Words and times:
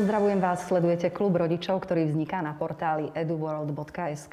Pozdravujem 0.00 0.40
vás, 0.40 0.64
sledujete 0.64 1.12
klub 1.12 1.36
rodičov, 1.36 1.84
ktorý 1.84 2.08
vzniká 2.08 2.40
na 2.40 2.56
portáli 2.56 3.12
eduworld.sk. 3.12 4.32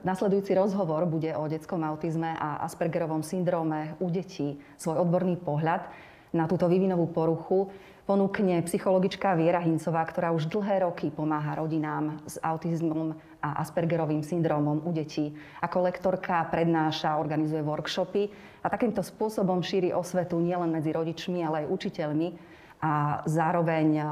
Nasledujúci 0.00 0.56
rozhovor 0.56 1.04
bude 1.04 1.36
o 1.36 1.44
detskom 1.44 1.84
autizme 1.84 2.32
a 2.32 2.64
Aspergerovom 2.64 3.20
syndróme 3.20 4.00
u 4.00 4.08
detí. 4.08 4.56
Svoj 4.80 5.04
odborný 5.04 5.36
pohľad 5.36 5.84
na 6.32 6.48
túto 6.48 6.64
vývinovú 6.64 7.12
poruchu 7.12 7.68
ponúkne 8.08 8.64
psychologička 8.64 9.36
Viera 9.36 9.60
Hincová, 9.60 10.00
ktorá 10.08 10.32
už 10.32 10.48
dlhé 10.48 10.80
roky 10.80 11.12
pomáha 11.12 11.60
rodinám 11.60 12.16
s 12.24 12.40
autizmom 12.40 13.20
a 13.44 13.60
Aspergerovým 13.60 14.24
syndrómom 14.24 14.80
u 14.80 14.96
detí. 14.96 15.36
Ako 15.60 15.84
lektorka 15.84 16.40
prednáša, 16.48 17.20
organizuje 17.20 17.60
workshopy 17.60 18.32
a 18.64 18.72
takýmto 18.72 19.04
spôsobom 19.04 19.60
šíri 19.60 19.92
osvetu 19.92 20.40
nielen 20.40 20.72
medzi 20.72 20.96
rodičmi, 20.96 21.44
ale 21.44 21.68
aj 21.68 21.70
učiteľmi 21.84 22.56
a 22.78 23.22
zároveň 23.26 23.88
um, 23.98 24.06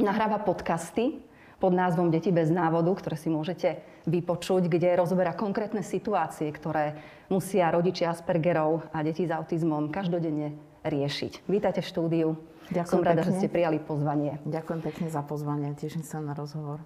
nahráva 0.00 0.40
podcasty 0.40 1.20
pod 1.56 1.72
názvom 1.72 2.12
Deti 2.12 2.28
bez 2.28 2.52
návodu, 2.52 2.92
ktoré 2.92 3.16
si 3.16 3.32
môžete 3.32 3.80
vypočuť, 4.04 4.68
kde 4.68 4.94
rozoberá 4.96 5.32
konkrétne 5.32 5.80
situácie, 5.80 6.52
ktoré 6.52 7.00
musia 7.32 7.72
rodičia 7.72 8.12
Aspergerov 8.12 8.86
a 8.92 9.02
deti 9.02 9.26
s 9.26 9.32
autizmom 9.32 9.90
každodenne 9.90 10.54
riešiť. 10.86 11.48
Vítajte 11.48 11.82
v 11.82 11.88
štúdiu. 11.90 12.28
Ďakujem 12.70 13.02
Som 13.02 13.06
rada, 13.06 13.22
pekne. 13.22 13.30
že 13.34 13.38
ste 13.40 13.48
prijali 13.50 13.78
pozvanie. 13.82 14.32
Ďakujem 14.46 14.80
pekne 14.82 15.06
za 15.10 15.22
pozvanie. 15.22 15.74
Teším 15.74 16.02
sa 16.02 16.18
na 16.22 16.34
rozhovor. 16.34 16.82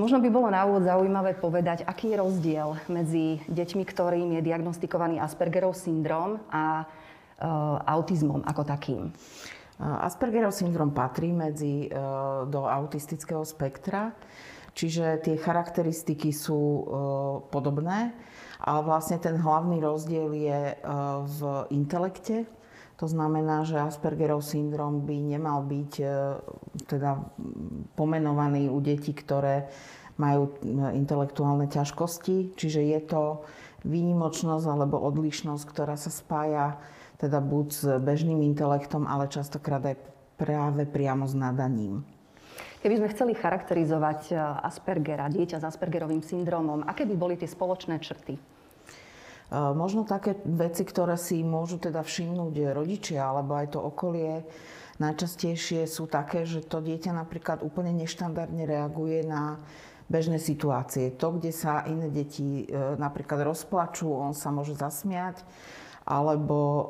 Možno 0.00 0.22
by 0.22 0.28
bolo 0.32 0.48
na 0.48 0.64
úvod 0.64 0.86
zaujímavé 0.86 1.36
povedať, 1.36 1.84
aký 1.84 2.14
je 2.14 2.20
rozdiel 2.20 2.68
medzi 2.88 3.42
deťmi, 3.52 3.84
ktorým 3.84 4.32
je 4.38 4.40
diagnostikovaný 4.40 5.20
Aspergerov 5.20 5.76
syndrom 5.76 6.40
a 6.48 6.82
e, 6.82 7.44
autizmom 7.84 8.40
ako 8.46 8.62
takým. 8.64 9.12
Aspergerov 9.80 10.52
syndrom 10.52 10.92
patrí 10.92 11.32
medzi, 11.32 11.88
e, 11.88 11.90
do 12.52 12.68
autistického 12.68 13.40
spektra, 13.48 14.12
čiže 14.76 15.24
tie 15.24 15.40
charakteristiky 15.40 16.36
sú 16.36 16.60
e, 16.60 16.82
podobné, 17.48 18.12
ale 18.60 18.80
vlastne 18.84 19.16
ten 19.16 19.40
hlavný 19.40 19.80
rozdiel 19.80 20.36
je 20.36 20.60
e, 20.70 20.74
v 21.24 21.40
intelekte. 21.72 22.44
To 23.00 23.08
znamená, 23.08 23.64
že 23.64 23.80
Aspergerov 23.80 24.44
syndrom 24.44 25.08
by 25.08 25.16
nemal 25.16 25.64
byť 25.64 25.92
teda 26.84 27.16
pomenovaný 27.96 28.68
u 28.68 28.76
detí, 28.84 29.16
ktoré 29.16 29.72
majú 30.20 30.52
intelektuálne 30.92 31.64
ťažkosti, 31.64 32.52
čiže 32.60 32.84
je 32.84 33.00
to 33.08 33.22
výnimočnosť 33.88 34.66
alebo 34.68 35.00
odlišnosť, 35.00 35.64
ktorá 35.64 35.96
sa 35.96 36.12
spája 36.12 36.76
teda 37.20 37.38
buď 37.44 37.66
s 37.68 37.84
bežným 38.00 38.40
intelektom, 38.40 39.04
ale 39.04 39.28
častokrát 39.28 39.84
aj 39.84 39.96
práve 40.40 40.88
priamo 40.88 41.28
s 41.28 41.36
nadaním. 41.36 42.00
Keby 42.80 42.96
sme 42.96 43.12
chceli 43.12 43.32
charakterizovať 43.36 44.32
e, 44.32 44.40
Aspergera, 44.40 45.28
dieťa 45.28 45.60
s 45.60 45.68
Aspergerovým 45.68 46.24
syndromom, 46.24 46.80
aké 46.88 47.04
by 47.04 47.12
boli 47.12 47.36
tie 47.36 47.44
spoločné 47.44 48.00
črty? 48.00 48.40
E, 48.40 48.42
možno 49.52 50.08
také 50.08 50.40
veci, 50.48 50.88
ktoré 50.88 51.20
si 51.20 51.44
môžu 51.44 51.76
teda 51.76 52.00
všimnúť 52.00 52.72
rodičia 52.72 53.28
alebo 53.28 53.60
aj 53.60 53.76
to 53.76 53.84
okolie, 53.84 54.48
najčastejšie 54.96 55.84
sú 55.84 56.08
také, 56.08 56.48
že 56.48 56.64
to 56.64 56.80
dieťa 56.80 57.12
napríklad 57.12 57.60
úplne 57.60 57.92
neštandardne 58.00 58.64
reaguje 58.64 59.28
na 59.28 59.60
bežné 60.08 60.40
situácie. 60.40 61.12
To, 61.20 61.36
kde 61.36 61.52
sa 61.52 61.84
iné 61.84 62.08
deti 62.08 62.64
e, 62.64 62.96
napríklad 62.96 63.44
rozplačú, 63.44 64.08
on 64.08 64.32
sa 64.32 64.48
môže 64.48 64.72
zasmiať 64.72 65.44
alebo 66.04 66.58
e, 66.58 66.84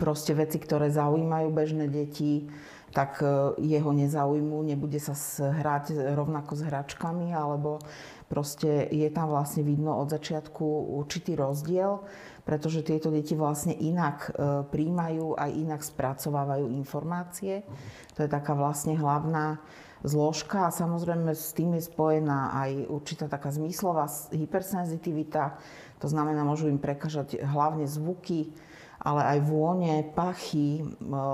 proste 0.00 0.32
veci, 0.32 0.56
ktoré 0.56 0.88
zaujímajú 0.88 1.48
bežné 1.52 1.86
deti, 1.90 2.48
tak 2.94 3.20
e, 3.20 3.58
jeho 3.58 3.90
nezaujímu, 3.90 4.62
nebude 4.62 5.02
sa 5.02 5.12
hrať 5.50 6.14
rovnako 6.14 6.54
s 6.54 6.62
hračkami, 6.62 7.34
alebo 7.34 7.82
proste 8.30 8.86
je 8.88 9.08
tam 9.10 9.34
vlastne 9.34 9.66
vidno 9.66 9.98
od 9.98 10.08
začiatku 10.14 10.94
určitý 11.02 11.34
rozdiel, 11.34 12.06
pretože 12.46 12.86
tieto 12.86 13.10
deti 13.10 13.34
vlastne 13.34 13.74
inak 13.74 14.30
e, 14.30 14.62
príjmajú 14.70 15.34
a 15.34 15.50
inak 15.50 15.82
spracovávajú 15.82 16.70
informácie. 16.70 17.66
To 18.14 18.24
je 18.24 18.30
taká 18.30 18.54
vlastne 18.54 18.94
hlavná 18.94 19.58
zložka 20.04 20.68
a 20.68 20.74
samozrejme 20.74 21.32
s 21.32 21.56
tým 21.56 21.80
je 21.80 21.88
spojená 21.88 22.52
aj 22.52 22.70
určitá 22.92 23.24
taká 23.24 23.48
zmyslová 23.48 24.04
hypersenzitivita, 24.36 25.56
to 26.04 26.12
znamená, 26.12 26.44
môžu 26.44 26.68
im 26.68 26.76
prekažať 26.76 27.40
hlavne 27.40 27.88
zvuky, 27.88 28.52
ale 29.00 29.24
aj 29.24 29.38
vône, 29.48 30.04
pachy, 30.12 30.84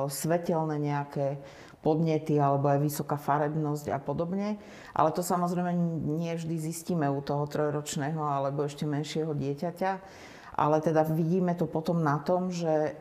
svetelné 0.07 0.79
nejaké 0.79 1.43
podnety 1.83 2.39
alebo 2.39 2.71
aj 2.71 2.79
vysoká 2.87 3.19
farebnosť 3.19 3.91
a 3.91 3.99
podobne. 3.99 4.63
Ale 4.95 5.11
to 5.11 5.27
samozrejme 5.27 5.75
nie 6.07 6.39
vždy 6.39 6.55
zistíme 6.71 7.11
u 7.11 7.19
toho 7.19 7.51
trojročného 7.51 8.23
alebo 8.23 8.63
ešte 8.63 8.87
menšieho 8.87 9.35
dieťaťa. 9.35 9.91
Ale 10.55 10.79
teda 10.79 11.03
vidíme 11.03 11.59
to 11.59 11.67
potom 11.67 12.05
na 12.05 12.23
tom, 12.23 12.55
že 12.55 12.95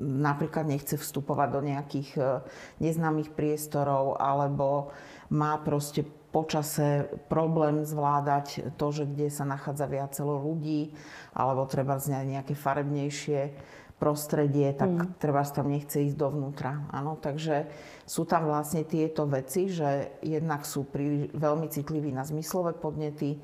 napríklad 0.00 0.64
nechce 0.64 0.94
vstupovať 0.94 1.48
do 1.50 1.60
nejakých 1.66 2.08
e, 2.16 2.22
neznámych 2.78 3.34
priestorov 3.34 4.14
alebo 4.14 4.94
má 5.34 5.58
proste 5.58 6.06
počase 6.30 7.10
problém 7.26 7.82
zvládať 7.82 8.74
to, 8.78 8.86
že 8.94 9.04
kde 9.06 9.30
sa 9.30 9.42
nachádza 9.42 9.90
viacelo 9.90 10.38
ľudí, 10.38 10.94
alebo 11.34 11.66
treba 11.66 11.98
nejaké 11.98 12.54
farebnejšie 12.54 13.40
prostredie, 14.00 14.72
tak 14.72 14.88
mm. 14.88 15.20
treba 15.20 15.44
tam 15.44 15.68
nechce 15.68 16.00
ísť 16.00 16.16
dovnútra. 16.16 16.88
Áno, 16.88 17.20
takže 17.20 17.68
sú 18.08 18.24
tam 18.24 18.48
vlastne 18.48 18.88
tieto 18.88 19.28
veci, 19.28 19.68
že 19.68 20.16
jednak 20.24 20.64
sú 20.64 20.88
príliš, 20.88 21.36
veľmi 21.36 21.68
citliví 21.68 22.08
na 22.08 22.24
zmyslové 22.24 22.80
podnety, 22.80 23.36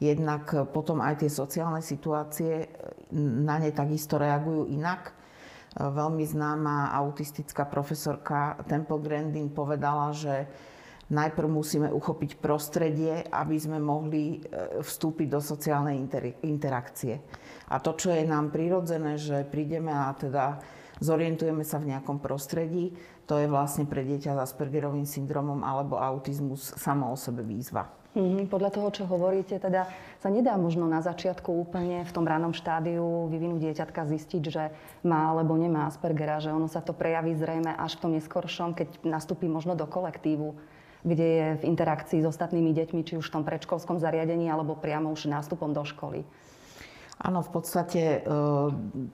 jednak 0.00 0.48
potom 0.72 1.04
aj 1.04 1.20
tie 1.20 1.30
sociálne 1.30 1.84
situácie 1.84 2.72
na 3.12 3.60
ne 3.60 3.68
takisto 3.68 4.16
reagujú 4.16 4.72
inak. 4.72 5.12
Veľmi 5.76 6.24
známa 6.24 6.90
autistická 6.96 7.68
profesorka 7.68 8.56
Temple 8.64 9.04
Grandin 9.04 9.52
povedala, 9.52 10.16
že 10.16 10.48
najprv 11.08 11.48
musíme 11.48 11.88
uchopiť 11.88 12.36
prostredie, 12.40 13.24
aby 13.32 13.56
sme 13.56 13.80
mohli 13.80 14.38
e, 14.44 14.82
vstúpiť 14.84 15.26
do 15.28 15.40
sociálnej 15.40 15.96
interakcie. 16.44 17.20
A 17.68 17.80
to, 17.80 17.96
čo 17.96 18.12
je 18.12 18.24
nám 18.28 18.52
prirodzené, 18.52 19.16
že 19.16 19.44
prídeme 19.48 19.92
a 19.92 20.12
teda 20.12 20.60
zorientujeme 21.00 21.64
sa 21.64 21.80
v 21.80 21.96
nejakom 21.96 22.20
prostredí, 22.20 22.92
to 23.28 23.36
je 23.36 23.48
vlastne 23.48 23.84
pre 23.84 24.04
dieťa 24.04 24.40
s 24.40 24.42
Aspergerovým 24.52 25.04
syndromom 25.04 25.60
alebo 25.60 26.00
autizmus 26.00 26.72
samo 26.80 27.12
o 27.12 27.16
sebe 27.16 27.44
výzva. 27.44 27.92
Mm-hmm. 28.16 28.48
Podľa 28.48 28.70
toho, 28.72 28.88
čo 28.88 29.04
hovoríte, 29.04 29.60
teda 29.60 29.84
sa 30.16 30.32
nedá 30.32 30.56
možno 30.56 30.88
na 30.88 31.04
začiatku 31.04 31.52
úplne 31.52 32.08
v 32.08 32.14
tom 32.16 32.24
ránom 32.24 32.56
štádiu 32.56 33.28
vyvinúť 33.28 33.68
dieťatka 33.68 34.08
zistiť, 34.08 34.42
že 34.48 34.64
má 35.04 35.28
alebo 35.28 35.54
nemá 35.60 35.86
Aspergera, 35.86 36.40
že 36.40 36.48
ono 36.48 36.72
sa 36.72 36.80
to 36.80 36.96
prejaví 36.96 37.36
zrejme 37.36 37.68
až 37.76 38.00
v 38.00 38.02
tom 38.02 38.12
neskoršom, 38.16 38.72
keď 38.72 39.04
nastúpi 39.04 39.44
možno 39.44 39.76
do 39.76 39.84
kolektívu 39.84 40.56
kde 41.02 41.26
je 41.26 41.46
v 41.62 41.66
interakcii 41.68 42.22
s 42.22 42.30
ostatnými 42.30 42.74
deťmi, 42.74 43.00
či 43.06 43.14
už 43.18 43.30
v 43.30 43.34
tom 43.40 43.44
predškolskom 43.46 44.02
zariadení, 44.02 44.50
alebo 44.50 44.78
priamo 44.78 45.14
už 45.14 45.30
nástupom 45.30 45.70
do 45.70 45.86
školy. 45.86 46.26
Áno, 47.18 47.42
v 47.42 47.50
podstate 47.50 48.02
e, 48.02 48.18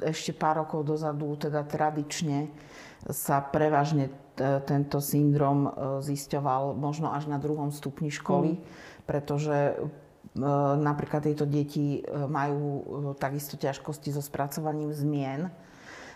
ešte 0.05 0.37
pár 0.37 0.65
rokov 0.65 0.84
dozadu, 0.84 1.41
teda 1.41 1.65
tradične 1.65 2.53
sa 3.09 3.41
prevažne 3.41 4.12
tento 4.69 5.00
syndrom 5.00 5.59
e, 5.65 5.71
zisťoval 6.05 6.77
možno 6.77 7.17
až 7.17 7.33
na 7.33 7.41
druhom 7.41 7.72
stupni 7.72 8.12
školy, 8.12 8.61
mm. 8.61 8.62
pretože 9.09 9.56
e, 9.72 9.75
napríklad 10.84 11.25
tieto 11.25 11.49
deti 11.49 12.05
majú 12.12 12.84
takisto 13.16 13.56
ťažkosti 13.56 14.12
so 14.12 14.21
spracovaním 14.21 14.92
zmien 14.92 15.48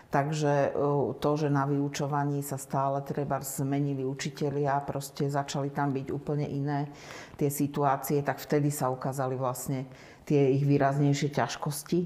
Takže 0.09 0.73
e, 0.73 0.81
to, 1.21 1.31
že 1.37 1.53
na 1.53 1.69
vyučovaní 1.69 2.41
sa 2.41 2.57
stále 2.57 2.97
treba 3.05 3.37
zmenili 3.45 4.01
učitelia, 4.01 4.81
proste 4.81 5.29
začali 5.29 5.69
tam 5.69 5.93
byť 5.93 6.07
úplne 6.09 6.49
iné 6.49 6.89
tie 7.37 7.53
situácie, 7.53 8.25
tak 8.25 8.41
vtedy 8.41 8.73
sa 8.73 8.89
ukázali 8.89 9.37
vlastne 9.37 9.85
tie 10.25 10.57
ich 10.57 10.65
výraznejšie 10.65 11.29
ťažkosti, 11.29 11.99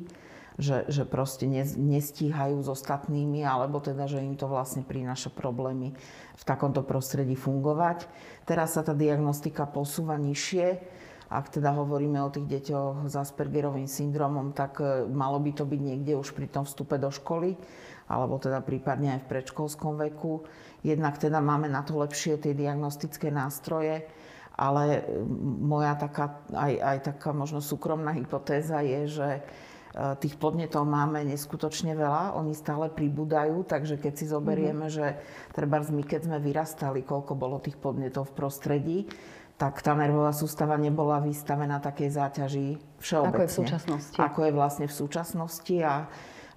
že, 0.59 0.83
že 0.91 1.07
proste 1.07 1.47
nestíhajú 1.79 2.59
s 2.59 2.67
ostatnými, 2.67 3.41
alebo 3.47 3.79
teda, 3.79 4.05
že 4.05 4.19
im 4.19 4.35
to 4.35 4.51
vlastne 4.51 4.83
prináša 4.83 5.31
problémy 5.31 5.95
v 6.35 6.43
takomto 6.43 6.83
prostredí 6.83 7.39
fungovať. 7.39 8.05
Teraz 8.43 8.75
sa 8.75 8.83
tá 8.83 8.91
diagnostika 8.91 9.63
posúva 9.63 10.19
nižšie, 10.19 11.01
ak 11.33 11.49
teda 11.49 11.73
hovoríme 11.73 12.21
o 12.21 12.29
tých 12.29 12.45
deťoch 12.45 13.09
s 13.09 13.17
Aspergerovým 13.17 13.89
syndromom, 13.89 14.53
tak 14.53 14.77
e, 14.83 15.09
malo 15.09 15.41
by 15.41 15.55
to 15.55 15.65
byť 15.65 15.81
niekde 15.81 16.13
už 16.13 16.35
pri 16.37 16.45
tom 16.45 16.67
vstupe 16.67 16.99
do 17.01 17.09
školy 17.09 17.57
alebo 18.07 18.39
teda 18.39 18.59
prípadne 18.63 19.19
aj 19.19 19.27
v 19.27 19.29
predškolskom 19.31 19.99
veku. 20.09 20.43
Jednak 20.83 21.19
teda 21.19 21.39
máme 21.39 21.71
na 21.71 21.81
to 21.85 21.99
lepšie 21.99 22.39
tie 22.39 22.51
diagnostické 22.51 23.31
nástroje, 23.31 24.03
ale 24.53 25.07
moja 25.63 25.97
taká, 25.97 26.43
aj, 26.53 26.73
aj 26.77 26.97
taká 27.13 27.31
možno 27.33 27.63
súkromná 27.63 28.13
hypotéza 28.13 28.83
je, 28.83 29.01
že 29.09 29.29
tých 29.93 30.41
podnetov 30.41 30.89
máme 30.89 31.21
neskutočne 31.21 31.93
veľa, 31.93 32.33
oni 32.33 32.57
stále 32.57 32.89
pribúdajú, 32.89 33.61
takže 33.61 34.01
keď 34.01 34.13
si 34.17 34.25
zoberieme, 34.25 34.89
mm-hmm. 34.89 34.97
že 34.97 35.21
treba 35.53 35.77
my 35.85 36.01
keď 36.01 36.21
sme 36.25 36.37
vyrastali, 36.41 37.05
koľko 37.05 37.37
bolo 37.37 37.61
tých 37.61 37.77
podnetov 37.77 38.33
v 38.33 38.37
prostredí, 38.41 38.99
tak 39.53 39.85
tá 39.85 39.93
nervová 39.93 40.33
sústava 40.33 40.81
nebola 40.81 41.21
vystavená 41.21 41.77
takej 41.77 42.09
záťaži 42.09 42.67
všeobecne. 42.97 43.37
Ako 43.37 43.41
je 43.45 43.49
v 43.49 43.57
súčasnosti. 43.61 44.17
Ako 44.17 44.39
je 44.49 44.51
vlastne 44.51 44.85
v 44.89 44.95
súčasnosti 44.97 45.75
a 45.85 45.93
e, 46.01 46.05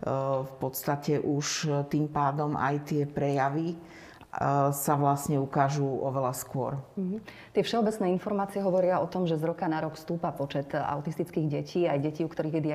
v 0.04 0.52
podstate 0.60 1.16
už 1.22 1.68
tým 1.88 2.10
pádom 2.10 2.52
aj 2.58 2.74
tie 2.84 3.02
prejavy 3.08 3.78
sa 4.68 5.00
vlastne 5.00 5.40
ukážu 5.40 5.88
oveľa 5.88 6.36
skôr. 6.36 6.76
Mm-hmm. 7.00 7.20
Tie 7.56 7.62
všeobecné 7.64 8.12
informácie 8.12 8.60
hovoria 8.60 9.00
o 9.00 9.08
tom, 9.08 9.24
že 9.24 9.40
z 9.40 9.48
roka 9.48 9.64
na 9.64 9.80
rok 9.80 9.96
stúpa 9.96 10.28
počet 10.28 10.76
autistických 10.76 11.48
detí, 11.48 11.88
aj 11.88 12.04
detí, 12.04 12.20
u 12.20 12.28
ktorých 12.28 12.60
je 12.60 12.66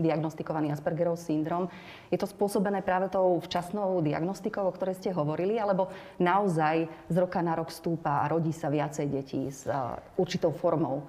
diagnostikovaný 0.00 0.72
Aspergerov 0.72 1.20
syndrom. 1.20 1.68
Je 2.08 2.16
to 2.16 2.24
spôsobené 2.24 2.80
práve 2.80 3.12
tou 3.12 3.36
včasnou 3.44 4.00
diagnostikou, 4.00 4.64
o 4.64 4.72
ktorej 4.72 4.96
ste 4.96 5.12
hovorili, 5.12 5.60
alebo 5.60 5.92
naozaj 6.16 6.88
z 7.12 7.16
roka 7.20 7.44
na 7.44 7.52
rok 7.52 7.68
stúpa 7.68 8.24
a 8.24 8.30
rodí 8.32 8.56
sa 8.56 8.72
viacej 8.72 9.06
detí 9.12 9.52
s 9.52 9.68
určitou 10.16 10.56
formou 10.56 11.04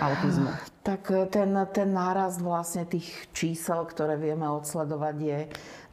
autizmu? 0.00 0.50
Tak 0.84 1.10
e, 1.10 1.26
ten, 1.32 1.56
ten 1.72 1.88
nárast 1.92 2.44
vlastne 2.44 2.84
tých 2.84 3.08
čísel, 3.32 3.88
ktoré 3.88 4.20
vieme 4.20 4.44
odsledovať, 4.50 5.16
je 5.16 5.38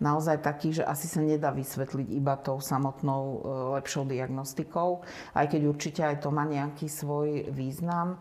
naozaj 0.03 0.43
taký, 0.43 0.75
že 0.75 0.83
asi 0.83 1.07
sa 1.07 1.23
nedá 1.23 1.53
vysvetliť 1.53 2.07
iba 2.11 2.35
tou 2.41 2.59
samotnou 2.59 3.23
e, 3.23 3.37
lepšou 3.79 4.03
diagnostikou, 4.09 5.05
aj 5.37 5.45
keď 5.47 5.61
určite 5.63 6.01
aj 6.03 6.25
to 6.25 6.29
má 6.33 6.43
nejaký 6.43 6.91
svoj 6.91 7.47
význam. 7.55 8.19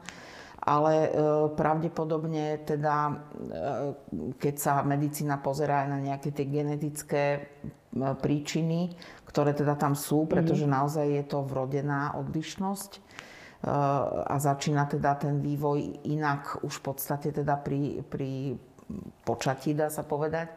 Ale 0.61 1.09
e, 1.09 1.11
pravdepodobne 1.56 2.61
teda, 2.69 3.17
keď 4.37 4.55
sa 4.61 4.85
medicína 4.85 5.41
pozerá 5.41 5.83
aj 5.83 5.88
na 5.88 5.99
nejaké 6.05 6.37
tie 6.37 6.44
genetické 6.44 7.25
príčiny, 7.97 8.94
ktoré 9.26 9.50
teda 9.55 9.75
tam 9.75 9.99
sú, 9.99 10.26
pretože 10.26 10.67
mhm. 10.67 10.73
naozaj 10.75 11.06
je 11.06 11.25
to 11.26 11.43
vrodená 11.43 12.15
odlišnosť, 12.19 13.03
a 13.61 14.37
začína 14.41 14.89
teda 14.89 15.21
ten 15.21 15.45
vývoj 15.45 16.09
inak 16.09 16.65
už 16.65 16.81
v 16.81 16.85
podstate 16.93 17.29
teda 17.29 17.61
pri, 17.61 18.01
pri 18.09 18.57
počatí, 19.25 19.77
dá 19.77 19.93
sa 19.93 20.03
povedať, 20.03 20.51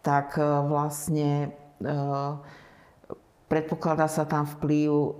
tak 0.00 0.38
e, 0.38 0.42
vlastne 0.42 1.50
e, 1.82 1.94
predpokladá 3.50 4.06
sa 4.06 4.24
tam 4.24 4.46
vplyv 4.46 4.90
e, 4.90 5.10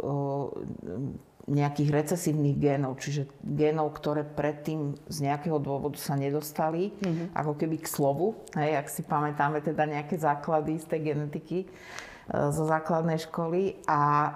nejakých 1.48 1.90
recesívnych 1.90 2.60
génov, 2.60 3.00
čiže 3.00 3.24
génov, 3.40 3.96
ktoré 3.96 4.20
predtým 4.20 4.94
z 5.08 5.16
nejakého 5.24 5.56
dôvodu 5.56 5.96
sa 5.96 6.12
nedostali, 6.12 6.92
mm-hmm. 6.92 7.32
ako 7.32 7.52
keby 7.56 7.76
k 7.80 7.88
slovu, 7.88 8.36
hej, 8.52 8.76
ak 8.76 8.86
si 8.92 9.00
pamätáme 9.00 9.64
teda 9.64 9.88
nejaké 9.88 10.20
základy 10.20 10.76
z 10.76 10.86
tej 10.86 11.00
genetiky, 11.12 11.58
zo 12.28 12.64
základnej 12.68 13.16
školy 13.24 13.80
a 13.88 14.00
e, 14.04 14.30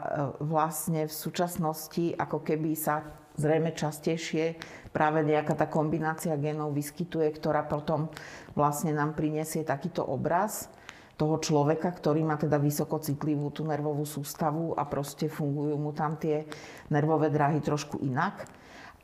vlastne 0.48 1.04
v 1.04 1.12
súčasnosti 1.12 2.16
ako 2.16 2.40
keby 2.40 2.72
sa 2.72 3.04
zrejme 3.36 3.76
častejšie 3.76 4.56
práve 4.96 5.20
nejaká 5.24 5.52
tá 5.52 5.68
kombinácia 5.68 6.32
genov 6.40 6.72
vyskytuje, 6.72 7.28
ktorá 7.36 7.64
potom 7.68 8.08
vlastne 8.56 8.96
nám 8.96 9.12
prinesie 9.12 9.64
takýto 9.64 10.04
obraz 10.04 10.72
toho 11.20 11.36
človeka, 11.36 11.92
ktorý 11.92 12.24
má 12.24 12.40
teda 12.40 12.56
vysoko 12.56 12.96
citlivú 12.96 13.52
tú 13.52 13.68
nervovú 13.68 14.08
sústavu 14.08 14.72
a 14.72 14.88
proste 14.88 15.28
fungujú 15.28 15.76
mu 15.76 15.92
tam 15.92 16.16
tie 16.16 16.48
nervové 16.88 17.28
dráhy 17.28 17.60
trošku 17.60 18.00
inak. 18.00 18.48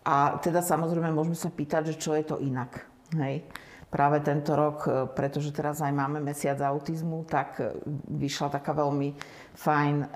A 0.09 0.41
teda 0.41 0.65
samozrejme 0.65 1.13
môžeme 1.13 1.37
sa 1.37 1.53
pýtať, 1.53 1.93
že 1.93 2.01
čo 2.01 2.17
je 2.17 2.25
to 2.25 2.41
inak. 2.41 2.89
Hej 3.13 3.45
práve 3.89 4.21
tento 4.21 4.53
rok, 4.53 4.79
e, 4.85 4.91
pretože 5.09 5.53
teraz 5.53 5.81
aj 5.81 5.93
máme 5.93 6.21
mesiac 6.21 6.61
autizmu, 6.61 7.25
tak 7.25 7.61
e, 7.61 7.73
vyšla 8.13 8.61
taká 8.61 8.77
veľmi 8.77 9.17
fajn 9.57 9.95
e, 10.05 10.07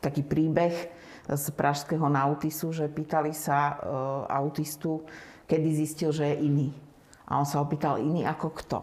taký 0.00 0.24
príbeh 0.24 0.74
z 1.26 1.46
pražského 1.52 2.06
nautisu, 2.06 2.70
že 2.70 2.86
pýtali 2.86 3.34
sa 3.34 3.82
autistu, 4.30 5.02
kedy 5.50 5.68
zistil, 5.74 6.14
že 6.14 6.30
je 6.30 6.36
iný. 6.46 6.68
A 7.26 7.42
on 7.42 7.46
sa 7.46 7.58
opýtal 7.58 7.98
iný 7.98 8.22
ako 8.22 8.48
kto. 8.54 8.78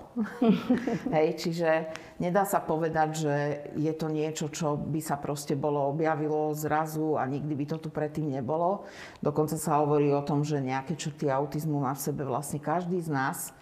Hej, 1.15 1.39
čiže 1.39 1.95
nedá 2.19 2.43
sa 2.43 2.59
povedať, 2.59 3.09
že 3.23 3.35
je 3.79 3.93
to 3.95 4.11
niečo, 4.11 4.51
čo 4.51 4.75
by 4.75 4.99
sa 4.99 5.15
proste 5.15 5.55
bolo 5.55 5.79
objavilo 5.87 6.51
zrazu 6.51 7.15
a 7.15 7.23
nikdy 7.23 7.55
by 7.55 7.65
to 7.71 7.77
tu 7.79 7.87
predtým 7.87 8.27
nebolo. 8.35 8.83
Dokonca 9.23 9.55
sa 9.55 9.79
hovorí 9.79 10.11
o 10.11 10.27
tom, 10.27 10.43
že 10.43 10.59
nejaké 10.59 10.99
črty 10.99 11.31
autizmu 11.31 11.87
má 11.87 11.95
v 11.95 12.03
sebe 12.03 12.27
vlastne 12.27 12.59
každý 12.59 12.99
z 12.99 13.15
nás. 13.15 13.55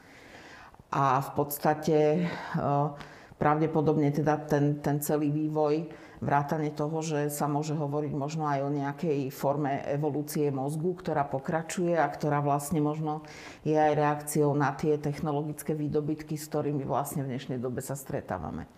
A 0.89 1.21
v 1.23 1.29
podstate 1.37 2.25
pravdepodobne 3.37 4.09
teda 4.09 4.37
ten, 4.49 4.81
ten 4.81 4.97
celý 4.97 5.29
vývoj 5.29 5.89
vrátane 6.21 6.69
toho, 6.69 7.01
že 7.01 7.33
sa 7.33 7.49
môže 7.49 7.73
hovoriť 7.73 8.13
možno 8.13 8.45
aj 8.45 8.59
o 8.61 8.69
nejakej 8.69 9.33
forme 9.33 9.81
evolúcie 9.89 10.53
mozgu, 10.53 10.93
ktorá 10.93 11.25
pokračuje 11.25 11.97
a 11.97 12.05
ktorá 12.05 12.45
vlastne 12.45 12.77
možno 12.77 13.25
je 13.65 13.73
aj 13.73 13.97
reakciou 13.97 14.53
na 14.53 14.71
tie 14.77 15.01
technologické 15.01 15.73
výdobytky, 15.73 16.37
s 16.37 16.45
ktorými 16.45 16.85
vlastne 16.85 17.25
v 17.25 17.33
dnešnej 17.35 17.57
dobe 17.57 17.81
sa 17.81 17.97
stretávame. 17.97 18.69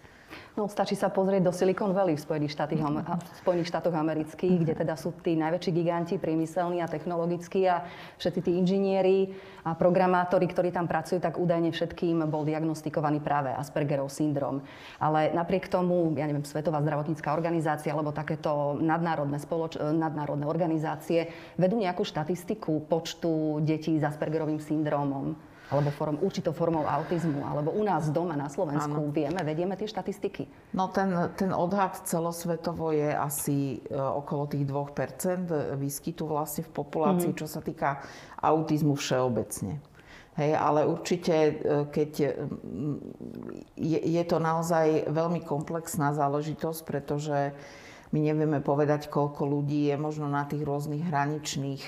No, 0.53 0.69
stačí 0.69 0.93
sa 0.93 1.09
pozrieť 1.09 1.49
do 1.49 1.49
Silicon 1.49 1.97
Valley 1.97 2.13
v 2.13 2.21
Spojených, 2.21 2.53
štátoch, 2.53 2.77
v 2.77 3.37
Spojených 3.41 3.73
štátoch 3.73 3.97
amerických, 3.97 4.61
kde 4.61 4.73
teda 4.77 4.93
sú 4.93 5.09
tí 5.25 5.33
najväčší 5.33 5.71
giganti 5.73 6.21
priemyselní 6.21 6.77
a 6.77 6.85
technologickí 6.85 7.65
a 7.65 7.81
všetci 8.21 8.39
tí 8.45 8.51
inžinieri 8.61 9.33
a 9.65 9.73
programátori, 9.73 10.45
ktorí 10.45 10.69
tam 10.69 10.85
pracujú, 10.85 11.17
tak 11.17 11.41
údajne 11.41 11.73
všetkým 11.73 12.29
bol 12.29 12.45
diagnostikovaný 12.45 13.17
práve 13.17 13.49
Aspergerov 13.49 14.13
syndrom. 14.13 14.61
Ale 15.01 15.33
napriek 15.33 15.73
tomu, 15.73 16.13
ja 16.13 16.29
neviem, 16.29 16.45
Svetová 16.45 16.85
zdravotnícká 16.85 17.33
organizácia 17.33 17.89
alebo 17.89 18.13
takéto 18.13 18.77
nadnárodné, 18.77 19.41
spoloč- 19.41 19.81
nadnárodné 19.81 20.45
organizácie 20.45 21.33
vedú 21.57 21.81
nejakú 21.81 22.05
štatistiku 22.05 22.85
počtu 22.85 23.57
detí 23.65 23.97
s 23.97 24.05
Aspergerovým 24.05 24.61
syndromom 24.61 25.33
alebo 25.73 25.89
form, 25.89 26.21
určitou 26.21 26.53
formou 26.53 26.85
autizmu, 26.85 27.41
alebo 27.41 27.73
u 27.73 27.81
nás 27.81 28.13
doma 28.13 28.37
na 28.37 28.45
Slovensku, 28.45 29.09
ano. 29.09 29.09
vieme, 29.09 29.41
vedieme 29.41 29.73
tie 29.73 29.89
štatistiky? 29.89 30.45
No 30.77 30.93
ten, 30.93 31.09
ten 31.33 31.49
odhad 31.49 32.05
celosvetovo 32.05 32.93
je 32.93 33.09
asi 33.09 33.81
e, 33.81 33.97
okolo 33.97 34.45
tých 34.45 34.69
2% 34.69 35.73
výskytu 35.81 36.29
vlastne 36.29 36.61
v 36.61 36.71
populácii, 36.77 37.33
mm-hmm. 37.33 37.41
čo 37.41 37.47
sa 37.49 37.65
týka 37.65 38.05
autizmu 38.37 38.93
všeobecne. 38.93 39.81
Hej, 40.37 40.51
ale 40.53 40.85
určite, 40.85 41.33
e, 41.33 41.53
keď 41.89 42.11
e, 42.21 42.29
je, 43.81 43.99
je 43.99 44.23
to 44.29 44.37
naozaj 44.37 45.09
veľmi 45.09 45.41
komplexná 45.41 46.13
záležitosť, 46.13 46.79
pretože 46.85 47.57
my 48.13 48.19
nevieme 48.21 48.61
povedať, 48.61 49.09
koľko 49.09 49.49
ľudí 49.49 49.89
je 49.89 49.97
možno 49.97 50.29
na 50.29 50.45
tých 50.45 50.61
rôznych 50.61 51.01
hraničných 51.01 51.83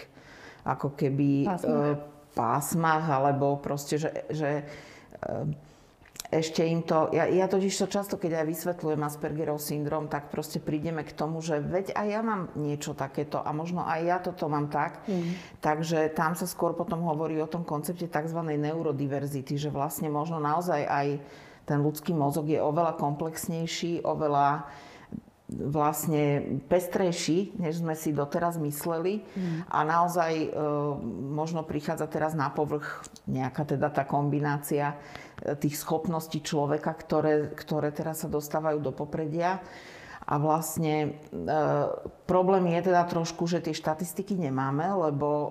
ako 0.66 0.98
keby 0.98 1.46
Pásmach 1.46 2.15
pásmach, 2.36 3.08
alebo 3.08 3.56
proste, 3.58 3.96
že, 3.96 4.12
že 4.30 4.68
eh, 4.68 5.74
ešte 6.34 6.66
im 6.66 6.82
to, 6.82 7.14
ja, 7.14 7.30
ja 7.30 7.46
totiž 7.46 7.72
to 7.72 7.88
často, 7.88 8.18
keď 8.18 8.44
aj 8.44 8.46
vysvetľujem 8.50 9.02
Aspergerov 9.06 9.60
syndrom, 9.62 10.10
tak 10.10 10.34
proste 10.34 10.58
prídeme 10.58 11.06
k 11.06 11.14
tomu, 11.14 11.40
že 11.40 11.62
veď 11.62 11.94
aj 11.94 12.08
ja 12.10 12.22
mám 12.26 12.50
niečo 12.58 12.98
takéto 12.98 13.40
a 13.40 13.50
možno 13.54 13.86
aj 13.86 14.00
ja 14.02 14.18
toto 14.20 14.50
mám 14.50 14.68
tak. 14.74 15.06
Mm. 15.06 15.38
Takže 15.62 16.12
tam 16.18 16.34
sa 16.34 16.50
skôr 16.50 16.74
potom 16.74 17.06
hovorí 17.06 17.38
o 17.40 17.50
tom 17.50 17.62
koncepte 17.62 18.10
tzv. 18.10 18.40
neurodiverzity, 18.42 19.56
že 19.56 19.70
vlastne 19.70 20.10
možno 20.10 20.42
naozaj 20.42 20.82
aj 20.84 21.08
ten 21.66 21.80
ľudský 21.82 22.14
mozog 22.14 22.50
je 22.50 22.62
oveľa 22.62 22.98
komplexnejší, 22.98 24.06
oveľa 24.06 24.70
vlastne 25.46 26.58
pestrejší, 26.66 27.54
než 27.62 27.86
sme 27.86 27.94
si 27.94 28.10
doteraz 28.10 28.58
mysleli. 28.58 29.22
Mm. 29.22 29.70
A 29.70 29.80
naozaj 29.86 30.34
e, 30.42 30.50
možno 31.30 31.62
prichádza 31.62 32.10
teraz 32.10 32.34
na 32.34 32.50
povrch 32.50 33.06
nejaká 33.30 33.62
teda 33.62 33.94
tá 33.94 34.10
kombinácia 34.10 34.98
e, 35.38 35.54
tých 35.54 35.78
schopností 35.78 36.42
človeka, 36.42 36.98
ktoré, 36.98 37.54
ktoré 37.54 37.94
teraz 37.94 38.26
sa 38.26 38.30
dostávajú 38.30 38.82
do 38.82 38.90
popredia. 38.90 39.62
A 40.26 40.42
vlastne 40.42 41.22
e, 41.30 41.48
problém 42.26 42.66
je 42.74 42.90
teda 42.90 43.06
trošku, 43.06 43.46
že 43.46 43.62
tie 43.62 43.78
štatistiky 43.78 44.34
nemáme, 44.34 44.90
lebo 44.98 45.30
e, 45.30 45.50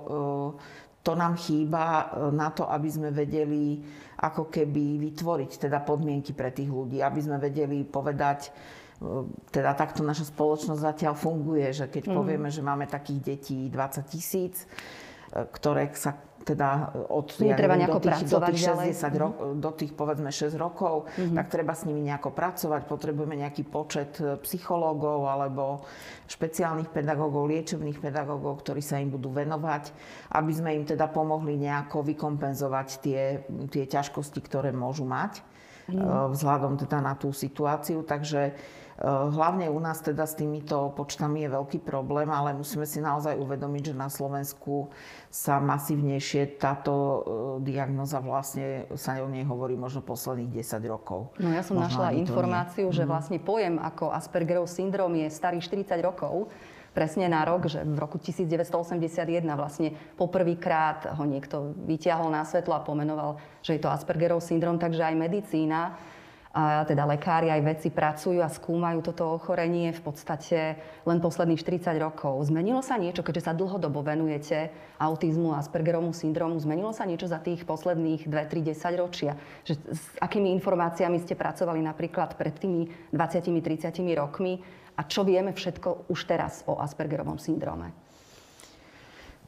to 1.06 1.14
nám 1.14 1.38
chýba 1.38 1.84
e, 1.86 2.04
na 2.34 2.50
to, 2.50 2.66
aby 2.66 2.90
sme 2.90 3.14
vedeli 3.14 3.78
ako 4.18 4.50
keby 4.50 4.98
vytvoriť 4.98 5.70
teda 5.70 5.86
podmienky 5.86 6.34
pre 6.34 6.50
tých 6.50 6.66
ľudí, 6.66 6.98
aby 6.98 7.20
sme 7.22 7.38
vedeli 7.38 7.86
povedať, 7.86 8.50
teda 9.52 9.76
takto 9.76 10.00
naša 10.00 10.28
spoločnosť 10.32 10.80
zatiaľ 10.80 11.14
funguje, 11.16 11.68
že 11.74 11.86
keď 11.90 12.10
mm. 12.10 12.14
povieme, 12.14 12.48
že 12.48 12.64
máme 12.64 12.88
takých 12.88 13.20
detí 13.20 13.58
20 13.68 14.04
tisíc, 14.08 14.64
ktoré 15.34 15.90
sa 15.98 16.14
teda 16.44 16.92
od 17.08 17.32
ja 17.40 17.56
neviem, 17.56 17.88
do, 17.88 17.98
tých, 17.98 18.28
do 18.28 18.38
tých 18.44 18.68
60 18.68 19.16
rokov, 19.16 19.46
do 19.56 19.70
tých 19.72 19.92
povedzme 19.96 20.28
6 20.28 20.54
rokov, 20.60 21.08
mm-hmm. 21.08 21.36
tak 21.40 21.46
treba 21.48 21.72
s 21.72 21.88
nimi 21.88 22.04
nejako 22.04 22.36
pracovať. 22.36 22.84
Potrebujeme 22.84 23.40
nejaký 23.40 23.64
počet 23.64 24.20
e, 24.20 24.36
psychológov 24.44 25.24
alebo 25.24 25.88
špeciálnych 26.28 26.92
pedagógov, 26.92 27.48
liečebných 27.48 27.96
pedagógov, 27.96 28.60
ktorí 28.60 28.84
sa 28.84 29.00
im 29.00 29.08
budú 29.08 29.32
venovať, 29.32 29.90
aby 30.36 30.52
sme 30.52 30.70
im 30.76 30.84
teda 30.84 31.08
pomohli 31.08 31.56
nejako 31.56 32.04
vykompenzovať 32.12 32.88
tie, 33.00 33.48
tie 33.72 33.84
ťažkosti, 33.88 34.44
ktoré 34.44 34.68
môžu 34.70 35.08
mať 35.08 35.40
mm-hmm. 35.88 36.28
vzhľadom 36.36 36.76
teda 36.76 37.00
na 37.00 37.16
tú 37.16 37.32
situáciu. 37.32 38.04
Takže 38.04 38.52
hlavne 39.02 39.66
u 39.66 39.78
nás 39.82 39.98
teda 39.98 40.22
s 40.22 40.38
týmito 40.38 40.94
počtami 40.94 41.42
je 41.42 41.48
veľký 41.50 41.78
problém, 41.82 42.30
ale 42.30 42.54
musíme 42.54 42.86
si 42.86 43.02
naozaj 43.02 43.34
uvedomiť, 43.34 43.90
že 43.90 43.94
na 43.98 44.06
Slovensku 44.06 44.94
sa 45.26 45.58
masívnejšie 45.58 46.62
táto 46.62 46.94
eh, 46.94 47.20
diagnoza 47.66 48.22
vlastne 48.22 48.86
sa 48.94 49.18
o 49.18 49.26
nej 49.26 49.42
hovorí 49.42 49.74
možno 49.74 49.98
posledných 49.98 50.62
10 50.62 50.78
rokov. 50.86 51.34
No 51.42 51.50
ja 51.50 51.66
som 51.66 51.74
možno 51.74 52.06
našla 52.06 52.14
informáciu, 52.14 52.86
že 52.94 53.02
mhm. 53.02 53.10
vlastne 53.10 53.38
pojem 53.42 53.82
ako 53.82 54.14
Aspergerov 54.14 54.70
syndrom 54.70 55.10
je 55.18 55.26
starý 55.26 55.58
40 55.58 55.90
rokov 55.98 56.46
presne 56.94 57.26
na 57.26 57.42
rok, 57.42 57.66
že 57.66 57.82
v 57.82 57.98
roku 57.98 58.22
1981 58.22 59.42
vlastne 59.58 59.98
poprvýkrát 60.14 61.18
ho 61.18 61.26
niekto 61.26 61.74
vyťahol 61.90 62.30
na 62.30 62.46
svetlo 62.46 62.78
a 62.78 62.86
pomenoval, 62.86 63.42
že 63.66 63.74
je 63.74 63.82
to 63.82 63.90
Aspergerov 63.90 64.38
syndrom, 64.38 64.78
takže 64.78 65.02
aj 65.02 65.18
medicína 65.18 65.98
a 66.54 66.86
teda 66.86 67.02
lekári 67.02 67.50
aj 67.50 67.66
vedci 67.66 67.88
pracujú 67.90 68.38
a 68.38 68.46
skúmajú 68.46 69.02
toto 69.02 69.26
ochorenie 69.26 69.90
v 69.90 69.98
podstate 70.06 70.78
len 71.02 71.18
posledných 71.18 71.58
40 71.58 71.98
rokov. 71.98 72.46
Zmenilo 72.46 72.78
sa 72.78 72.94
niečo, 72.94 73.26
keďže 73.26 73.50
sa 73.50 73.58
dlhodobo 73.58 74.06
venujete 74.06 74.70
autizmu 75.02 75.50
a 75.50 75.58
Aspergerovmu 75.58 76.14
syndromu, 76.14 76.54
zmenilo 76.62 76.94
sa 76.94 77.10
niečo 77.10 77.26
za 77.26 77.42
tých 77.42 77.66
posledných 77.66 78.30
2-3 78.30 78.70
10 78.70 79.02
ročia? 79.02 79.34
Že 79.66 79.98
s 79.98 80.04
akými 80.22 80.54
informáciami 80.62 81.18
ste 81.26 81.34
pracovali 81.34 81.82
napríklad 81.82 82.38
pred 82.38 82.54
tými 82.54 82.86
20-30 83.10 83.90
rokmi 84.14 84.62
a 84.94 85.02
čo 85.10 85.26
vieme 85.26 85.50
všetko 85.50 86.06
už 86.06 86.20
teraz 86.30 86.62
o 86.70 86.78
Aspergerovom 86.78 87.42
syndrome? 87.42 87.90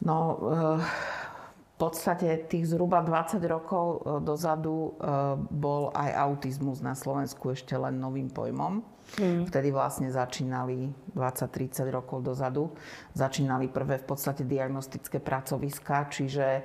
No, 0.03 0.19
uh 0.43 1.36
v 1.77 1.85
podstate 1.85 2.49
tých 2.49 2.73
zhruba 2.73 3.05
20 3.05 3.37
rokov 3.53 3.85
e, 3.85 4.25
dozadu 4.25 4.97
e, 4.97 5.13
bol 5.37 5.93
aj 5.93 6.09
autizmus 6.25 6.81
na 6.81 6.97
Slovensku 6.97 7.53
ešte 7.53 7.77
len 7.77 8.01
novým 8.01 8.33
pojmom. 8.33 8.81
Mm. 9.21 9.45
Vtedy 9.45 9.77
vlastne 9.77 10.09
začínali 10.09 10.89
20-30 11.13 11.93
rokov 11.93 12.25
dozadu, 12.25 12.73
začínali 13.13 13.69
prvé 13.69 14.01
v 14.01 14.09
podstate 14.09 14.49
diagnostické 14.49 15.21
pracoviská, 15.21 16.09
čiže 16.09 16.47
e, 16.49 16.63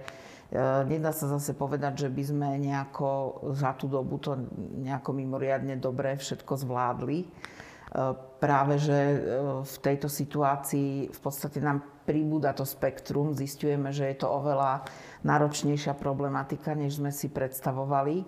nedá 0.87 1.11
sa 1.11 1.27
zase 1.27 1.59
povedať, 1.59 2.07
že 2.07 2.09
by 2.09 2.23
sme 2.23 2.47
nejako 2.55 3.43
za 3.51 3.75
tú 3.75 3.91
dobu 3.91 4.15
to 4.15 4.39
nejako 4.79 5.11
mimoriadne 5.11 5.75
dobre 5.75 6.15
všetko 6.15 6.55
zvládli 6.55 7.27
práve, 8.39 8.79
že 8.79 9.19
v 9.67 9.75
tejto 9.83 10.07
situácii 10.07 11.11
v 11.11 11.19
podstate 11.19 11.59
nám 11.59 11.83
pribúda 12.03 12.51
to 12.51 12.65
spektrum, 12.67 13.33
zistujeme, 13.33 13.93
že 13.93 14.09
je 14.11 14.21
to 14.21 14.27
oveľa 14.27 14.85
náročnejšia 15.21 15.93
problematika, 15.97 16.73
než 16.73 16.97
sme 16.97 17.13
si 17.13 17.29
predstavovali 17.29 18.25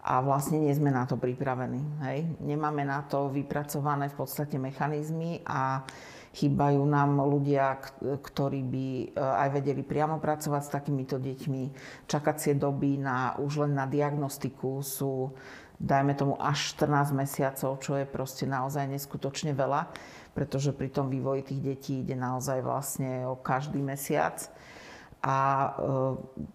a 0.00 0.24
vlastne 0.24 0.64
nie 0.64 0.72
sme 0.72 0.88
na 0.88 1.04
to 1.04 1.20
pripravení. 1.20 1.80
Hej? 2.08 2.24
Nemáme 2.40 2.88
na 2.88 3.04
to 3.04 3.28
vypracované 3.28 4.08
v 4.08 4.16
podstate 4.16 4.56
mechanizmy 4.56 5.44
a 5.44 5.84
chýbajú 6.32 6.80
nám 6.86 7.20
ľudia, 7.20 7.76
ktorí 8.00 8.60
by 8.64 8.86
e, 8.86 9.06
aj 9.18 9.48
vedeli 9.50 9.82
priamo 9.82 10.22
pracovať 10.22 10.62
s 10.62 10.70
takýmito 10.72 11.20
deťmi. 11.20 11.62
Čakacie 12.06 12.56
doby 12.56 12.96
na, 13.02 13.36
už 13.36 13.66
len 13.66 13.76
na 13.76 13.84
diagnostiku 13.84 14.80
sú 14.80 15.34
dajme 15.80 16.12
tomu 16.12 16.36
až 16.36 16.76
14 16.76 17.16
mesiacov, 17.16 17.80
čo 17.80 17.96
je 17.96 18.04
proste 18.04 18.44
naozaj 18.44 18.84
neskutočne 18.84 19.56
veľa, 19.56 19.88
pretože 20.32 20.70
pri 20.72 20.88
tom 20.90 21.10
vývoji 21.10 21.42
tých 21.54 21.60
detí 21.60 21.94
ide 22.00 22.14
naozaj 22.14 22.62
vlastne 22.62 23.26
o 23.26 23.38
každý 23.38 23.82
mesiac. 23.82 24.38
A 25.20 25.36
e, 25.36 25.70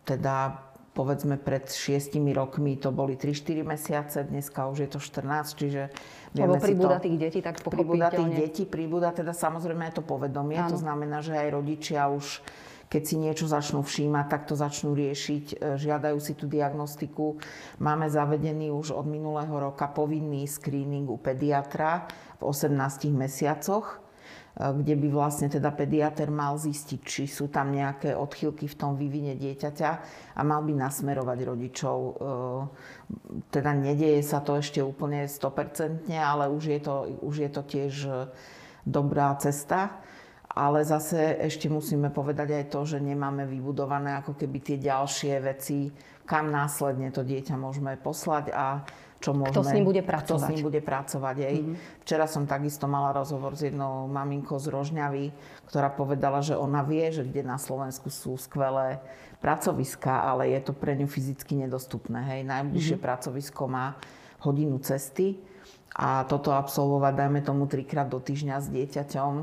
teda 0.07 0.65
povedzme 0.95 1.35
pred 1.35 1.67
šiestimi 1.67 2.31
rokmi 2.31 2.79
to 2.79 2.95
boli 2.95 3.19
3-4 3.19 3.67
mesiace, 3.67 4.17
dneska 4.23 4.71
už 4.71 4.87
je 4.87 4.89
to 4.95 4.99
14, 5.03 5.59
čiže 5.59 5.81
vieme 6.31 6.55
Lebo 6.55 6.63
pribúda 6.63 6.97
tých 7.03 7.17
detí, 7.19 7.39
tak 7.43 7.59
Pribúda 7.59 8.07
tých 8.07 8.31
detí, 8.31 8.63
pribúda 8.63 9.11
teda 9.11 9.35
samozrejme 9.35 9.91
aj 9.91 9.99
to 9.99 10.03
povedomie, 10.07 10.55
Áno. 10.55 10.71
to 10.71 10.77
znamená, 10.79 11.19
že 11.19 11.35
aj 11.35 11.51
rodičia 11.51 12.07
už 12.07 12.39
keď 12.95 13.03
si 13.03 13.19
niečo 13.19 13.51
začnú 13.51 13.83
všímať, 13.83 14.25
tak 14.31 14.41
to 14.47 14.55
začnú 14.55 14.95
riešiť, 14.95 15.45
e, 15.59 15.75
žiadajú 15.75 16.15
si 16.23 16.31
tú 16.31 16.47
diagnostiku. 16.47 17.35
Máme 17.83 18.07
zavedený 18.07 18.71
už 18.71 18.95
od 18.95 19.03
minulého 19.03 19.51
roka 19.51 19.91
povinný 19.91 20.47
screening 20.47 21.11
u 21.11 21.19
pediatra 21.19 22.07
v 22.39 22.47
18 22.47 23.11
mesiacoch, 23.11 23.99
e, 24.55 24.71
kde 24.79 24.95
by 24.95 25.07
vlastne 25.11 25.51
teda 25.51 25.75
pediatr 25.75 26.31
mal 26.31 26.55
zistiť, 26.55 26.99
či 27.03 27.27
sú 27.27 27.51
tam 27.51 27.75
nejaké 27.75 28.15
odchylky 28.15 28.71
v 28.71 28.79
tom 28.79 28.95
vývine 28.95 29.35
dieťaťa 29.35 29.91
a 30.39 30.41
mal 30.47 30.63
by 30.63 30.79
nasmerovať 30.79 31.39
rodičov. 31.51 31.97
E, 31.99 32.11
teda 33.51 33.75
nedieje 33.75 34.23
sa 34.23 34.39
to 34.39 34.55
ešte 34.55 34.79
úplne 34.79 35.27
100%, 35.27 36.07
ale 36.15 36.47
už 36.47 36.63
je 36.63 36.79
to, 36.79 36.95
už 37.27 37.35
je 37.43 37.49
to 37.51 37.61
tiež 37.67 37.93
dobrá 38.87 39.35
cesta 39.35 39.99
ale 40.55 40.87
zase 40.87 41.35
ešte 41.43 41.67
musíme 41.67 42.07
povedať 42.07 42.55
aj 42.55 42.65
to, 42.71 42.81
že 42.87 43.03
nemáme 43.03 43.43
vybudované 43.43 44.15
ako 44.23 44.39
keby 44.39 44.63
tie 44.63 44.77
ďalšie 44.79 45.43
veci, 45.43 45.91
kam 46.23 46.47
následne 46.49 47.11
to 47.11 47.27
dieťa 47.27 47.59
môžeme 47.59 47.99
poslať 47.99 48.55
a 48.55 48.87
čo 49.19 49.35
môžeme... 49.35 49.51
Kto 49.51 49.63
s 49.67 49.75
ním 49.75 49.87
bude 49.87 50.03
pracovať. 50.03 50.31
Kto 50.31 50.47
s 50.47 50.51
ním 50.51 50.63
bude 50.63 50.81
pracovať. 50.81 51.35
Jej. 51.39 51.57
Mm-hmm. 51.59 51.75
Včera 52.07 52.25
som 52.29 52.43
takisto 52.47 52.85
mala 52.87 53.09
rozhovor 53.15 53.57
s 53.57 53.67
jednou 53.67 54.07
maminkou 54.07 54.55
z 54.61 54.71
Rožňavy, 54.71 55.35
ktorá 55.67 55.91
povedala, 55.91 56.39
že 56.39 56.55
ona 56.55 56.85
vie, 56.85 57.09
že 57.11 57.27
kde 57.27 57.43
na 57.43 57.59
Slovensku 57.59 58.07
sú 58.07 58.39
skvelé 58.39 59.03
pracoviska, 59.43 60.23
ale 60.23 60.55
je 60.55 60.59
to 60.63 60.73
pre 60.77 60.95
ňu 60.95 61.09
fyzicky 61.09 61.57
nedostupné. 61.67 62.21
Hej. 62.31 62.41
Najbližšie 62.47 62.95
mm-hmm. 62.95 63.07
pracovisko 63.11 63.61
má 63.67 63.97
hodinu 64.45 64.77
cesty 64.79 65.41
a 65.95 66.27
toto 66.27 66.51
absolvovať, 66.51 67.13
dajme 67.15 67.39
tomu, 67.41 67.71
trikrát 67.71 68.11
do 68.11 68.19
týždňa 68.19 68.61
s 68.61 68.67
dieťaťom, 68.67 69.33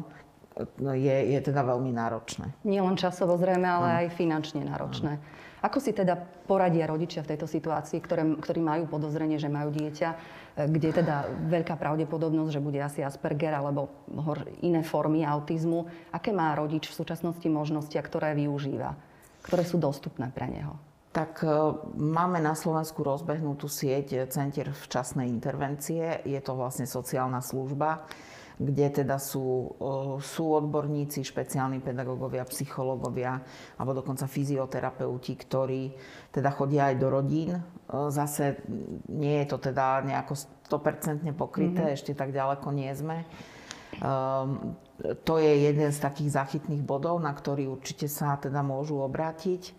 je, 0.79 1.17
je 1.33 1.41
teda 1.41 1.65
veľmi 1.65 1.93
náročné. 1.93 2.53
Nie 2.65 2.85
len 2.85 2.97
časovo 3.01 3.37
zrejme, 3.41 3.65
ale 3.65 3.89
aj 4.05 4.17
finančne 4.17 4.65
náročné. 4.69 5.17
Ako 5.63 5.79
si 5.79 5.95
teda 5.95 6.19
poradia 6.19 6.91
rodičia 6.91 7.23
v 7.23 7.33
tejto 7.35 7.47
situácii, 7.47 8.03
ktoré, 8.03 8.27
ktorí 8.43 8.59
majú 8.59 8.91
podozrenie, 8.91 9.39
že 9.39 9.47
majú 9.47 9.71
dieťa, 9.71 10.09
e, 10.11 10.17
kde 10.67 10.87
je 10.91 10.99
teda 10.99 11.17
veľká 11.47 11.79
pravdepodobnosť, 11.79 12.51
že 12.51 12.65
bude 12.65 12.83
asi 12.83 13.07
Asperger 13.07 13.55
alebo 13.55 13.87
iné 14.67 14.83
formy 14.83 15.23
autizmu. 15.23 15.87
Aké 16.11 16.35
má 16.35 16.51
rodič 16.59 16.91
v 16.91 16.99
súčasnosti 16.99 17.47
možnosti, 17.47 17.95
ktoré 17.95 18.35
využíva, 18.35 18.99
ktoré 19.47 19.63
sú 19.63 19.79
dostupné 19.79 20.35
pre 20.35 20.51
neho? 20.51 20.75
Tak 21.15 21.47
e, 21.47 21.49
máme 21.95 22.43
na 22.43 22.59
Slovensku 22.59 23.07
rozbehnutú 23.07 23.71
sieť 23.71 24.27
Centier 24.35 24.75
včasnej 24.75 25.31
intervencie. 25.31 26.27
Je 26.27 26.43
to 26.43 26.59
vlastne 26.59 26.91
sociálna 26.91 27.39
služba 27.39 28.03
kde 28.61 29.03
teda 29.03 29.17
sú, 29.17 29.77
sú 30.21 30.45
odborníci, 30.53 31.25
špeciálni 31.25 31.81
pedagógovia, 31.81 32.45
psychológovia 32.49 33.41
alebo 33.81 34.03
dokonca 34.03 34.29
fyzioterapeuti, 34.29 35.33
ktorí 35.37 35.83
teda 36.33 36.53
chodia 36.53 36.93
aj 36.93 36.97
do 37.01 37.09
rodín. 37.09 37.51
Zase 37.89 38.65
nie 39.09 39.41
je 39.45 39.47
to 39.49 39.59
teda 39.61 40.05
nejako 40.05 40.37
100% 40.69 41.29
pokryté, 41.37 41.85
mm-hmm. 41.85 41.97
ešte 41.97 42.13
tak 42.17 42.33
ďaleko 42.33 42.69
nie 42.73 42.93
sme. 42.97 43.25
Um, 44.01 44.73
to 45.29 45.37
je 45.37 45.69
jeden 45.69 45.93
z 45.93 45.99
takých 46.01 46.33
záchytných 46.33 46.81
bodov, 46.81 47.21
na 47.21 47.35
ktorý 47.37 47.69
určite 47.69 48.09
sa 48.09 48.41
teda 48.41 48.65
môžu 48.65 49.05
obrátiť. 49.05 49.77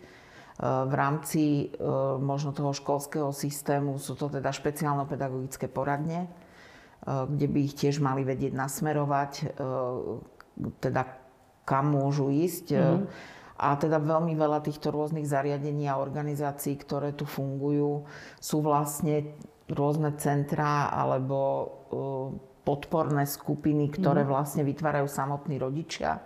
Uh, 0.62 0.86
v 0.86 0.94
rámci 0.94 1.44
uh, 1.82 2.22
možno 2.22 2.54
toho 2.54 2.78
školského 2.78 3.34
systému 3.34 3.98
sú 3.98 4.14
to 4.14 4.30
teda 4.30 4.54
špeciálno-pedagogické 4.54 5.66
poradne, 5.66 6.30
kde 7.04 7.48
by 7.52 7.60
ich 7.68 7.76
tiež 7.76 8.00
mali 8.00 8.24
vedieť 8.24 8.56
nasmerovať, 8.56 9.32
eh, 9.44 9.48
teda 10.80 11.02
kam 11.68 11.96
môžu 11.96 12.32
ísť. 12.32 12.76
Mm-hmm. 12.76 13.04
A 13.54 13.80
teda 13.80 14.02
veľmi 14.02 14.34
veľa 14.36 14.60
týchto 14.66 14.92
rôznych 14.92 15.24
zariadení 15.24 15.88
a 15.88 16.02
organizácií, 16.02 16.76
ktoré 16.76 17.16
tu 17.16 17.24
fungujú, 17.24 18.04
sú 18.42 18.58
vlastne 18.60 19.40
rôzne 19.72 20.12
centrá 20.20 20.92
alebo 20.92 21.70
podporné 22.68 23.24
skupiny, 23.24 23.94
ktoré 23.94 24.26
mm-hmm. 24.26 24.34
vlastne 24.36 24.64
vytvárajú 24.68 25.08
samotní 25.08 25.56
rodičia. 25.62 26.20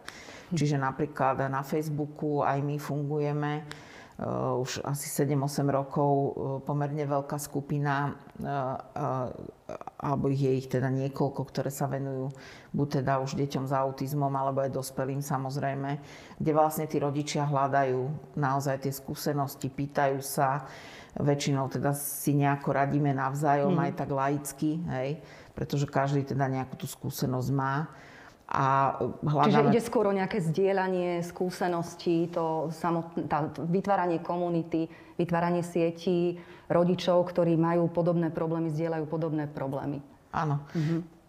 Čiže 0.50 0.80
napríklad 0.80 1.52
na 1.52 1.62
Facebooku 1.62 2.42
aj 2.42 2.64
my 2.64 2.80
fungujeme 2.80 3.68
už 4.18 4.82
asi 4.82 5.14
7-8 5.14 5.62
rokov 5.70 6.10
pomerne 6.66 7.06
veľká 7.06 7.38
skupina, 7.38 8.18
alebo 10.02 10.26
je 10.34 10.58
ich 10.58 10.66
teda 10.66 10.90
niekoľko, 10.90 11.42
ktoré 11.46 11.70
sa 11.70 11.86
venujú 11.86 12.34
buď 12.74 13.02
teda 13.02 13.22
už 13.22 13.38
deťom 13.38 13.70
s 13.70 13.74
autizmom, 13.78 14.34
alebo 14.34 14.66
aj 14.66 14.74
dospelým 14.74 15.22
samozrejme, 15.22 16.02
kde 16.42 16.52
vlastne 16.54 16.90
tí 16.90 16.98
rodičia 16.98 17.46
hľadajú 17.46 18.34
naozaj 18.38 18.90
tie 18.90 18.94
skúsenosti, 18.94 19.70
pýtajú 19.70 20.18
sa, 20.26 20.66
väčšinou 21.18 21.70
teda 21.70 21.94
si 21.94 22.34
nejako 22.38 22.74
radíme 22.74 23.14
navzájom, 23.14 23.74
mm. 23.74 23.84
aj 23.86 23.92
tak 23.98 24.10
laicky, 24.14 24.82
hej, 24.98 25.22
pretože 25.54 25.90
každý 25.90 26.26
teda 26.26 26.50
nejakú 26.50 26.78
tú 26.78 26.90
skúsenosť 26.90 27.50
má. 27.54 27.90
A 28.48 28.96
hľadáme... 29.28 29.52
Čiže 29.52 29.68
ide 29.76 29.84
skôr 29.84 30.08
o 30.08 30.16
nejaké 30.16 30.40
zdieľanie 30.40 31.20
skúseností, 31.20 32.32
to 32.32 32.72
samotné, 32.72 33.28
tá, 33.28 33.52
vytváranie 33.52 34.24
komunity, 34.24 34.88
vytváranie 35.20 35.68
sietí 35.68 36.40
rodičov, 36.72 37.28
ktorí 37.28 37.60
majú 37.60 37.92
podobné 37.92 38.32
problémy, 38.32 38.72
zdieľajú 38.72 39.06
podobné 39.12 39.52
problémy. 39.52 40.00
Áno. 40.32 40.64
Mhm. 40.72 41.20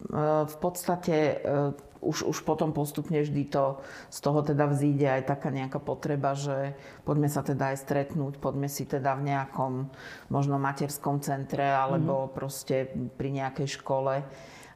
V 0.46 0.56
podstate 0.62 1.42
e, 1.42 1.74
už, 1.98 2.30
už 2.30 2.38
potom 2.46 2.70
postupne 2.70 3.18
vždy 3.18 3.50
to 3.50 3.82
z 4.14 4.18
toho 4.22 4.46
teda 4.46 4.70
vzíde 4.70 5.06
aj 5.10 5.22
taká 5.26 5.50
nejaká 5.50 5.82
potreba, 5.82 6.38
že 6.38 6.78
poďme 7.02 7.26
sa 7.26 7.42
teda 7.42 7.74
aj 7.74 7.82
stretnúť, 7.82 8.38
poďme 8.38 8.70
si 8.70 8.86
teda 8.86 9.18
v 9.18 9.34
nejakom 9.34 9.90
možno 10.30 10.62
materskom 10.62 11.18
centre 11.18 11.66
alebo 11.66 12.26
mm-hmm. 12.26 12.34
proste 12.34 12.86
pri 13.18 13.42
nejakej 13.42 13.68
škole 13.82 14.22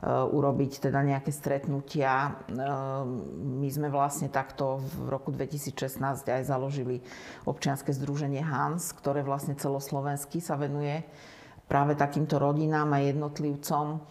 urobiť 0.03 0.91
teda 0.91 0.99
nejaké 1.07 1.31
stretnutia. 1.31 2.35
Eh, 2.51 2.63
my 3.39 3.69
sme 3.71 3.87
vlastne 3.87 4.27
takto 4.27 4.83
v 4.83 5.07
roku 5.07 5.31
2016 5.31 6.27
aj 6.27 6.43
založili 6.43 7.07
občianske 7.47 7.95
združenie 7.95 8.43
HANS, 8.43 8.99
ktoré 8.99 9.23
vlastne 9.23 9.55
celoslovensky 9.55 10.43
sa 10.43 10.59
venuje 10.59 11.07
práve 11.71 11.95
takýmto 11.95 12.43
rodinám 12.43 12.91
a 12.99 12.99
jednotlivcom. 12.99 14.03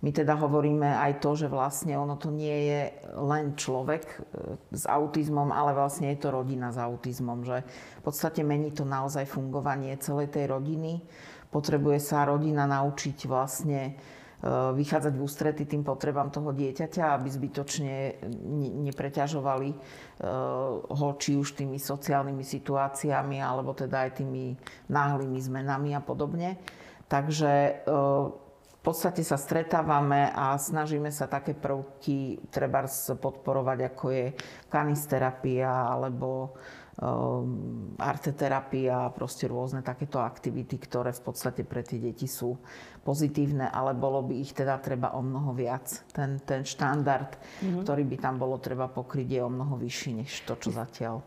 My 0.00 0.10
teda 0.16 0.32
hovoríme 0.38 0.96
aj 0.96 1.20
to, 1.20 1.36
že 1.36 1.52
vlastne 1.52 1.92
ono 1.92 2.16
to 2.16 2.32
nie 2.32 2.70
je 2.70 2.80
len 3.18 3.58
človek 3.58 4.06
eh, 4.06 4.54
s 4.70 4.86
autizmom, 4.86 5.50
ale 5.50 5.74
vlastne 5.74 6.14
je 6.14 6.18
to 6.22 6.30
rodina 6.30 6.70
s 6.70 6.78
autizmom, 6.78 7.42
že 7.42 7.66
v 7.98 8.02
podstate 8.06 8.46
mení 8.46 8.70
to 8.70 8.86
naozaj 8.86 9.26
fungovanie 9.26 9.98
celej 9.98 10.30
tej 10.30 10.46
rodiny. 10.46 11.02
Potrebuje 11.50 11.98
sa 11.98 12.22
rodina 12.30 12.70
naučiť 12.70 13.26
vlastne 13.26 13.98
Eh, 13.98 14.19
vychádzať 14.48 15.12
v 15.12 15.24
ústrety 15.24 15.62
tým 15.68 15.84
potrebám 15.84 16.32
toho 16.32 16.56
dieťaťa, 16.56 17.20
aby 17.20 17.28
zbytočne 17.28 18.24
nepreťažovali 18.88 19.68
eh, 19.68 19.78
ho 20.80 21.08
či 21.20 21.36
už 21.36 21.60
tými 21.60 21.76
sociálnymi 21.76 22.40
situáciami, 22.40 23.36
alebo 23.36 23.76
teda 23.76 24.08
aj 24.08 24.24
tými 24.24 24.56
náhlymi 24.88 25.36
zmenami 25.36 25.92
a 25.92 26.00
podobne. 26.00 26.56
Takže 27.04 27.52
eh, 27.52 28.48
v 28.80 28.88
podstate 28.88 29.20
sa 29.20 29.36
stretávame 29.36 30.32
a 30.32 30.56
snažíme 30.56 31.12
sa 31.12 31.28
také 31.28 31.52
prvky 31.52 32.48
treba 32.48 32.88
podporovať, 33.12 33.78
ako 33.92 34.06
je 34.08 34.26
kanisterapia 34.72 35.68
alebo 35.68 36.56
arteterapia 37.96 39.08
a 39.08 39.12
proste 39.12 39.48
rôzne 39.48 39.80
takéto 39.80 40.20
aktivity, 40.20 40.76
ktoré 40.76 41.16
v 41.16 41.22
podstate 41.24 41.64
pre 41.64 41.80
tie 41.80 41.96
deti 41.96 42.28
sú 42.28 42.60
pozitívne, 43.00 43.72
ale 43.72 43.96
bolo 43.96 44.20
by 44.20 44.36
ich 44.36 44.52
teda 44.52 44.76
treba 44.84 45.16
o 45.16 45.24
mnoho 45.24 45.56
viac. 45.56 46.04
Ten, 46.12 46.44
ten 46.44 46.68
štandard, 46.68 47.40
mm-hmm. 47.40 47.80
ktorý 47.80 48.04
by 48.04 48.16
tam 48.20 48.36
bolo 48.36 48.60
treba 48.60 48.92
pokryť, 48.92 49.28
je 49.32 49.40
o 49.40 49.48
mnoho 49.48 49.80
vyšší 49.80 50.10
než 50.20 50.44
to, 50.44 50.60
čo 50.60 50.76
zatiaľ 50.76 51.24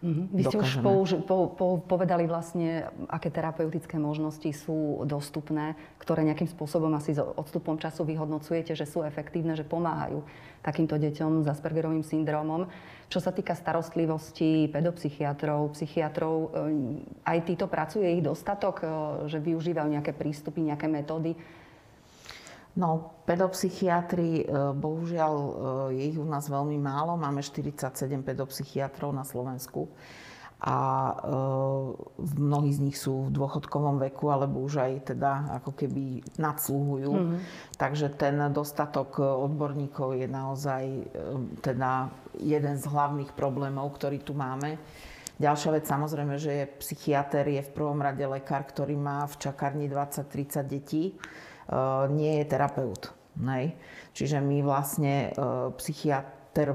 Mm-hmm. 0.00 0.26
Vy 0.32 0.42
ste 0.48 0.56
už 0.56 0.80
použi- 0.80 1.20
po, 1.20 1.52
po, 1.52 1.76
povedali 1.84 2.24
vlastne, 2.24 2.88
aké 3.12 3.28
terapeutické 3.28 4.00
možnosti 4.00 4.48
sú 4.56 5.04
dostupné, 5.04 5.76
ktoré 6.00 6.24
nejakým 6.24 6.48
spôsobom 6.48 6.88
asi 6.96 7.12
s 7.12 7.20
odstupom 7.20 7.76
času 7.76 8.08
vyhodnocujete, 8.08 8.72
že 8.72 8.88
sú 8.88 9.04
efektívne, 9.04 9.52
že 9.52 9.68
pomáhajú 9.68 10.24
takýmto 10.64 10.96
deťom 10.96 11.44
s 11.44 11.46
Aspergerovým 11.52 12.00
syndromom. 12.00 12.64
Čo 13.12 13.20
sa 13.20 13.28
týka 13.28 13.52
starostlivosti 13.52 14.72
pedopsychiatrov, 14.72 15.76
psychiatrov, 15.76 16.36
e, 16.36 16.48
aj 17.28 17.38
títo 17.44 17.68
pracuje 17.68 18.08
ich 18.08 18.24
dostatok, 18.24 18.80
e, 18.80 18.86
že 19.28 19.36
využívajú 19.36 20.00
nejaké 20.00 20.16
prístupy, 20.16 20.64
nejaké 20.64 20.88
metódy, 20.88 21.36
No, 22.78 23.18
pedopsychiatri, 23.26 24.46
e, 24.46 24.74
bohužiaľ, 24.78 25.34
e, 25.34 25.52
je 25.98 26.02
ich 26.14 26.18
u 26.18 26.26
nás 26.26 26.46
veľmi 26.46 26.78
málo. 26.78 27.18
Máme 27.18 27.42
47 27.42 28.22
pedopsychiatrov 28.22 29.10
na 29.10 29.26
Slovensku 29.26 29.90
a 30.62 30.78
e, 30.78 31.14
mnohí 32.38 32.70
z 32.70 32.80
nich 32.86 32.94
sú 32.94 33.26
v 33.26 33.34
dôchodkovom 33.34 33.98
veku, 34.06 34.30
alebo 34.30 34.62
už 34.62 34.86
aj 34.86 34.92
teda 35.16 35.58
ako 35.58 35.74
keby 35.74 36.22
nadsluhujú. 36.38 37.10
Mm-hmm. 37.10 37.38
Takže 37.74 38.06
ten 38.14 38.38
dostatok 38.54 39.18
odborníkov 39.18 40.14
je 40.14 40.28
naozaj 40.30 40.84
teda 41.66 42.14
jeden 42.38 42.76
z 42.78 42.84
hlavných 42.86 43.34
problémov, 43.34 43.98
ktorý 43.98 44.22
tu 44.22 44.38
máme. 44.38 44.78
Ďalšia 45.42 45.70
vec 45.74 45.88
samozrejme, 45.88 46.36
že 46.36 46.52
je 46.52 46.64
psychiatr, 46.84 47.48
je 47.48 47.64
v 47.64 47.74
prvom 47.74 47.98
rade 47.98 48.22
lekár, 48.22 48.62
ktorý 48.68 48.94
má 48.94 49.24
v 49.24 49.40
čakárni 49.40 49.88
20-30 49.88 50.60
detí 50.68 51.16
nie 52.10 52.42
je 52.42 52.44
terapeut. 52.50 53.14
Nej? 53.38 53.78
Čiže 54.12 54.42
my 54.42 54.58
vlastne 54.66 55.30
eh, 55.30 55.70
psychiatr 55.78 56.74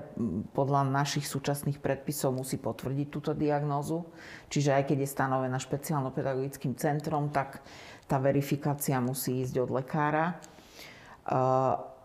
podľa 0.56 0.88
našich 0.88 1.28
súčasných 1.28 1.84
predpisov 1.84 2.32
musí 2.32 2.56
potvrdiť 2.56 3.08
túto 3.12 3.32
diagnózu. 3.36 4.08
Čiže 4.48 4.72
aj 4.72 4.84
keď 4.88 4.98
je 5.04 5.10
stanovená 5.12 5.60
špeciálno-pedagogickým 5.60 6.80
centrom, 6.80 7.28
tak 7.28 7.60
tá 8.08 8.16
verifikácia 8.22 9.04
musí 9.04 9.44
ísť 9.44 9.56
od 9.68 9.70
lekára. 9.76 10.40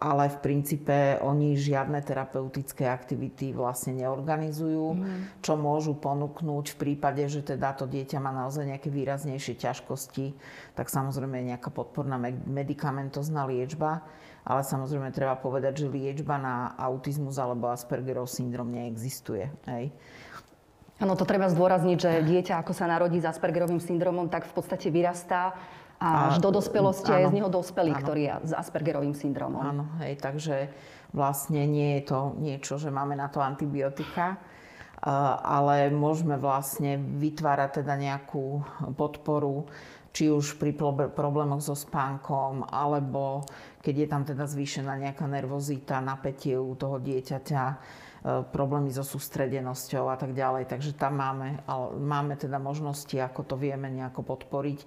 Ale 0.01 0.33
v 0.33 0.41
princípe 0.41 1.21
oni 1.21 1.61
žiadne 1.61 2.01
terapeutické 2.01 2.89
aktivity 2.89 3.53
vlastne 3.53 4.01
neorganizujú, 4.01 4.97
mm. 4.97 5.45
čo 5.45 5.61
môžu 5.61 5.93
ponúknuť 5.93 6.73
v 6.73 6.77
prípade, 6.81 7.21
že 7.29 7.45
teda 7.45 7.77
to 7.77 7.85
dieťa 7.85 8.17
má 8.17 8.33
naozaj 8.33 8.65
nejaké 8.65 8.89
výraznejšie 8.89 9.61
ťažkosti, 9.61 10.33
tak 10.73 10.89
samozrejme 10.89 11.45
je 11.45 11.49
nejaká 11.53 11.69
podporná 11.69 12.17
medicamentozná 12.49 13.45
liečba, 13.45 14.01
ale 14.41 14.65
samozrejme 14.65 15.13
treba 15.13 15.37
povedať, 15.37 15.85
že 15.85 15.93
liečba 15.93 16.41
na 16.41 16.73
autizmus 16.81 17.37
alebo 17.37 17.69
Aspergerov 17.69 18.25
syndrom 18.25 18.73
neexistuje. 18.73 19.53
Hej. 19.69 19.93
Áno, 21.01 21.17
to 21.17 21.25
treba 21.25 21.49
zdôrazniť, 21.49 21.97
že 21.97 22.13
dieťa, 22.29 22.61
ako 22.61 22.77
sa 22.77 22.85
narodí 22.85 23.21
s 23.21 23.29
Aspergerovým 23.29 23.81
syndromom, 23.81 24.29
tak 24.29 24.45
v 24.45 24.53
podstate 24.53 24.93
vyrastá 24.93 25.57
a 26.01 26.33
až 26.33 26.41
do 26.41 26.49
dospelosti 26.49 27.13
aj 27.13 27.29
z 27.29 27.37
neho 27.37 27.53
dospelý, 27.53 27.93
áno. 27.93 28.01
ktorý 28.01 28.21
je 28.25 28.35
s 28.49 28.53
Aspergerovým 28.57 29.13
syndromom. 29.13 29.61
Áno, 29.61 29.85
hej, 30.01 30.17
takže 30.17 30.73
vlastne 31.13 31.69
nie 31.69 32.01
je 32.01 32.03
to 32.09 32.33
niečo, 32.41 32.81
že 32.81 32.89
máme 32.89 33.13
na 33.21 33.29
to 33.29 33.45
antibiotika, 33.45 34.41
ale 35.45 35.93
môžeme 35.93 36.41
vlastne 36.41 36.97
vytvárať 36.97 37.85
teda 37.85 38.01
nejakú 38.01 38.65
podporu, 38.97 39.69
či 40.11 40.33
už 40.33 40.57
pri 40.57 40.75
problémoch 41.13 41.63
so 41.63 41.77
spánkom, 41.77 42.67
alebo 42.67 43.45
keď 43.85 43.95
je 43.95 44.09
tam 44.09 44.23
teda 44.25 44.45
zvýšená 44.49 44.97
nejaká 44.99 45.29
nervozita, 45.29 46.03
napätie 46.03 46.59
u 46.59 46.75
toho 46.75 46.99
dieťaťa, 46.99 47.63
e, 47.71 47.77
problémy 48.51 48.91
so 48.91 49.07
sústredenosťou 49.07 50.11
a 50.11 50.19
tak 50.19 50.35
ďalej. 50.35 50.67
Takže 50.67 50.99
tam 50.99 51.23
máme, 51.23 51.63
máme 51.95 52.35
teda 52.35 52.59
možnosti, 52.59 53.15
ako 53.15 53.47
to 53.47 53.55
vieme 53.55 53.87
nejako 53.87 54.27
podporiť 54.27 54.83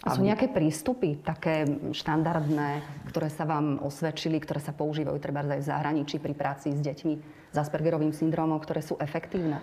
a 0.00 0.16
sú 0.16 0.24
nejaké 0.24 0.48
prístupy, 0.48 1.20
také 1.20 1.68
štandardné, 1.92 2.80
ktoré 3.12 3.28
sa 3.28 3.44
vám 3.44 3.84
osvedčili, 3.84 4.40
ktoré 4.40 4.56
sa 4.56 4.72
používajú 4.72 5.20
treba 5.20 5.44
aj 5.44 5.60
v 5.60 5.68
zahraničí 5.68 6.16
pri 6.16 6.32
práci 6.32 6.72
s 6.72 6.80
deťmi 6.80 7.14
s 7.52 7.56
Aspergerovým 7.60 8.16
syndromom, 8.16 8.56
ktoré 8.64 8.80
sú 8.80 8.96
efektívne 8.96 9.60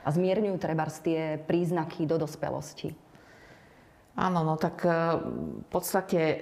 a 0.00 0.08
zmierňujú 0.08 0.56
treba 0.62 0.88
tie 0.88 1.36
príznaky 1.42 2.08
do 2.08 2.16
dospelosti? 2.16 2.94
Áno, 4.16 4.42
no 4.42 4.54
tak 4.56 4.84
e, 4.84 4.90
v 5.64 5.68
podstate 5.70 6.20
e, 6.20 6.38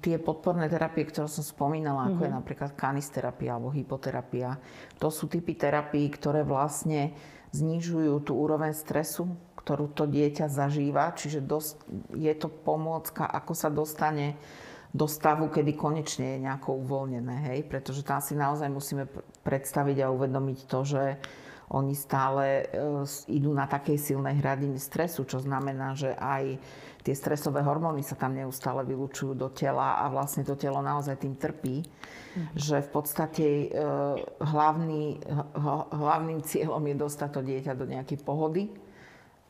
tie 0.00 0.16
podporné 0.16 0.70
terapie, 0.72 1.04
ktoré 1.04 1.28
som 1.28 1.44
spomínala, 1.44 2.06
mm-hmm. 2.06 2.14
ako 2.16 2.22
je 2.22 2.32
mhm. 2.32 2.38
napríklad 2.40 2.70
kanisterapia 2.74 3.56
alebo 3.56 3.72
hypoterapia, 3.72 4.56
to 4.96 5.12
sú 5.12 5.28
typy 5.28 5.56
terapií, 5.56 6.08
ktoré 6.12 6.42
vlastne 6.46 7.12
znižujú 7.54 8.24
tú 8.24 8.36
úroveň 8.36 8.74
stresu 8.76 9.30
ktorú 9.66 9.90
to 9.98 10.06
dieťa 10.06 10.46
zažíva, 10.46 11.10
čiže 11.18 11.42
dosť, 11.42 11.74
je 12.14 12.30
to 12.38 12.46
pomôcka, 12.46 13.26
ako 13.26 13.50
sa 13.50 13.66
dostane 13.66 14.38
do 14.94 15.10
stavu, 15.10 15.50
kedy 15.50 15.74
konečne 15.74 16.38
je 16.38 16.42
nejako 16.46 16.86
uvoľnené, 16.86 17.50
hej? 17.50 17.66
pretože 17.66 18.06
tam 18.06 18.22
si 18.22 18.38
naozaj 18.38 18.70
musíme 18.70 19.10
predstaviť 19.42 20.06
a 20.06 20.14
uvedomiť 20.14 20.58
to, 20.70 20.80
že 20.86 21.02
oni 21.66 21.98
stále 21.98 22.62
e, 22.62 22.64
idú 23.26 23.50
na 23.50 23.66
takej 23.66 23.98
silnej 23.98 24.38
hradine 24.38 24.78
stresu, 24.78 25.26
čo 25.26 25.42
znamená, 25.42 25.98
že 25.98 26.14
aj 26.14 26.62
tie 27.02 27.14
stresové 27.18 27.58
hormóny 27.66 28.06
sa 28.06 28.14
tam 28.14 28.38
neustále 28.38 28.86
vylúčujú 28.86 29.34
do 29.34 29.50
tela 29.50 29.98
a 29.98 30.06
vlastne 30.06 30.46
to 30.46 30.54
telo 30.54 30.78
naozaj 30.78 31.18
tým 31.18 31.34
trpí. 31.34 31.82
Mm-hmm. 31.82 32.54
Že 32.54 32.76
v 32.86 32.90
podstate 32.94 33.46
e, 33.46 33.66
hlavný, 34.46 35.18
hlavným 35.90 36.40
cieľom 36.54 36.86
je 36.86 36.94
dostať 36.94 37.30
to 37.34 37.40
dieťa 37.42 37.72
do 37.74 37.90
nejakej 37.90 38.22
pohody, 38.22 38.85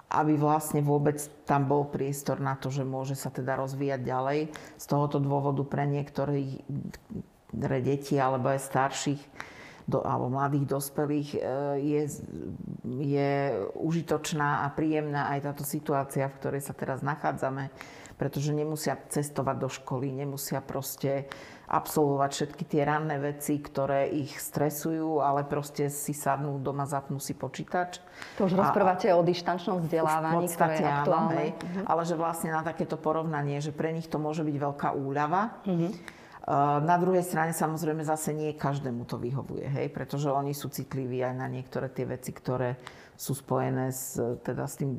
aby 0.06 0.38
vlastne 0.38 0.82
vôbec 0.86 1.18
tam 1.48 1.66
bol 1.66 1.90
priestor 1.90 2.38
na 2.38 2.54
to, 2.54 2.70
že 2.70 2.86
môže 2.86 3.18
sa 3.18 3.30
teda 3.30 3.58
rozvíjať 3.58 4.00
ďalej. 4.06 4.40
Z 4.78 4.84
tohoto 4.86 5.18
dôvodu 5.18 5.66
pre 5.66 5.84
niektorých 5.90 6.62
pre 7.56 7.78
deti 7.80 8.20
alebo 8.20 8.52
aj 8.52 8.60
starších 8.60 9.22
do, 9.86 10.02
alebo 10.02 10.26
mladých 10.28 10.66
dospelých 10.66 11.28
e, 11.34 11.40
je, 11.78 12.02
je 12.90 13.30
užitočná 13.78 14.66
a 14.66 14.74
príjemná 14.74 15.30
aj 15.34 15.46
táto 15.46 15.62
situácia, 15.62 16.26
v 16.26 16.36
ktorej 16.42 16.62
sa 16.66 16.74
teraz 16.74 17.06
nachádzame, 17.06 17.70
pretože 18.18 18.50
nemusia 18.50 18.98
cestovať 18.98 19.56
do 19.62 19.70
školy, 19.70 20.10
nemusia 20.10 20.58
proste 20.58 21.30
absolvovať 21.66 22.30
všetky 22.30 22.64
tie 22.70 22.86
ranné 22.86 23.18
veci, 23.18 23.58
ktoré 23.58 24.06
ich 24.06 24.38
stresujú, 24.38 25.18
ale 25.18 25.42
proste 25.42 25.90
si 25.90 26.14
sadnú 26.14 26.62
doma, 26.62 26.86
zapnú 26.86 27.18
si 27.18 27.34
počítač. 27.34 27.98
To 28.38 28.46
už 28.46 28.54
a, 28.54 28.66
rozprávate 28.66 29.10
o 29.10 29.22
dištančnom 29.26 29.82
vzdelávaní, 29.82 30.46
ktoré 30.46 30.78
je 30.78 30.86
aktuálne. 30.86 31.34
Áno, 31.34 31.58
uh-huh. 31.58 31.84
Ale 31.90 32.02
že 32.06 32.14
vlastne 32.14 32.54
na 32.54 32.62
takéto 32.62 32.94
porovnanie, 32.94 33.58
že 33.58 33.74
pre 33.74 33.90
nich 33.90 34.06
to 34.06 34.22
môže 34.22 34.46
byť 34.46 34.56
veľká 34.62 34.88
úľava. 34.94 35.58
Uh-huh. 35.66 35.90
Na 36.86 36.94
druhej 37.02 37.26
strane 37.26 37.50
samozrejme 37.50 38.06
zase 38.06 38.30
nie 38.30 38.54
každému 38.54 39.02
to 39.10 39.18
vyhovuje, 39.18 39.66
hej, 39.66 39.90
pretože 39.90 40.30
oni 40.30 40.54
sú 40.54 40.70
citliví 40.70 41.18
aj 41.18 41.34
na 41.34 41.50
niektoré 41.50 41.90
tie 41.90 42.06
veci, 42.06 42.30
ktoré 42.30 42.78
sú 43.18 43.34
spojené 43.34 43.90
s, 43.90 44.14
teda 44.46 44.70
s, 44.70 44.78
tým, 44.78 44.94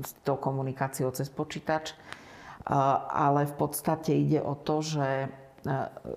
s 0.00 0.16
tou 0.24 0.40
komunikáciou 0.40 1.12
cez 1.12 1.28
počítač. 1.28 1.92
Ale 2.64 3.44
v 3.44 3.54
podstate 3.60 4.16
ide 4.16 4.40
o 4.40 4.56
to, 4.56 4.80
že 4.80 5.28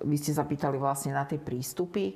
vy 0.04 0.16
ste 0.20 0.36
zapýtali 0.36 0.76
vlastne 0.76 1.16
na 1.16 1.24
tie 1.24 1.40
prístupy, 1.40 2.12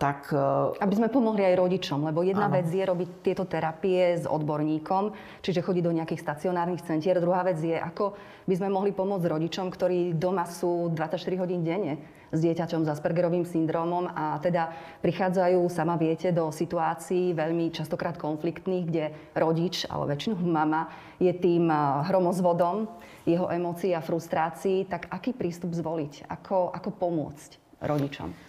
tak... 0.00 0.32
Aby 0.80 0.94
sme 0.96 1.12
pomohli 1.12 1.44
aj 1.44 1.60
rodičom, 1.60 2.08
lebo 2.08 2.24
jedna 2.24 2.48
áno. 2.48 2.56
vec 2.56 2.68
je 2.72 2.80
robiť 2.80 3.08
tieto 3.20 3.44
terapie 3.44 4.16
s 4.16 4.24
odborníkom, 4.24 5.12
čiže 5.44 5.60
chodiť 5.60 5.82
do 5.84 5.92
nejakých 5.92 6.24
stacionárnych 6.24 6.84
centier. 6.88 7.20
Druhá 7.20 7.44
vec 7.44 7.60
je, 7.60 7.76
ako 7.76 8.16
by 8.48 8.54
sme 8.56 8.72
mohli 8.72 8.96
pomôcť 8.96 9.28
rodičom, 9.28 9.68
ktorí 9.68 10.16
doma 10.16 10.48
sú 10.48 10.88
24 10.96 11.20
hodín 11.44 11.60
denne 11.60 12.00
s 12.28 12.44
dieťaťom 12.44 12.84
s 12.84 12.92
Aspergerovým 12.92 13.44
syndromom 13.48 14.08
a 14.08 14.36
teda 14.40 14.72
prichádzajú, 15.00 15.64
sama 15.72 15.96
viete, 15.96 16.28
do 16.28 16.52
situácií 16.52 17.32
veľmi 17.32 17.72
častokrát 17.72 18.20
konfliktných, 18.20 18.84
kde 18.84 19.04
rodič, 19.32 19.88
ale 19.88 20.12
väčšinou 20.12 20.44
mama, 20.44 20.92
je 21.16 21.32
tým 21.32 21.72
hromozvodom 22.08 22.88
jeho 23.24 23.48
emócií 23.48 23.92
a 23.96 24.04
frustrácií, 24.04 24.88
tak 24.88 25.08
aký 25.08 25.32
prístup 25.36 25.72
zvoliť? 25.72 26.28
Ako, 26.28 26.72
ako 26.72 26.88
pomôcť 26.96 27.80
rodičom? 27.84 28.47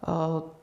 Uh, 0.00 0.60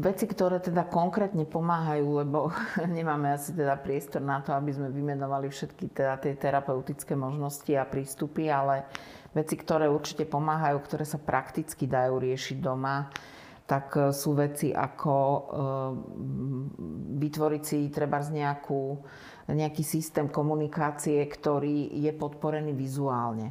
veci, 0.00 0.24
ktoré 0.24 0.64
teda 0.64 0.88
konkrétne 0.88 1.44
pomáhajú, 1.44 2.24
lebo 2.24 2.48
nemáme 2.96 3.36
asi 3.36 3.52
teda 3.52 3.76
priestor 3.76 4.24
na 4.24 4.40
to, 4.40 4.56
aby 4.56 4.72
sme 4.72 4.88
vymenovali 4.88 5.52
všetky 5.52 5.92
teda 5.92 6.16
tie 6.20 6.34
terapeutické 6.40 7.12
možnosti 7.12 7.68
a 7.76 7.84
prístupy, 7.84 8.48
ale 8.48 8.88
veci, 9.36 9.60
ktoré 9.60 9.84
určite 9.86 10.24
pomáhajú, 10.24 10.76
ktoré 10.80 11.04
sa 11.04 11.20
prakticky 11.20 11.84
dajú 11.84 12.16
riešiť 12.16 12.56
doma, 12.64 13.12
tak 13.68 13.92
e, 14.00 14.16
sú 14.16 14.32
veci 14.32 14.72
ako 14.72 15.14
e, 15.14 15.40
vytvoriť 17.20 17.62
si 17.62 17.78
treba 17.92 18.24
z 18.24 18.40
nejakú 18.40 18.82
nejaký 19.48 19.80
systém 19.80 20.28
komunikácie, 20.28 21.24
ktorý 21.24 21.88
je 21.96 22.12
podporený 22.12 22.76
vizuálne. 22.76 23.48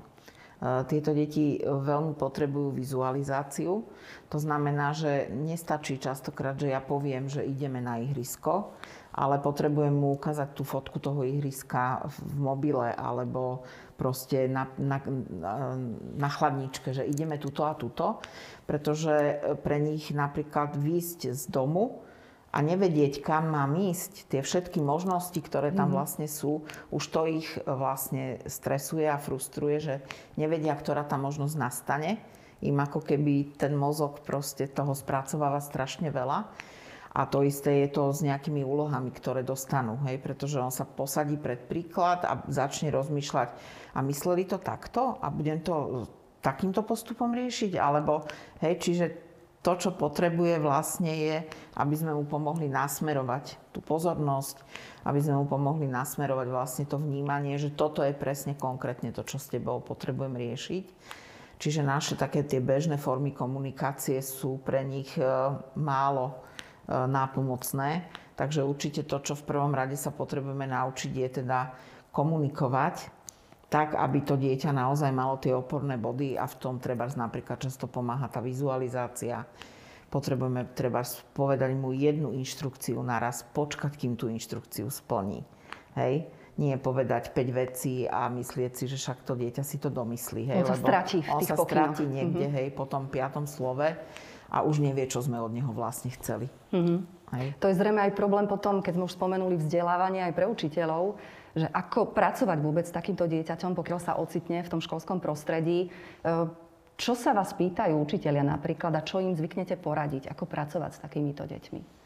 E, 0.58 0.84
tieto 0.90 1.14
deti 1.14 1.62
veľmi 1.62 2.18
potrebujú 2.18 2.74
vizualizáciu. 2.74 3.86
To 4.34 4.38
znamená, 4.42 4.98
že 4.98 5.30
nestačí 5.30 6.02
častokrát, 6.02 6.58
že 6.58 6.74
ja 6.74 6.82
poviem, 6.82 7.30
že 7.30 7.46
ideme 7.46 7.78
na 7.78 8.02
ihrisko, 8.02 8.74
ale 9.14 9.42
potrebujem 9.42 9.94
mu 9.94 10.18
ukázať 10.18 10.50
tú 10.54 10.66
fotku 10.66 10.98
toho 10.98 11.26
ihriska 11.26 12.06
v 12.06 12.18
mobile 12.38 12.94
alebo 12.94 13.66
proste 13.98 14.46
na, 14.46 14.70
na, 14.78 15.02
na 16.18 16.30
chladničke, 16.30 16.94
že 16.94 17.02
ideme 17.02 17.42
tuto 17.42 17.66
a 17.66 17.74
tuto, 17.74 18.22
pretože 18.70 19.42
pre 19.66 19.82
nich 19.82 20.14
napríklad 20.14 20.78
výjsť 20.78 21.34
z 21.34 21.44
domu 21.50 22.06
a 22.48 22.58
nevedieť, 22.64 23.20
kam 23.20 23.52
mám 23.52 23.76
ísť, 23.76 24.32
tie 24.32 24.42
všetky 24.42 24.80
možnosti, 24.80 25.38
ktoré 25.38 25.76
tam 25.76 25.92
mhm. 25.92 25.96
vlastne 25.96 26.28
sú, 26.32 26.64
už 26.90 27.04
to 27.12 27.22
ich 27.28 27.48
vlastne 27.68 28.40
stresuje 28.48 29.06
a 29.06 29.20
frustruje, 29.20 29.78
že 29.78 29.96
nevedia, 30.40 30.74
ktorá 30.74 31.04
tá 31.04 31.20
možnosť 31.20 31.56
nastane. 31.60 32.12
Im 32.66 32.80
ako 32.82 33.06
keby 33.06 33.54
ten 33.54 33.78
mozog 33.78 34.26
proste 34.26 34.66
toho 34.66 34.98
spracováva 34.98 35.62
strašne 35.62 36.10
veľa. 36.10 36.50
A 37.18 37.26
to 37.26 37.42
isté 37.42 37.86
je 37.86 37.98
to 37.98 38.14
s 38.14 38.22
nejakými 38.22 38.62
úlohami, 38.62 39.10
ktoré 39.10 39.42
dostanú, 39.42 39.98
hej, 40.06 40.22
pretože 40.22 40.62
on 40.62 40.70
sa 40.70 40.86
posadí 40.86 41.34
pred 41.34 41.66
príklad 41.66 42.22
a 42.22 42.46
začne 42.46 42.94
rozmýšľať, 42.94 43.50
a 43.98 44.00
mysleli 44.06 44.46
to 44.46 44.62
takto 44.62 45.18
a 45.18 45.34
budem 45.34 45.66
to 45.66 46.06
takýmto 46.46 46.86
postupom 46.86 47.34
riešiť, 47.34 47.74
alebo, 47.82 48.22
hej, 48.62 48.78
čiže 48.78 49.06
to, 49.68 49.76
čo 49.76 49.92
potrebuje 49.92 50.64
vlastne 50.64 51.12
je, 51.12 51.44
aby 51.76 51.96
sme 52.00 52.16
mu 52.16 52.24
pomohli 52.24 52.72
nasmerovať 52.72 53.76
tú 53.76 53.84
pozornosť, 53.84 54.64
aby 55.04 55.20
sme 55.20 55.44
mu 55.44 55.46
pomohli 55.52 55.92
nasmerovať 55.92 56.48
vlastne 56.48 56.86
to 56.88 56.96
vnímanie, 56.96 57.60
že 57.60 57.76
toto 57.76 58.00
je 58.00 58.16
presne 58.16 58.56
konkrétne 58.56 59.12
to, 59.12 59.28
čo 59.28 59.36
s 59.36 59.52
tebou 59.52 59.84
potrebujem 59.84 60.40
riešiť. 60.40 60.86
Čiže 61.60 61.84
naše 61.84 62.16
také 62.16 62.48
tie 62.48 62.64
bežné 62.64 62.96
formy 62.96 63.36
komunikácie 63.36 64.24
sú 64.24 64.64
pre 64.64 64.88
nich 64.88 65.12
e, 65.20 65.28
málo 65.76 66.32
e, 66.32 66.36
nápomocné. 66.96 68.08
Takže 68.40 68.64
určite 68.64 69.04
to, 69.04 69.20
čo 69.20 69.36
v 69.36 69.52
prvom 69.52 69.76
rade 69.76 70.00
sa 70.00 70.16
potrebujeme 70.16 70.64
naučiť, 70.64 71.12
je 71.12 71.30
teda 71.44 71.60
komunikovať 72.16 73.17
tak, 73.68 74.00
aby 74.00 74.24
to 74.24 74.40
dieťa 74.40 74.72
naozaj 74.72 75.12
malo 75.12 75.36
tie 75.40 75.52
oporné 75.52 76.00
body 76.00 76.40
a 76.40 76.48
v 76.48 76.56
tom 76.56 76.80
treba 76.80 77.04
napríklad 77.08 77.60
často 77.60 77.88
pomáha 77.88 78.32
tá 78.32 78.40
vizualizácia. 78.40 79.44
Potrebujeme 80.08 80.72
treba 80.72 81.04
povedať 81.36 81.76
mu 81.76 81.92
jednu 81.92 82.32
inštrukciu 82.32 82.96
naraz, 83.04 83.44
počkať, 83.52 83.92
kým 84.00 84.16
tú 84.16 84.32
inštrukciu 84.32 84.88
splní. 84.88 85.44
Hej? 86.00 86.32
Nie 86.56 86.80
povedať 86.80 87.36
5 87.36 87.52
vecí 87.52 88.08
a 88.08 88.32
myslieť 88.32 88.72
si, 88.72 88.84
že 88.88 88.96
však 88.96 89.28
to 89.28 89.36
dieťa 89.36 89.68
si 89.68 89.78
to 89.84 89.92
domyslí. 89.92 90.48
Hej? 90.48 90.64
On 90.64 90.72
sa 90.72 90.80
stratí 90.80 91.20
v 91.20 91.28
on 91.28 91.44
sa 91.44 91.60
stratí 91.60 92.08
niekde, 92.08 92.48
mm-hmm. 92.48 92.58
hej, 92.64 92.68
po 92.72 92.88
tom 92.88 93.12
piatom 93.12 93.44
slove 93.46 93.84
a 94.48 94.58
už 94.64 94.80
nevie, 94.80 95.12
čo 95.12 95.20
sme 95.20 95.44
od 95.44 95.52
neho 95.52 95.76
vlastne 95.76 96.08
chceli. 96.16 96.48
Mm-hmm. 96.72 97.00
Hej. 97.36 97.48
To 97.60 97.68
je 97.68 97.76
zrejme 97.76 98.00
aj 98.00 98.16
problém 98.16 98.48
potom, 98.48 98.80
keď 98.80 98.96
sme 98.96 99.06
už 99.12 99.14
spomenuli 99.20 99.60
vzdelávanie 99.60 100.24
aj 100.24 100.34
pre 100.34 100.48
učiteľov, 100.48 101.20
že 101.58 101.68
ako 101.74 102.14
pracovať 102.14 102.58
vôbec 102.62 102.86
s 102.86 102.94
takýmto 102.94 103.26
dieťaťom, 103.26 103.74
pokiaľ 103.74 104.00
sa 104.00 104.14
ocitne 104.22 104.62
v 104.62 104.70
tom 104.70 104.82
školskom 104.82 105.18
prostredí. 105.18 105.90
E, 105.90 106.30
čo 106.98 107.14
sa 107.18 107.34
vás 107.34 107.54
pýtajú 107.58 107.98
učiteľia 107.98 108.46
napríklad 108.46 108.94
a 108.94 109.06
čo 109.06 109.18
im 109.22 109.34
zvyknete 109.34 109.78
poradiť? 109.78 110.30
Ako 110.30 110.46
pracovať 110.46 110.92
s 110.98 111.00
takýmito 111.02 111.46
deťmi? 111.50 111.98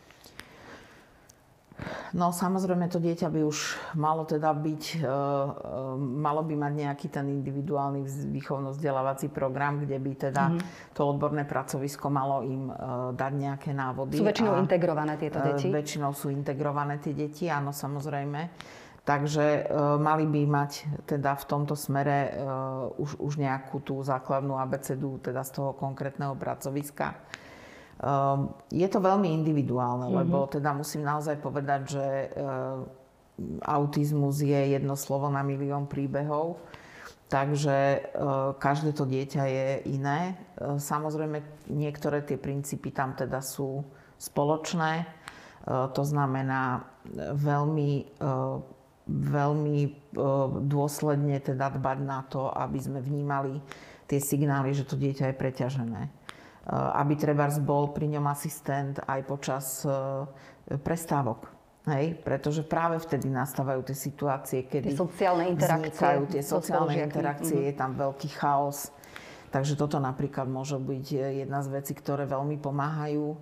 No 2.14 2.30
samozrejme 2.30 2.94
to 2.94 3.02
dieťa 3.02 3.34
by 3.34 3.42
už 3.42 3.74
malo 3.98 4.22
teda 4.22 4.54
byť, 4.54 4.84
e, 5.02 5.08
e, 5.08 5.12
malo 5.98 6.46
by 6.46 6.54
mať 6.54 6.74
nejaký 6.78 7.08
ten 7.10 7.26
individuálny 7.42 8.06
výchovno-vzdelávací 8.30 9.34
program, 9.34 9.82
kde 9.82 9.98
by 9.98 10.12
teda 10.30 10.44
mm-hmm. 10.54 10.94
to 10.94 11.02
odborné 11.02 11.44
pracovisko 11.44 12.08
malo 12.14 12.46
im 12.46 12.70
dať 13.18 13.32
nejaké 13.34 13.72
návody. 13.74 14.22
Sú 14.22 14.28
väčšinou 14.28 14.54
a, 14.56 14.62
integrované 14.62 15.18
tieto 15.18 15.42
deti? 15.42 15.74
Väčšinou 15.74 16.14
sú 16.14 16.30
integrované 16.30 17.02
tie 17.02 17.18
deti, 17.18 17.50
áno 17.50 17.74
samozrejme. 17.74 18.40
Takže 19.02 19.46
e, 19.46 19.62
mali 19.98 20.30
by 20.30 20.42
mať 20.46 20.72
teda 21.10 21.34
v 21.34 21.44
tomto 21.50 21.74
smere 21.74 22.30
e, 22.30 22.32
už, 23.02 23.18
už 23.18 23.34
nejakú 23.42 23.82
tú 23.82 23.98
základnú 24.06 24.62
abecedu 24.62 25.18
teda 25.18 25.42
z 25.42 25.58
toho 25.58 25.74
konkrétneho 25.74 26.38
pracoviska. 26.38 27.10
E, 27.10 27.18
je 28.70 28.86
to 28.86 29.02
veľmi 29.02 29.26
individuálne, 29.42 30.06
mm-hmm. 30.06 30.22
lebo 30.22 30.46
teda 30.46 30.78
musím 30.78 31.02
naozaj 31.02 31.42
povedať, 31.42 31.82
že 31.98 32.08
autizmus 33.66 34.38
je 34.46 34.78
jedno 34.78 34.94
slovo 34.94 35.26
na 35.34 35.42
milión 35.42 35.90
príbehov. 35.90 36.62
Takže 37.26 38.12
každé 38.60 38.92
to 38.92 39.08
dieťa 39.08 39.44
je 39.48 39.68
iné. 39.96 40.36
Samozrejme, 40.60 41.72
niektoré 41.72 42.28
tie 42.28 42.36
princípy 42.36 42.92
tam 42.92 43.16
teda 43.16 43.40
sú 43.40 43.88
spoločné. 44.20 45.08
To 45.64 46.04
znamená 46.04 46.84
veľmi 47.40 48.20
veľmi 49.10 49.80
e, 49.86 49.90
dôsledne 50.66 51.38
teda 51.42 51.74
dbať 51.74 51.98
na 52.06 52.22
to, 52.30 52.50
aby 52.52 52.78
sme 52.78 53.00
vnímali 53.02 53.58
tie 54.06 54.22
signály, 54.22 54.76
že 54.76 54.86
to 54.86 55.00
dieťa 55.00 55.32
je 55.32 55.36
preťažené. 55.36 56.02
E, 56.06 56.12
aby 56.72 57.14
treba 57.18 57.50
bol 57.62 57.90
pri 57.96 58.12
ňom 58.14 58.26
asistent 58.30 59.02
aj 59.06 59.20
počas 59.26 59.66
e, 59.84 59.92
prestávok. 60.78 61.50
Hej? 61.90 62.22
Pretože 62.22 62.62
práve 62.62 63.02
vtedy 63.02 63.26
nastávajú 63.26 63.82
tie 63.90 63.98
situácie, 63.98 64.60
kedy 64.70 64.94
tie 64.94 65.02
sociálne 65.02 65.46
interakcie, 65.50 65.90
vznikajú 65.90 66.22
tie 66.30 66.44
sociálne 66.46 66.96
interakcie, 67.02 67.58
mm-hmm. 67.58 67.70
je 67.74 67.80
tam 67.80 67.92
veľký 67.98 68.30
chaos. 68.38 68.94
Takže 69.52 69.76
toto 69.76 70.00
napríklad 70.00 70.48
môže 70.48 70.80
byť 70.80 71.06
jedna 71.44 71.60
z 71.60 71.68
vecí, 71.76 71.92
ktoré 71.92 72.24
veľmi 72.24 72.56
pomáhajú. 72.62 73.36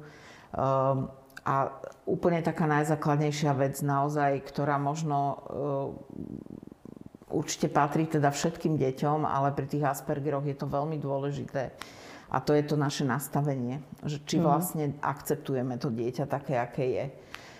A 1.45 1.71
úplne 2.03 2.43
taká 2.43 2.67
najzákladnejšia 2.67 3.51
vec 3.55 3.79
naozaj, 3.79 4.43
ktorá 4.43 4.75
možno 4.75 5.17
uh, 5.19 5.37
určite 7.31 7.69
patrí 7.69 8.09
teda 8.09 8.33
všetkým 8.33 8.75
deťom, 8.75 9.23
ale 9.23 9.53
pri 9.53 9.69
tých 9.69 9.85
Aspergeroch 9.85 10.45
je 10.45 10.57
to 10.57 10.67
veľmi 10.67 10.97
dôležité. 10.97 11.71
A 12.29 12.37
to 12.45 12.53
je 12.53 12.61
to 12.61 12.77
naše 12.77 13.05
nastavenie, 13.09 13.81
že 14.05 14.21
či 14.21 14.37
mhm. 14.37 14.43
vlastne 14.45 14.83
akceptujeme 15.01 15.81
to 15.81 15.89
dieťa 15.89 16.25
také, 16.29 16.61
aké 16.61 16.85
je. 16.85 17.05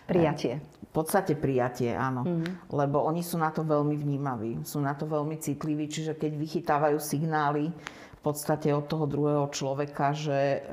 Prijatie. 0.09 0.57
V 0.89 1.05
podstate 1.05 1.37
prijatie, 1.37 1.93
áno. 1.93 2.25
Mm. 2.25 2.73
Lebo 2.73 3.05
oni 3.05 3.21
sú 3.21 3.37
na 3.37 3.53
to 3.53 3.61
veľmi 3.61 3.93
vnímaví, 3.93 4.65
sú 4.65 4.81
na 4.81 4.97
to 4.97 5.05
veľmi 5.05 5.37
citliví, 5.37 5.85
čiže 5.85 6.17
keď 6.17 6.33
vychytávajú 6.33 6.97
signály 6.97 7.69
v 8.17 8.21
podstate 8.25 8.73
od 8.73 8.89
toho 8.89 9.05
druhého 9.05 9.45
človeka, 9.53 10.17
že 10.17 10.65
e, 10.65 10.71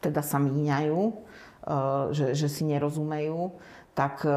teda 0.00 0.20
sa 0.20 0.38
míňajú, 0.42 1.00
e, 1.00 1.14
že, 2.12 2.26
že 2.34 2.48
si 2.50 2.62
nerozumejú, 2.66 3.54
tak 3.94 4.26
e, 4.26 4.30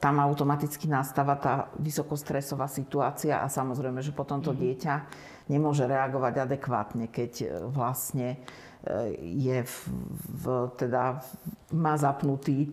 tam 0.00 0.20
automaticky 0.20 0.84
nastáva 0.84 1.40
tá 1.40 1.72
vysokostresová 1.80 2.68
situácia 2.68 3.40
a 3.40 3.48
samozrejme, 3.48 4.04
že 4.04 4.12
potom 4.12 4.44
to 4.44 4.52
mm. 4.52 4.58
dieťa 4.60 4.94
nemôže 5.48 5.84
reagovať 5.88 6.44
adekvátne, 6.44 7.08
keď 7.08 7.32
e, 7.40 7.46
vlastne 7.72 8.40
je 9.20 9.64
v, 9.64 9.76
v, 10.28 10.44
teda 10.76 11.16
má 11.72 11.96
zapnutý 11.96 12.68
e, 12.68 12.70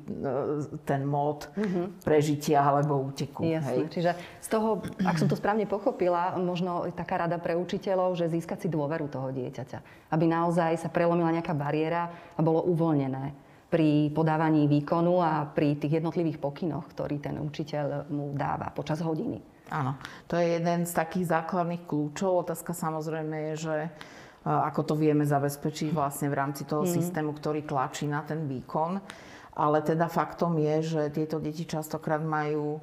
ten 0.84 1.08
mód 1.08 1.48
mm-hmm. 1.56 2.04
prežitia 2.04 2.60
alebo 2.60 3.00
úteku. 3.00 3.48
Jasne. 3.48 3.88
Hej. 3.88 3.96
Čiže 3.96 4.12
z 4.44 4.48
toho, 4.52 4.84
ak 5.08 5.16
som 5.16 5.32
to 5.32 5.40
správne 5.40 5.64
pochopila, 5.66 6.36
možno 6.36 6.84
taká 6.92 7.24
rada 7.24 7.40
pre 7.40 7.56
učiteľov, 7.56 8.20
že 8.20 8.28
získať 8.28 8.68
si 8.68 8.70
dôveru 8.70 9.08
toho 9.08 9.32
dieťaťa. 9.32 10.12
Aby 10.12 10.28
naozaj 10.28 10.84
sa 10.84 10.92
prelomila 10.92 11.32
nejaká 11.32 11.56
bariéra 11.56 12.12
a 12.36 12.40
bolo 12.44 12.68
uvoľnené 12.68 13.32
pri 13.72 14.12
podávaní 14.12 14.68
výkonu 14.68 15.24
a 15.24 15.48
pri 15.48 15.80
tých 15.80 16.04
jednotlivých 16.04 16.44
pokynoch, 16.44 16.92
ktorý 16.92 17.24
ten 17.24 17.40
učiteľ 17.40 18.12
mu 18.12 18.36
dáva 18.36 18.68
počas 18.76 19.00
hodiny. 19.00 19.40
Áno, 19.72 19.96
to 20.28 20.36
je 20.36 20.60
jeden 20.60 20.84
z 20.84 20.92
takých 20.92 21.32
základných 21.32 21.88
kľúčov. 21.88 22.44
Otázka 22.44 22.76
samozrejme 22.76 23.56
je, 23.56 23.72
že 23.72 23.76
ako 24.42 24.94
to 24.94 24.94
vieme 24.98 25.22
zabezpečiť 25.22 25.94
vlastne 25.94 26.34
v 26.34 26.38
rámci 26.38 26.66
toho 26.66 26.82
mm. 26.82 26.92
systému, 26.92 27.32
ktorý 27.38 27.62
tlačí 27.62 28.10
na 28.10 28.26
ten 28.26 28.50
výkon. 28.50 28.98
Ale 29.54 29.84
teda 29.86 30.10
faktom 30.10 30.58
je, 30.58 30.76
že 30.82 31.02
tieto 31.14 31.38
deti 31.38 31.68
častokrát 31.68 32.24
majú 32.24 32.80
e, 32.80 32.82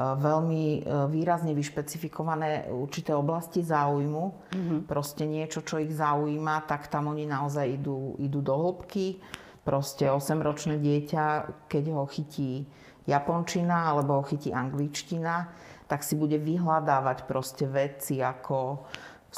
veľmi 0.00 0.64
e, 0.64 0.80
výrazne 1.10 1.52
vyšpecifikované 1.52 2.70
určité 2.70 3.12
oblasti 3.12 3.60
záujmu. 3.60 4.24
Mm-hmm. 4.54 4.78
Proste 4.86 5.26
niečo, 5.26 5.60
čo 5.66 5.82
ich 5.82 5.92
zaujíma, 5.92 6.64
tak 6.70 6.86
tam 6.88 7.10
oni 7.12 7.26
naozaj 7.26 7.66
idú, 7.82 8.14
idú 8.22 8.40
do 8.40 8.54
hĺbky. 8.54 9.20
Proste 9.66 10.08
8-ročné 10.08 10.78
dieťa, 10.78 11.24
keď 11.68 11.84
ho 11.92 12.06
chytí 12.06 12.64
japončina 13.04 13.92
alebo 13.92 14.20
ho 14.20 14.24
chytí 14.24 14.54
angličtina, 14.54 15.52
tak 15.84 16.00
si 16.00 16.16
bude 16.16 16.40
vyhľadávať 16.40 17.28
proste 17.28 17.68
veci 17.68 18.24
ako 18.24 18.88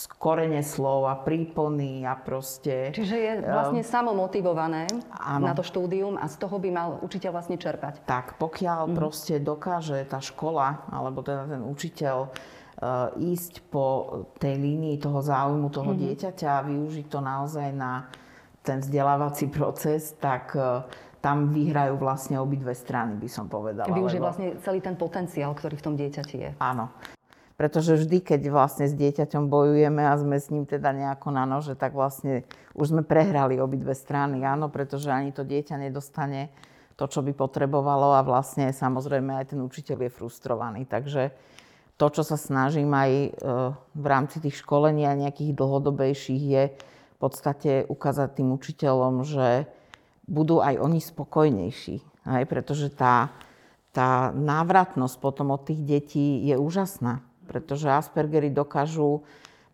korene 0.04 0.60
slov 0.60 1.08
a 1.08 1.16
prípony 1.16 2.04
a 2.04 2.12
proste... 2.20 2.92
Čiže 2.92 3.16
je 3.16 3.32
vlastne 3.48 3.80
uh, 3.80 3.88
samomotivované 3.88 4.84
áno. 5.16 5.48
na 5.48 5.56
to 5.56 5.64
štúdium 5.64 6.20
a 6.20 6.28
z 6.28 6.36
toho 6.36 6.60
by 6.60 6.68
mal 6.68 6.88
učiteľ 7.00 7.32
vlastne 7.32 7.56
čerpať. 7.56 8.04
Tak, 8.04 8.36
pokiaľ 8.36 8.92
mm. 8.92 8.94
proste 8.94 9.40
dokáže 9.40 10.04
tá 10.04 10.20
škola, 10.20 10.84
alebo 10.92 11.24
teda 11.24 11.48
ten 11.48 11.64
učiteľ 11.64 12.28
uh, 12.28 13.16
ísť 13.16 13.64
po 13.72 13.84
tej 14.36 14.60
línii 14.60 15.00
toho 15.00 15.24
záujmu 15.24 15.72
toho 15.72 15.96
mm. 15.96 15.98
dieťaťa 16.04 16.50
a 16.60 16.66
využiť 16.68 17.06
to 17.08 17.20
naozaj 17.24 17.72
na 17.72 18.12
ten 18.60 18.84
vzdelávací 18.84 19.48
proces, 19.56 20.12
tak 20.20 20.52
uh, 20.52 20.84
tam 21.24 21.50
vyhrajú 21.50 21.96
vlastne 21.96 22.36
obidve 22.36 22.76
strany, 22.76 23.16
by 23.16 23.28
som 23.32 23.48
povedala. 23.48 23.88
Využiť 23.88 24.20
lebo... 24.20 24.26
vlastne 24.28 24.48
celý 24.60 24.84
ten 24.84 24.94
potenciál, 24.94 25.56
ktorý 25.56 25.80
v 25.80 25.84
tom 25.88 25.94
dieťati 25.96 26.36
je. 26.36 26.50
Áno. 26.60 26.92
Pretože 27.56 27.96
vždy, 27.96 28.20
keď 28.20 28.52
vlastne 28.52 28.84
s 28.84 28.92
dieťaťom 28.92 29.48
bojujeme 29.48 30.04
a 30.04 30.12
sme 30.20 30.36
s 30.36 30.52
ním 30.52 30.68
teda 30.68 30.92
nejako 30.92 31.32
na 31.32 31.48
nože, 31.48 31.72
tak 31.72 31.96
vlastne 31.96 32.44
už 32.76 32.92
sme 32.92 33.02
prehrali 33.02 33.56
obidve 33.56 33.96
strany, 33.96 34.44
áno, 34.44 34.68
pretože 34.68 35.08
ani 35.08 35.32
to 35.32 35.40
dieťa 35.40 35.80
nedostane 35.80 36.52
to, 37.00 37.08
čo 37.08 37.24
by 37.24 37.32
potrebovalo 37.32 38.12
a 38.12 38.20
vlastne 38.20 38.68
samozrejme 38.72 39.40
aj 39.40 39.56
ten 39.56 39.60
učiteľ 39.64 40.04
je 40.04 40.10
frustrovaný. 40.12 40.84
Takže 40.84 41.32
to, 41.96 42.06
čo 42.12 42.20
sa 42.20 42.36
snažím 42.36 42.92
aj 42.92 43.10
e, 43.12 43.28
v 43.72 44.06
rámci 44.06 44.36
tých 44.44 44.60
školení 44.60 45.08
a 45.08 45.16
nejakých 45.16 45.56
dlhodobejších 45.56 46.44
je 46.44 46.64
v 46.76 47.16
podstate 47.16 47.88
ukázať 47.88 48.36
tým 48.36 48.52
učiteľom, 48.52 49.24
že 49.24 49.64
budú 50.28 50.60
aj 50.60 50.76
oni 50.76 51.00
spokojnejší. 51.00 52.04
Aj, 52.28 52.44
pretože 52.44 52.92
tá, 52.92 53.32
tá 53.96 54.28
návratnosť 54.36 55.16
potom 55.16 55.56
od 55.56 55.64
tých 55.64 55.80
detí 55.80 56.44
je 56.44 56.60
úžasná 56.60 57.24
pretože 57.46 57.88
Aspergery 57.88 58.50
dokážu 58.50 59.22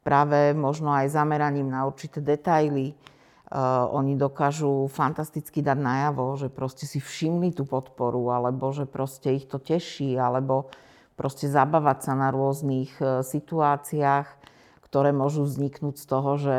práve 0.04 0.52
možno 0.52 0.92
aj 0.92 1.10
zameraním 1.10 1.72
na 1.72 1.88
určité 1.88 2.20
detaily, 2.20 2.92
uh, 2.92 3.88
oni 3.90 4.18
dokážu 4.18 4.90
fantasticky 4.92 5.64
dať 5.64 5.78
najavo, 5.78 6.36
že 6.36 6.48
proste 6.52 6.84
si 6.84 7.00
všimli 7.00 7.56
tú 7.56 7.64
podporu, 7.64 8.30
alebo 8.30 8.70
že 8.70 8.84
proste 8.84 9.32
ich 9.32 9.48
to 9.48 9.56
teší, 9.56 10.18
alebo 10.20 10.68
proste 11.16 11.46
zabávať 11.46 11.98
sa 12.04 12.12
na 12.18 12.28
rôznych 12.34 12.92
uh, 13.00 13.24
situáciách, 13.24 14.28
ktoré 14.84 15.14
môžu 15.14 15.48
vzniknúť 15.48 15.96
z 15.96 16.04
toho, 16.04 16.30
že 16.36 16.56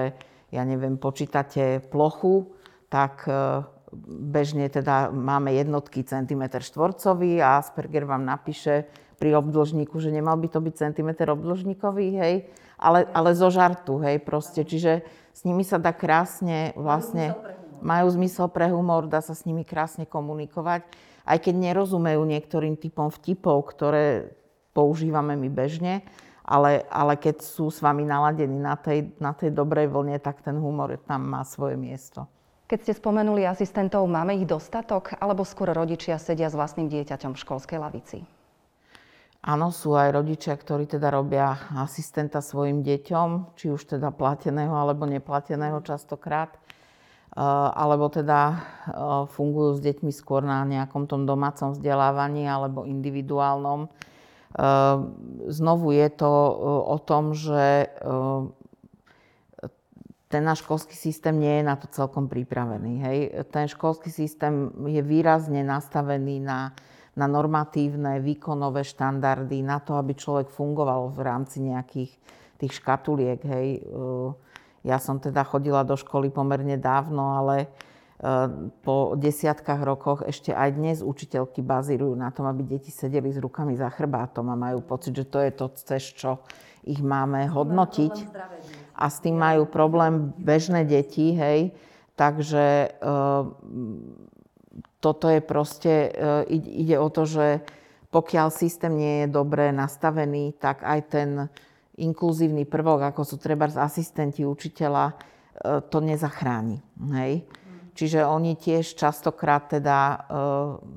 ja 0.50 0.64
neviem, 0.66 0.98
počítate 0.98 1.84
plochu, 1.92 2.50
tak 2.90 3.26
uh, 3.30 3.66
bežne 4.08 4.70
teda 4.70 5.14
máme 5.14 5.54
jednotky 5.54 6.02
centimetr 6.02 6.66
štvorcový 6.66 7.42
a 7.42 7.62
Asperger 7.62 8.06
vám 8.10 8.26
napíše 8.26 8.90
pri 9.24 9.40
obdĺžníku, 9.40 10.04
že 10.04 10.12
nemal 10.12 10.36
by 10.36 10.52
to 10.52 10.60
byť 10.60 10.74
centimetr 10.76 11.32
obdĺžníkový, 11.32 12.08
hej, 12.20 12.36
ale, 12.76 13.08
ale 13.16 13.32
zo 13.32 13.48
žartu, 13.48 14.04
hej, 14.04 14.20
proste. 14.20 14.68
Čiže 14.68 15.00
s 15.32 15.48
nimi 15.48 15.64
sa 15.64 15.80
dá 15.80 15.96
krásne 15.96 16.76
vlastne, 16.76 17.32
majú 17.80 18.12
zmysel 18.12 18.52
pre 18.52 18.68
humor, 18.68 19.08
dá 19.08 19.24
sa 19.24 19.32
s 19.32 19.48
nimi 19.48 19.64
krásne 19.64 20.04
komunikovať, 20.04 20.84
aj 21.24 21.38
keď 21.40 21.56
nerozumejú 21.56 22.20
niektorým 22.20 22.76
typom 22.76 23.08
vtipov, 23.08 23.64
ktoré 23.72 24.36
používame 24.76 25.40
my 25.40 25.48
bežne, 25.48 26.04
ale, 26.44 26.84
ale 26.92 27.16
keď 27.16 27.40
sú 27.48 27.72
s 27.72 27.80
vami 27.80 28.04
naladení 28.04 28.60
na 28.60 28.76
tej, 28.76 29.08
na 29.24 29.32
tej 29.32 29.56
dobrej 29.56 29.88
vlne, 29.88 30.20
tak 30.20 30.44
ten 30.44 30.60
humor 30.60 30.92
tam 31.08 31.32
má 31.32 31.48
svoje 31.48 31.80
miesto. 31.80 32.28
Keď 32.68 32.80
ste 32.84 32.94
spomenuli 33.00 33.48
asistentov, 33.48 34.04
máme 34.04 34.36
ich 34.36 34.44
dostatok, 34.44 35.16
alebo 35.24 35.48
skôr 35.48 35.72
rodičia 35.72 36.20
sedia 36.20 36.52
s 36.52 36.58
vlastným 36.60 36.92
dieťaťom 36.92 37.32
v 37.32 37.42
školskej 37.48 37.80
lavici? 37.80 38.43
Áno, 39.44 39.76
sú 39.76 39.92
aj 40.00 40.16
rodičia, 40.16 40.56
ktorí 40.56 40.88
teda 40.88 41.12
robia 41.12 41.60
asistenta 41.76 42.40
svojim 42.40 42.80
deťom, 42.80 43.60
či 43.60 43.76
už 43.76 44.00
teda 44.00 44.16
plateného 44.16 44.72
alebo 44.72 45.04
neplateného 45.04 45.84
častokrát, 45.84 46.56
eh, 46.56 47.44
alebo 47.76 48.08
teda 48.08 48.40
eh, 48.48 48.60
fungujú 49.28 49.76
s 49.76 49.82
deťmi 49.84 50.16
skôr 50.16 50.48
na 50.48 50.64
nejakom 50.64 51.12
tom 51.12 51.28
domácom 51.28 51.76
vzdelávaní 51.76 52.48
alebo 52.48 52.88
individuálnom. 52.88 53.92
Eh, 53.92 54.96
znovu 55.52 55.92
je 55.92 56.08
to 56.08 56.32
o 56.88 56.98
tom, 57.04 57.36
že 57.36 57.92
ten 60.32 60.42
náš 60.42 60.66
školský 60.66 60.96
systém 60.96 61.36
nie 61.36 61.62
je 61.62 61.68
na 61.68 61.76
to 61.78 61.86
celkom 61.92 62.32
pripravený. 62.32 62.94
Hej. 63.06 63.18
Ten 63.54 63.70
školský 63.70 64.10
systém 64.10 64.72
je 64.88 65.04
výrazne 65.04 65.62
nastavený 65.62 66.42
na 66.42 66.74
na 67.14 67.30
normatívne, 67.30 68.18
výkonové 68.18 68.82
štandardy, 68.82 69.62
na 69.62 69.78
to, 69.78 69.94
aby 69.98 70.18
človek 70.18 70.50
fungoval 70.50 71.14
v 71.14 71.20
rámci 71.22 71.62
nejakých 71.62 72.12
tých 72.58 72.74
škatuliek. 72.82 73.38
Hej. 73.46 73.86
Ja 74.82 74.98
som 74.98 75.22
teda 75.22 75.46
chodila 75.46 75.86
do 75.86 75.94
školy 75.94 76.34
pomerne 76.34 76.76
dávno, 76.76 77.38
ale 77.38 77.70
po 78.82 79.20
desiatkách 79.20 79.82
rokoch 79.84 80.20
ešte 80.24 80.56
aj 80.56 80.70
dnes 80.74 80.98
učiteľky 81.04 81.60
bazírujú 81.60 82.16
na 82.16 82.32
tom, 82.32 82.48
aby 82.48 82.64
deti 82.64 82.88
sedeli 82.88 83.30
s 83.30 83.38
rukami 83.38 83.76
za 83.76 83.92
chrbátom 83.92 84.48
a 84.48 84.56
majú 84.56 84.80
pocit, 84.80 85.12
že 85.12 85.28
to 85.28 85.44
je 85.44 85.52
to, 85.52 85.66
cez 85.76 86.04
čo 86.16 86.40
ich 86.88 87.04
máme 87.04 87.46
hodnotiť. 87.52 88.16
A 88.96 89.06
s 89.12 89.20
tým 89.20 89.36
majú 89.38 89.68
problém 89.68 90.32
bežné 90.40 90.88
deti, 90.88 91.36
hej. 91.36 91.76
Takže 92.14 92.96
toto 95.04 95.28
je 95.28 95.44
proste, 95.44 96.16
e, 96.16 96.56
ide 96.56 96.96
o 96.96 97.12
to, 97.12 97.28
že 97.28 97.60
pokiaľ 98.08 98.48
systém 98.56 98.96
nie 98.96 99.16
je 99.26 99.28
dobre 99.28 99.76
nastavený, 99.76 100.56
tak 100.56 100.80
aj 100.88 101.00
ten 101.12 101.30
inkluzívny 102.00 102.64
prvok, 102.64 103.12
ako 103.12 103.28
sú 103.28 103.36
treba 103.36 103.68
asistenti 103.68 104.48
učiteľa, 104.48 105.12
e, 105.12 105.14
to 105.92 106.00
nezachráni. 106.00 106.80
Hej? 107.20 107.44
Čiže 107.94 108.24
oni 108.24 108.56
tiež 108.56 108.96
častokrát 108.96 109.68
teda 109.68 110.00
e, 110.00 110.18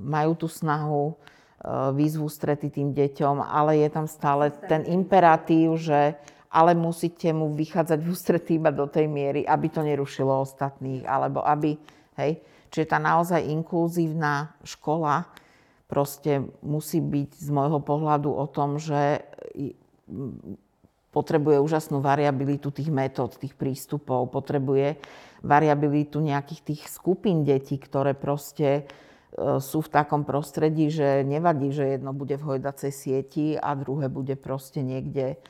majú 0.07 0.33
tú 0.39 0.47
snahu, 0.47 1.19
výzvu 1.67 2.31
strety 2.31 2.71
tým 2.71 2.95
deťom, 2.95 3.43
ale 3.43 3.83
je 3.83 3.89
tam 3.91 4.07
stále 4.07 4.55
ten 4.71 4.87
imperatív, 4.87 5.75
že 5.75 6.15
ale 6.47 6.79
musíte 6.79 7.27
mu 7.35 7.51
vychádzať 7.51 7.99
v 7.99 8.07
ústretí 8.07 8.53
iba 8.55 8.71
do 8.71 8.87
tej 8.87 9.11
miery, 9.11 9.43
aby 9.43 9.67
to 9.67 9.83
nerušilo 9.83 10.47
ostatných, 10.47 11.03
alebo 11.03 11.43
aby, 11.43 11.75
hej, 12.23 12.39
Čiže 12.71 12.93
tá 12.93 12.99
naozaj 12.99 13.47
inkluzívna 13.47 14.55
škola 14.67 15.29
proste 15.87 16.43
musí 16.63 16.99
byť 16.99 17.31
z 17.39 17.49
môjho 17.55 17.79
pohľadu 17.79 18.31
o 18.31 18.47
tom, 18.51 18.79
že 18.83 19.23
potrebuje 21.15 21.63
úžasnú 21.63 22.05
variabilitu 22.05 22.69
tých 22.69 22.93
metód, 22.93 23.41
tých 23.41 23.57
prístupov, 23.57 24.29
potrebuje 24.29 25.01
variabilitu 25.41 26.21
nejakých 26.21 26.61
tých 26.61 26.83
skupín 26.93 27.47
detí, 27.47 27.81
ktoré 27.81 28.13
proste 28.13 28.69
e, 28.69 29.63
sú 29.63 29.81
v 29.81 29.89
takom 29.89 30.29
prostredí, 30.29 30.93
že 30.93 31.25
nevadí, 31.25 31.73
že 31.73 31.97
jedno 31.97 32.13
bude 32.13 32.37
v 32.37 32.47
hojdacej 32.53 32.93
sieti 32.93 33.47
a 33.57 33.73
druhé 33.73 34.13
bude 34.13 34.37
proste 34.37 34.85
niekde 34.85 35.41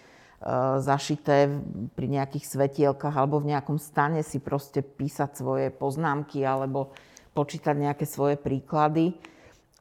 zašité 0.84 1.48
pri 1.96 2.06
nejakých 2.12 2.44
svetielkach 2.44 3.16
alebo 3.16 3.40
v 3.40 3.56
nejakom 3.56 3.80
stane 3.80 4.20
si 4.20 4.36
proste 4.36 4.84
písať 4.84 5.40
svoje 5.40 5.66
poznámky 5.72 6.44
alebo 6.44 6.92
počítať 7.32 7.72
nejaké 7.72 8.04
svoje 8.04 8.36
príklady. 8.36 9.16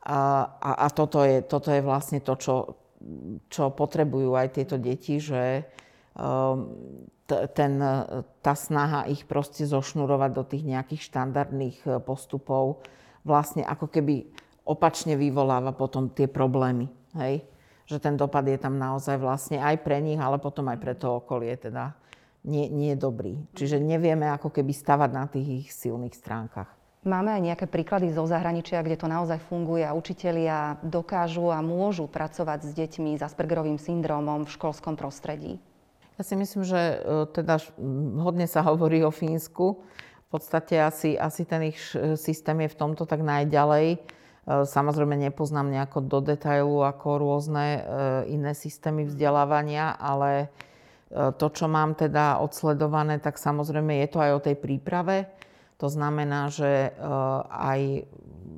A, 0.05 0.47
a, 0.47 0.71
a 0.85 0.87
toto, 0.91 1.23
je, 1.27 1.43
toto 1.43 1.73
je 1.73 1.81
vlastne 1.83 2.23
to, 2.23 2.39
čo, 2.39 2.55
čo 3.51 3.73
potrebujú 3.73 4.37
aj 4.37 4.47
tieto 4.55 4.77
deti, 4.79 5.19
že 5.19 5.65
ehm, 6.15 6.59
ten, 7.25 7.73
tá 8.45 8.53
snaha 8.53 9.09
ich 9.09 9.25
proste 9.25 9.65
zošnurovať 9.65 10.31
do 10.31 10.43
tých 10.45 10.63
nejakých 10.63 11.01
štandardných 11.09 11.77
e, 11.81 11.89
postupov 11.97 12.85
vlastne 13.25 13.65
ako 13.65 13.89
keby 13.89 14.29
opačne 14.61 15.17
vyvoláva 15.17 15.73
potom 15.73 16.13
tie 16.13 16.29
problémy. 16.29 16.85
Hej? 17.17 17.41
Že 17.85 17.97
ten 18.01 18.15
dopad 18.17 18.45
je 18.49 18.57
tam 18.57 18.81
naozaj 18.81 19.21
vlastne 19.21 19.61
aj 19.61 19.85
pre 19.85 20.01
nich, 20.01 20.17
ale 20.17 20.41
potom 20.41 20.65
aj 20.73 20.77
pre 20.81 20.97
to 20.97 21.21
okolie 21.21 21.53
teda 21.53 21.93
nie, 22.45 22.69
nie 22.69 22.93
je 22.93 22.99
dobrý. 23.01 23.33
Čiže 23.57 23.81
nevieme 23.81 24.29
ako 24.29 24.53
keby 24.53 24.73
stavať 24.73 25.09
na 25.13 25.25
tých 25.25 25.47
ich 25.65 25.67
silných 25.73 26.13
stránkach. 26.13 26.69
Máme 27.05 27.37
aj 27.37 27.41
nejaké 27.45 27.65
príklady 27.69 28.09
zo 28.09 28.25
zahraničia, 28.25 28.81
kde 28.81 28.97
to 28.97 29.05
naozaj 29.05 29.37
funguje 29.45 29.85
a 29.85 29.93
učitelia 29.93 30.81
dokážu 30.81 31.53
a 31.53 31.61
môžu 31.61 32.09
pracovať 32.09 32.65
s 32.65 32.71
deťmi 32.73 33.21
s 33.21 33.21
Aspergerovým 33.21 33.77
syndromom 33.77 34.41
v 34.41 34.53
školskom 34.57 34.97
prostredí? 34.97 35.61
Ja 36.17 36.25
si 36.25 36.33
myslím, 36.33 36.65
že 36.65 36.81
e, 36.81 36.95
teda 37.29 37.61
hodne 38.25 38.49
sa 38.49 38.65
hovorí 38.65 39.05
o 39.05 39.13
Fínsku. 39.13 39.85
V 40.25 40.27
podstate 40.33 40.81
asi, 40.81 41.13
asi 41.13 41.45
ten 41.45 41.69
ich 41.69 41.77
systém 42.17 42.65
je 42.65 42.73
v 42.73 42.79
tomto 42.79 43.05
tak 43.05 43.21
najďalej. 43.21 44.01
E, 44.45 44.63
samozrejme 44.65 45.17
nepoznám 45.17 45.73
nejako 45.73 46.05
do 46.05 46.21
detailu 46.21 46.85
ako 46.85 47.17
rôzne 47.17 47.65
e, 47.65 47.81
iné 48.37 48.53
systémy 48.53 49.09
vzdelávania, 49.09 49.97
ale 49.97 50.53
to, 51.15 51.47
čo 51.53 51.69
mám 51.69 51.95
teda 51.95 52.41
odsledované, 52.43 53.21
tak 53.21 53.39
samozrejme 53.39 54.03
je 54.03 54.07
to 54.09 54.19
aj 54.19 54.31
o 54.35 54.43
tej 54.43 54.57
príprave. 54.57 55.29
To 55.79 55.87
znamená, 55.87 56.49
že 56.51 56.91
aj 57.47 58.09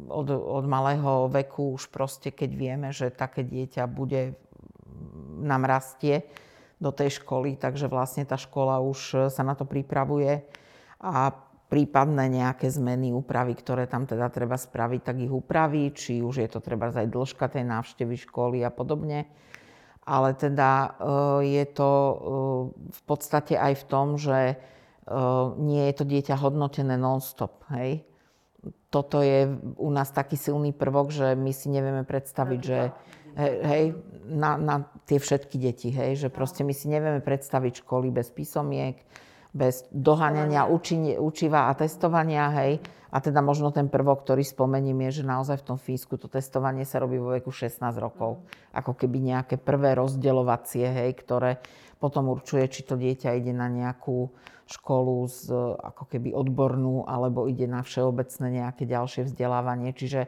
od, 0.10 0.28
od 0.32 0.66
malého 0.66 1.28
veku 1.28 1.76
už 1.76 1.92
proste, 1.92 2.32
keď 2.32 2.50
vieme, 2.56 2.90
že 2.96 3.14
také 3.14 3.44
dieťa 3.44 3.86
bude, 3.92 4.40
nám 5.44 5.70
rastie 5.70 6.24
do 6.80 6.90
tej 6.90 7.22
školy, 7.22 7.60
takže 7.60 7.92
vlastne 7.92 8.24
tá 8.24 8.40
škola 8.40 8.80
už 8.82 9.30
sa 9.30 9.44
na 9.44 9.54
to 9.54 9.68
pripravuje. 9.68 10.42
A 10.98 11.36
prípadné 11.68 12.32
nejaké 12.32 12.72
zmeny, 12.72 13.12
úpravy, 13.12 13.56
ktoré 13.56 13.92
tam 13.92 14.08
teda 14.08 14.32
treba 14.32 14.56
spraviť, 14.56 15.02
tak 15.04 15.18
ich 15.20 15.32
upraví, 15.32 15.92
či 15.92 16.24
už 16.24 16.44
je 16.44 16.50
to 16.50 16.64
treba 16.64 16.88
aj 16.92 17.12
dĺžka 17.12 17.52
tej 17.52 17.68
návštevy 17.68 18.16
školy 18.28 18.64
a 18.64 18.72
podobne. 18.72 19.28
Ale 20.08 20.32
teda 20.40 20.72
eh, 20.72 21.60
je 21.60 21.66
to 21.72 21.90
eh, 21.92 22.16
v 22.92 23.02
podstate 23.04 23.60
aj 23.60 23.74
v 23.80 23.86
tom, 23.88 24.08
že 24.16 24.40
nie 25.56 25.88
je 25.88 25.94
to 25.96 26.04
dieťa 26.04 26.36
hodnotené 26.36 27.00
non-stop. 27.00 27.64
Hej? 27.72 28.04
Toto 28.92 29.24
je 29.24 29.48
u 29.80 29.88
nás 29.88 30.12
taký 30.12 30.36
silný 30.36 30.76
prvok, 30.76 31.16
že 31.16 31.32
my 31.32 31.56
si 31.56 31.72
nevieme 31.72 32.04
predstaviť, 32.04 32.60
že 32.60 32.92
hej, 33.38 33.96
na, 34.28 34.58
na 34.58 34.76
tie 35.06 35.22
všetky 35.22 35.56
deti, 35.62 35.94
hej, 35.94 36.28
že 36.28 36.30
proste 36.34 36.66
my 36.66 36.74
si 36.74 36.90
nevieme 36.90 37.22
predstaviť 37.22 37.86
školy 37.86 38.10
bez 38.12 38.34
písomiek, 38.34 39.00
bez 39.58 39.90
doháňania 39.90 40.70
učiva 41.18 41.68
a 41.68 41.74
testovania, 41.74 42.54
hej. 42.62 42.78
A 43.10 43.18
teda 43.24 43.42
možno 43.42 43.74
ten 43.74 43.90
prvok, 43.90 44.22
ktorý 44.22 44.46
spomením, 44.46 45.10
je, 45.10 45.24
že 45.24 45.32
naozaj 45.32 45.64
v 45.64 45.68
tom 45.74 45.80
Fínsku 45.82 46.20
to 46.22 46.30
testovanie 46.30 46.86
sa 46.86 47.02
robí 47.02 47.18
vo 47.18 47.34
veku 47.34 47.50
16 47.50 47.82
rokov. 47.98 48.46
Ako 48.76 48.94
keby 48.94 49.34
nejaké 49.34 49.56
prvé 49.58 49.98
rozdeľovacie, 49.98 50.86
hej, 50.86 51.12
ktoré 51.18 51.58
potom 51.98 52.30
určuje, 52.30 52.70
či 52.70 52.86
to 52.86 52.94
dieťa 53.00 53.34
ide 53.34 53.56
na 53.56 53.72
nejakú 53.72 54.30
školu 54.68 55.24
z, 55.32 55.50
ako 55.80 56.04
keby 56.12 56.36
odbornú, 56.36 57.08
alebo 57.08 57.48
ide 57.48 57.66
na 57.66 57.82
všeobecné 57.82 58.62
nejaké 58.62 58.84
ďalšie 58.84 59.32
vzdelávanie. 59.32 59.96
Čiže 59.96 60.28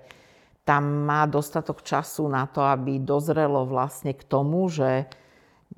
tam 0.64 1.04
má 1.04 1.28
dostatok 1.28 1.84
času 1.84 2.32
na 2.32 2.48
to, 2.48 2.64
aby 2.64 3.04
dozrelo 3.04 3.68
vlastne 3.68 4.16
k 4.16 4.24
tomu, 4.24 4.72
že 4.72 5.12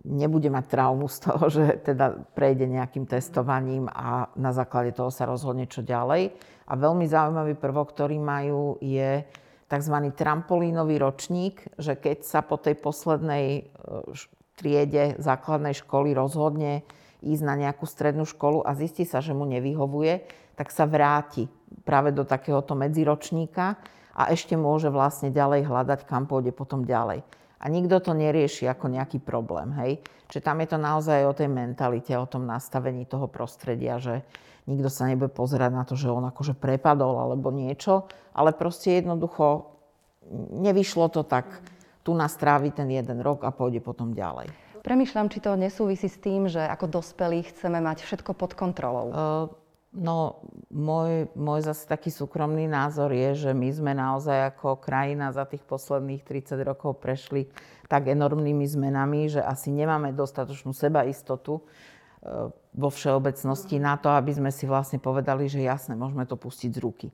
nebude 0.05 0.49
mať 0.49 0.65
traumu 0.71 1.07
z 1.07 1.17
toho, 1.27 1.43
že 1.55 1.83
teda 1.83 2.15
prejde 2.33 2.65
nejakým 2.67 3.05
testovaním 3.05 3.87
a 3.91 4.31
na 4.35 4.51
základe 4.55 4.95
toho 4.95 5.11
sa 5.13 5.27
rozhodne 5.27 5.67
čo 5.67 5.83
ďalej. 5.83 6.33
A 6.71 6.73
veľmi 6.79 7.03
zaujímavý 7.03 7.59
prvok, 7.59 7.91
ktorý 7.91 8.15
majú, 8.15 8.79
je 8.79 9.27
tzv. 9.67 9.95
trampolínový 10.15 10.99
ročník, 10.99 11.67
že 11.75 11.99
keď 11.99 12.23
sa 12.23 12.39
po 12.43 12.55
tej 12.55 12.79
poslednej 12.79 13.45
e, 13.47 13.61
triede 14.55 15.19
základnej 15.19 15.75
školy 15.75 16.15
rozhodne 16.15 16.83
ísť 17.23 17.43
na 17.43 17.55
nejakú 17.55 17.87
strednú 17.87 18.27
školu 18.27 18.63
a 18.63 18.75
zistí 18.75 19.07
sa, 19.07 19.23
že 19.23 19.35
mu 19.35 19.47
nevyhovuje, 19.47 20.25
tak 20.59 20.73
sa 20.73 20.83
vráti 20.87 21.47
práve 21.87 22.11
do 22.11 22.27
takéhoto 22.27 22.75
medziročníka 22.75 23.79
a 24.11 24.21
ešte 24.31 24.59
môže 24.59 24.91
vlastne 24.91 25.31
ďalej 25.31 25.65
hľadať, 25.67 25.99
kam 26.03 26.27
pôjde 26.27 26.51
potom 26.51 26.83
ďalej. 26.83 27.23
A 27.61 27.69
nikto 27.69 28.01
to 28.01 28.17
nerieši 28.17 28.65
ako 28.65 28.89
nejaký 28.89 29.21
problém, 29.21 29.69
hej. 29.77 30.01
Čiže 30.33 30.41
tam 30.41 30.57
je 30.65 30.67
to 30.73 30.77
naozaj 30.81 31.19
o 31.29 31.37
tej 31.37 31.45
mentalite, 31.45 32.09
o 32.17 32.25
tom 32.25 32.49
nastavení 32.49 33.05
toho 33.05 33.29
prostredia, 33.29 34.01
že 34.01 34.25
nikto 34.65 34.89
sa 34.89 35.05
nebude 35.05 35.29
pozerať 35.29 35.71
na 35.71 35.83
to, 35.85 35.93
že 35.93 36.09
on 36.09 36.25
akože 36.25 36.57
prepadol 36.57 37.21
alebo 37.21 37.53
niečo, 37.53 38.09
ale 38.33 38.55
proste 38.55 38.97
jednoducho 38.97 39.69
nevyšlo 40.57 41.13
to 41.13 41.21
tak, 41.21 41.45
tu 42.01 42.17
nás 42.17 42.33
trávi 42.33 42.73
ten 42.73 42.89
jeden 42.89 43.21
rok 43.21 43.45
a 43.45 43.53
pôjde 43.53 43.81
potom 43.81 44.17
ďalej. 44.17 44.49
Premýšľam, 44.81 45.29
či 45.29 45.45
to 45.45 45.53
nesúvisí 45.53 46.09
s 46.09 46.17
tým, 46.17 46.49
že 46.49 46.65
ako 46.65 46.89
dospelí 46.89 47.45
chceme 47.53 47.77
mať 47.85 48.01
všetko 48.01 48.33
pod 48.33 48.57
kontrolou. 48.57 49.07
Uh, 49.13 49.13
no, 49.91 50.43
môj, 50.71 51.31
môj 51.35 51.59
zase 51.67 51.87
taký 51.87 52.09
súkromný 52.11 52.67
názor 52.67 53.11
je, 53.11 53.47
že 53.47 53.51
my 53.51 53.69
sme 53.71 53.91
naozaj 53.95 54.55
ako 54.55 54.79
krajina 54.79 55.31
za 55.35 55.47
tých 55.47 55.63
posledných 55.67 56.23
30 56.23 56.57
rokov 56.63 56.99
prešli 56.99 57.51
tak 57.91 58.07
enormnými 58.07 58.63
zmenami, 58.63 59.27
že 59.27 59.43
asi 59.43 59.71
nemáme 59.71 60.15
dostatočnú 60.15 60.71
sebaistotu 60.71 61.59
uh, 61.59 62.47
vo 62.71 62.89
všeobecnosti 62.89 63.83
na 63.83 63.99
to, 63.99 64.07
aby 64.15 64.31
sme 64.31 64.47
si 64.47 64.63
vlastne 64.63 64.95
povedali, 64.95 65.51
že 65.51 65.59
jasne, 65.59 65.99
môžeme 65.99 66.23
to 66.23 66.39
pustiť 66.39 66.71
z 66.71 66.79
ruky. 66.79 67.07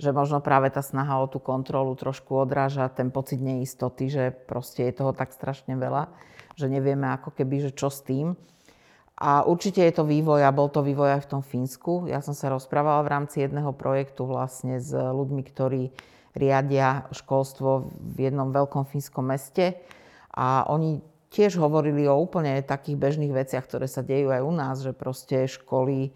Že 0.00 0.16
možno 0.16 0.40
práve 0.40 0.72
tá 0.72 0.80
snaha 0.80 1.20
o 1.20 1.28
tú 1.28 1.36
kontrolu 1.36 1.92
trošku 1.92 2.32
odráža 2.32 2.88
ten 2.88 3.12
pocit 3.12 3.44
neistoty, 3.44 4.08
že 4.08 4.32
proste 4.32 4.88
je 4.88 4.96
toho 4.96 5.12
tak 5.12 5.36
strašne 5.36 5.76
veľa 5.76 6.08
že 6.56 6.68
nevieme 6.68 7.08
ako 7.12 7.32
keby, 7.32 7.68
že 7.68 7.70
čo 7.72 7.88
s 7.88 8.04
tým. 8.04 8.36
A 9.22 9.46
určite 9.46 9.78
je 9.86 9.94
to 9.94 10.02
vývoj 10.02 10.42
a 10.42 10.50
bol 10.50 10.66
to 10.66 10.82
vývoj 10.82 11.14
aj 11.14 11.22
v 11.22 11.30
tom 11.30 11.42
Fínsku. 11.46 12.10
Ja 12.10 12.18
som 12.18 12.34
sa 12.34 12.50
rozprávala 12.50 13.06
v 13.06 13.12
rámci 13.14 13.46
jedného 13.46 13.70
projektu 13.70 14.26
vlastne 14.26 14.82
s 14.82 14.90
ľuďmi, 14.90 15.42
ktorí 15.46 15.94
riadia 16.34 17.06
školstvo 17.14 17.86
v 18.18 18.18
jednom 18.18 18.50
veľkom 18.50 18.82
fínskom 18.88 19.30
meste 19.30 19.78
a 20.34 20.66
oni 20.66 21.04
tiež 21.30 21.60
hovorili 21.60 22.08
o 22.08 22.18
úplne 22.18 22.60
takých 22.66 22.98
bežných 22.98 23.30
veciach, 23.30 23.62
ktoré 23.62 23.86
sa 23.86 24.02
dejú 24.02 24.32
aj 24.32 24.42
u 24.42 24.52
nás, 24.52 24.76
že 24.82 24.90
proste 24.96 25.46
školy 25.46 26.10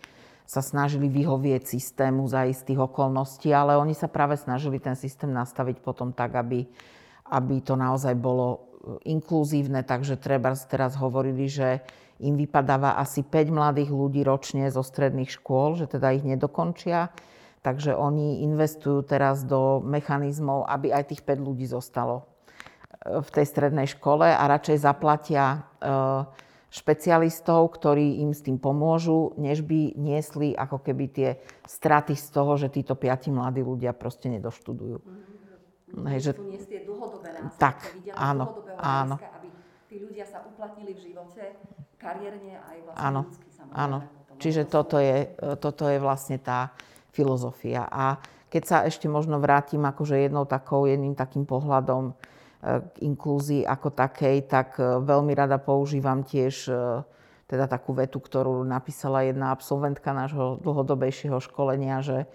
sa 0.47 0.65
snažili 0.65 1.07
vyhovieť 1.07 1.63
systému 1.63 2.27
za 2.27 2.47
istých 2.49 2.91
okolností, 2.91 3.55
ale 3.55 3.79
oni 3.79 3.95
sa 3.95 4.11
práve 4.11 4.35
snažili 4.35 4.83
ten 4.83 4.99
systém 4.99 5.31
nastaviť 5.31 5.79
potom 5.79 6.11
tak, 6.11 6.35
aby, 6.39 6.67
aby 7.29 7.57
to 7.63 7.75
naozaj 7.79 8.15
bolo 8.19 8.67
inkluzívne, 9.03 9.83
takže 9.83 10.15
treba 10.19 10.55
teraz 10.55 10.95
hovorili, 10.95 11.51
že 11.51 11.83
im 12.21 12.35
vypadáva 12.37 12.97
asi 12.97 13.21
5 13.21 13.53
mladých 13.53 13.91
ľudí 13.93 14.25
ročne 14.25 14.69
zo 14.73 14.81
stredných 14.81 15.29
škôl, 15.29 15.77
že 15.77 15.91
teda 15.91 16.17
ich 16.17 16.25
nedokončia. 16.25 17.13
Takže 17.61 17.99
oni 17.99 18.47
investujú 18.47 19.03
teraz 19.03 19.43
do 19.43 19.83
mechanizmov, 19.83 20.71
aby 20.71 20.95
aj 20.95 21.11
tých 21.11 21.23
5 21.27 21.43
ľudí 21.43 21.67
zostalo 21.67 22.23
e, 23.03 23.19
v 23.19 23.29
tej 23.29 23.47
strednej 23.49 23.91
škole 23.91 24.31
a 24.31 24.43
radšej 24.47 24.87
zaplatia 24.87 25.67
e, 25.83 25.91
špecialistov, 26.71 27.75
ktorí 27.75 28.23
im 28.23 28.31
s 28.31 28.45
tým 28.45 28.61
pomôžu, 28.61 29.35
než 29.41 29.67
by 29.67 29.99
niesli 29.99 30.55
ako 30.55 30.79
keby 30.79 31.05
tie 31.11 31.29
straty 31.67 32.15
z 32.15 32.27
toho, 32.31 32.55
že 32.55 32.71
títo 32.71 32.95
piati 32.95 33.35
mladí 33.35 33.65
ľudia 33.65 33.97
proste 33.97 34.31
nedoštudujú. 34.31 34.99
Mm-hmm. 35.03 36.07
Hej, 36.11 36.21
že... 36.21 36.33
tie 36.67 36.83
dlhodobé 36.85 37.31
následky. 37.33 37.59
Tak, 37.63 37.79
áno, 38.13 38.45
áno. 38.77 39.17
Hľadiska, 39.17 39.39
aby 39.39 39.49
tí 39.87 39.97
ľudia 40.03 40.27
sa 40.27 40.39
uplatnili 40.45 40.93
v 40.93 41.01
živote, 41.01 41.43
kariérne 42.07 42.55
aj 42.63 42.77
vlastne 42.87 43.03
áno, 43.03 43.21
ľudský 43.27 43.47
Áno, 43.75 43.99
čiže 44.39 44.63
toto 44.71 44.97
je, 45.03 45.27
toto 45.59 45.91
je 45.91 45.99
vlastne 45.99 46.39
tá 46.39 46.71
filozofia. 47.11 47.91
A 47.91 48.23
keď 48.47 48.63
sa 48.63 48.77
ešte 48.87 49.11
možno 49.11 49.43
vrátim 49.43 49.83
akože 49.83 50.23
jednou 50.23 50.47
takou, 50.47 50.87
jedným 50.87 51.19
takým 51.19 51.43
pohľadom 51.43 52.15
k 52.67 52.97
inklúzii 53.05 53.67
ako 53.67 53.93
takej, 53.93 54.49
tak 54.49 54.79
veľmi 54.81 55.35
rada 55.37 55.59
používam 55.61 56.23
tiež 56.25 56.71
teda 57.47 57.71
takú 57.71 57.95
vetu, 57.95 58.19
ktorú 58.19 58.67
napísala 58.67 59.23
jedna 59.23 59.55
absolventka 59.55 60.11
nášho 60.11 60.59
dlhodobejšieho 60.67 61.39
školenia, 61.39 62.03
že 62.03 62.27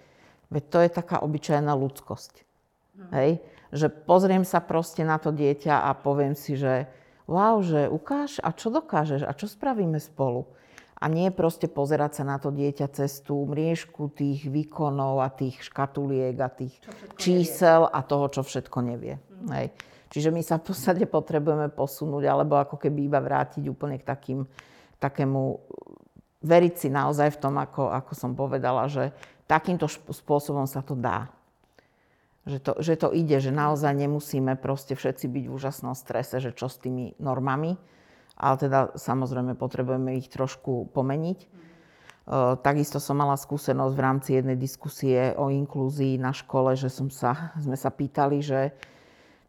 veď 0.48 0.64
to 0.72 0.78
je 0.80 0.88
taká 0.88 1.20
obyčajná 1.20 1.72
ľudskosť. 1.76 2.32
Mm. 2.96 3.10
Hej? 3.12 3.30
Že 3.72 3.86
pozriem 4.08 4.44
sa 4.44 4.64
proste 4.64 5.04
na 5.04 5.20
to 5.20 5.28
dieťa 5.32 5.84
a 5.84 5.92
poviem 5.92 6.32
si, 6.32 6.56
že 6.56 6.88
wow, 7.32 7.56
že 7.64 7.88
ukáž 7.88 8.44
a 8.44 8.52
čo 8.52 8.68
dokážeš 8.68 9.24
a 9.24 9.32
čo 9.32 9.48
spravíme 9.48 9.96
spolu. 9.96 10.44
A 11.02 11.10
nie 11.10 11.34
proste 11.34 11.66
pozerať 11.66 12.22
sa 12.22 12.24
na 12.28 12.38
to 12.38 12.54
dieťa 12.54 12.86
cez 12.94 13.24
tú 13.26 13.42
mriežku 13.48 14.12
tých 14.14 14.46
výkonov 14.46 15.18
a 15.18 15.34
tých 15.34 15.58
škatuliek 15.66 16.38
a 16.38 16.46
tých 16.46 16.78
čísel 17.18 17.90
nevie. 17.90 17.96
a 17.98 18.00
toho, 18.06 18.26
čo 18.30 18.46
všetko 18.46 18.78
nevie. 18.86 19.18
Mm. 19.18 19.48
Hej. 19.50 19.66
Čiže 20.12 20.30
my 20.30 20.44
sa 20.44 20.60
v 20.60 20.70
podstate 20.70 21.08
potrebujeme 21.08 21.72
posunúť, 21.72 22.28
alebo 22.28 22.60
ako 22.60 22.76
keby 22.78 23.08
iba 23.10 23.18
vrátiť 23.18 23.64
úplne 23.66 23.98
k 23.98 24.04
takým, 24.04 24.46
takému, 25.02 25.58
veriť 26.44 26.74
si 26.76 26.88
naozaj 26.92 27.34
v 27.34 27.40
tom, 27.40 27.56
ako, 27.58 27.90
ako 27.90 28.12
som 28.12 28.36
povedala, 28.36 28.86
že 28.86 29.10
takýmto 29.48 29.88
spôsobom 29.90 30.68
sa 30.70 30.84
to 30.84 30.94
dá. 30.94 31.32
Že 32.42 32.58
to, 32.58 32.72
že 32.82 32.94
to 32.98 33.08
ide, 33.14 33.38
že 33.38 33.54
naozaj 33.54 33.94
nemusíme 33.94 34.58
proste 34.58 34.98
všetci 34.98 35.30
byť 35.30 35.44
v 35.46 35.54
úžasnom 35.54 35.94
strese, 35.94 36.42
že 36.42 36.50
čo 36.50 36.66
s 36.66 36.82
tými 36.82 37.14
normami, 37.22 37.78
ale 38.34 38.54
teda 38.58 38.98
samozrejme 38.98 39.54
potrebujeme 39.54 40.18
ich 40.18 40.26
trošku 40.26 40.90
pomeniť. 40.90 41.38
E, 41.38 41.46
takisto 42.58 42.98
som 42.98 43.22
mala 43.22 43.38
skúsenosť 43.38 43.94
v 43.94 44.04
rámci 44.04 44.30
jednej 44.34 44.58
diskusie 44.58 45.38
o 45.38 45.54
inklúzii 45.54 46.18
na 46.18 46.34
škole, 46.34 46.74
že 46.74 46.90
som 46.90 47.14
sa, 47.14 47.54
sme 47.62 47.78
sa 47.78 47.94
pýtali, 47.94 48.42
že 48.42 48.74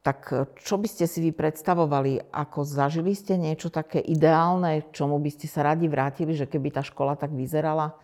tak 0.03 0.27
čo 0.59 0.75
by 0.75 0.85
ste 0.85 1.07
si 1.07 1.23
vy 1.23 1.31
predstavovali, 1.31 2.27
ako 2.29 2.67
zažili 2.67 3.15
ste 3.15 3.39
niečo 3.39 3.71
také 3.71 4.03
ideálne, 4.03 4.91
čomu 4.91 5.15
by 5.15 5.31
ste 5.31 5.47
sa 5.47 5.63
radi 5.63 5.87
vrátili, 5.87 6.35
že 6.35 6.43
keby 6.43 6.75
tá 6.75 6.83
škola 6.83 7.15
tak 7.15 7.31
vyzerala? 7.31 7.95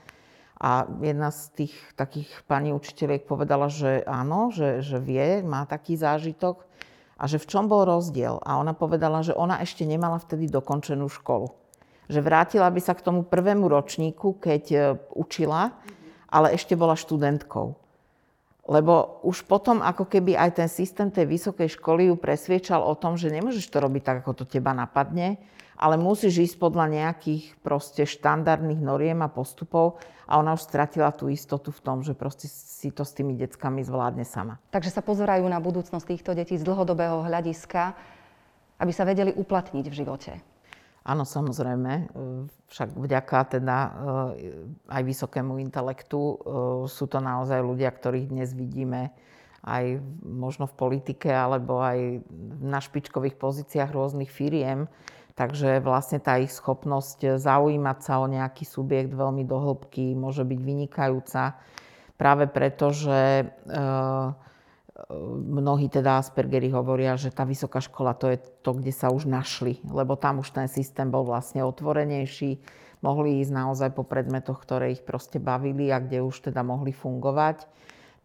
A 0.60 0.84
jedna 1.00 1.32
z 1.32 1.42
tých 1.56 1.76
takých 1.96 2.28
pani 2.44 2.76
učiteľiek 2.76 3.24
povedala, 3.24 3.72
že 3.72 4.04
áno, 4.04 4.52
že, 4.52 4.84
že 4.84 5.00
vie, 5.00 5.40
má 5.40 5.64
taký 5.64 5.96
zážitok 5.96 6.68
a 7.16 7.24
že 7.32 7.40
v 7.40 7.48
čom 7.48 7.72
bol 7.72 7.88
rozdiel. 7.88 8.44
A 8.44 8.60
ona 8.60 8.76
povedala, 8.76 9.24
že 9.24 9.32
ona 9.32 9.64
ešte 9.64 9.88
nemala 9.88 10.20
vtedy 10.20 10.52
dokončenú 10.52 11.08
školu. 11.08 11.56
Že 12.12 12.20
vrátila 12.20 12.68
by 12.68 12.82
sa 12.84 12.92
k 12.92 13.06
tomu 13.08 13.24
prvému 13.24 13.72
ročníku, 13.72 14.36
keď 14.36 14.64
e, 14.72 14.78
učila, 15.16 15.72
ale 16.28 16.52
ešte 16.52 16.76
bola 16.76 17.00
študentkou. 17.00 17.80
Lebo 18.70 19.18
už 19.26 19.50
potom 19.50 19.82
ako 19.82 20.06
keby 20.06 20.38
aj 20.38 20.62
ten 20.62 20.70
systém 20.70 21.10
tej 21.10 21.26
vysokej 21.26 21.74
školy 21.74 22.14
ju 22.14 22.16
presviečal 22.22 22.86
o 22.86 22.94
tom, 22.94 23.18
že 23.18 23.34
nemôžeš 23.34 23.66
to 23.66 23.82
robiť 23.82 24.02
tak, 24.06 24.18
ako 24.22 24.46
to 24.46 24.46
teba 24.46 24.78
napadne, 24.78 25.42
ale 25.74 25.98
musíš 25.98 26.54
ísť 26.54 26.56
podľa 26.62 26.86
nejakých 26.94 27.58
proste 27.66 28.06
štandardných 28.06 28.78
noriem 28.78 29.26
a 29.26 29.32
postupov 29.32 29.98
a 30.30 30.38
ona 30.38 30.54
už 30.54 30.70
stratila 30.70 31.10
tú 31.10 31.34
istotu 31.34 31.74
v 31.74 31.82
tom, 31.82 32.06
že 32.06 32.14
proste 32.14 32.46
si 32.46 32.94
to 32.94 33.02
s 33.02 33.18
tými 33.18 33.34
deckami 33.42 33.82
zvládne 33.82 34.22
sama. 34.22 34.62
Takže 34.70 34.94
sa 34.94 35.02
pozerajú 35.02 35.50
na 35.50 35.58
budúcnosť 35.58 36.06
týchto 36.06 36.38
detí 36.38 36.54
z 36.54 36.62
dlhodobého 36.62 37.26
hľadiska, 37.26 37.98
aby 38.78 38.92
sa 38.94 39.02
vedeli 39.02 39.34
uplatniť 39.34 39.86
v 39.90 39.98
živote. 39.98 40.32
Áno, 41.10 41.26
samozrejme. 41.26 42.14
Však 42.70 42.94
vďaka 42.94 43.58
teda 43.58 43.78
eh, 43.82 43.92
aj 44.94 45.02
vysokému 45.02 45.58
intelektu 45.58 46.22
eh, 46.22 46.38
sú 46.86 47.10
to 47.10 47.18
naozaj 47.18 47.66
ľudia, 47.66 47.90
ktorých 47.90 48.30
dnes 48.30 48.54
vidíme 48.54 49.10
aj 49.66 50.00
možno 50.24 50.70
v 50.70 50.78
politike 50.78 51.28
alebo 51.34 51.84
aj 51.84 52.24
na 52.64 52.80
špičkových 52.80 53.36
pozíciách 53.36 53.92
rôznych 53.92 54.32
firiem 54.32 54.88
Takže 55.40 55.80
vlastne 55.80 56.20
tá 56.20 56.36
ich 56.36 56.52
schopnosť 56.52 57.40
zaujímať 57.40 57.98
sa 58.04 58.20
o 58.20 58.28
nejaký 58.28 58.68
subjekt 58.68 59.16
veľmi 59.16 59.48
dohlbky 59.48 60.12
môže 60.12 60.44
byť 60.44 60.60
vynikajúca 60.60 61.56
práve 62.20 62.52
preto, 62.52 62.92
že 62.92 63.20
e, 63.40 63.46
mnohí 65.46 65.88
teda 65.88 66.20
Aspergeri 66.20 66.68
hovoria, 66.74 67.16
že 67.16 67.32
tá 67.32 67.48
vysoká 67.48 67.80
škola 67.80 68.12
to 68.18 68.30
je 68.34 68.38
to, 68.60 68.76
kde 68.76 68.92
sa 68.92 69.08
už 69.14 69.30
našli, 69.30 69.80
lebo 69.88 70.20
tam 70.20 70.44
už 70.44 70.52
ten 70.52 70.68
systém 70.68 71.08
bol 71.08 71.24
vlastne 71.24 71.64
otvorenejší, 71.64 72.60
mohli 73.00 73.40
ísť 73.40 73.52
naozaj 73.56 73.90
po 73.96 74.04
predmetoch, 74.04 74.60
ktoré 74.60 74.92
ich 74.92 75.04
proste 75.04 75.40
bavili 75.40 75.88
a 75.90 76.04
kde 76.04 76.20
už 76.20 76.52
teda 76.52 76.62
mohli 76.66 76.92
fungovať. 76.92 77.64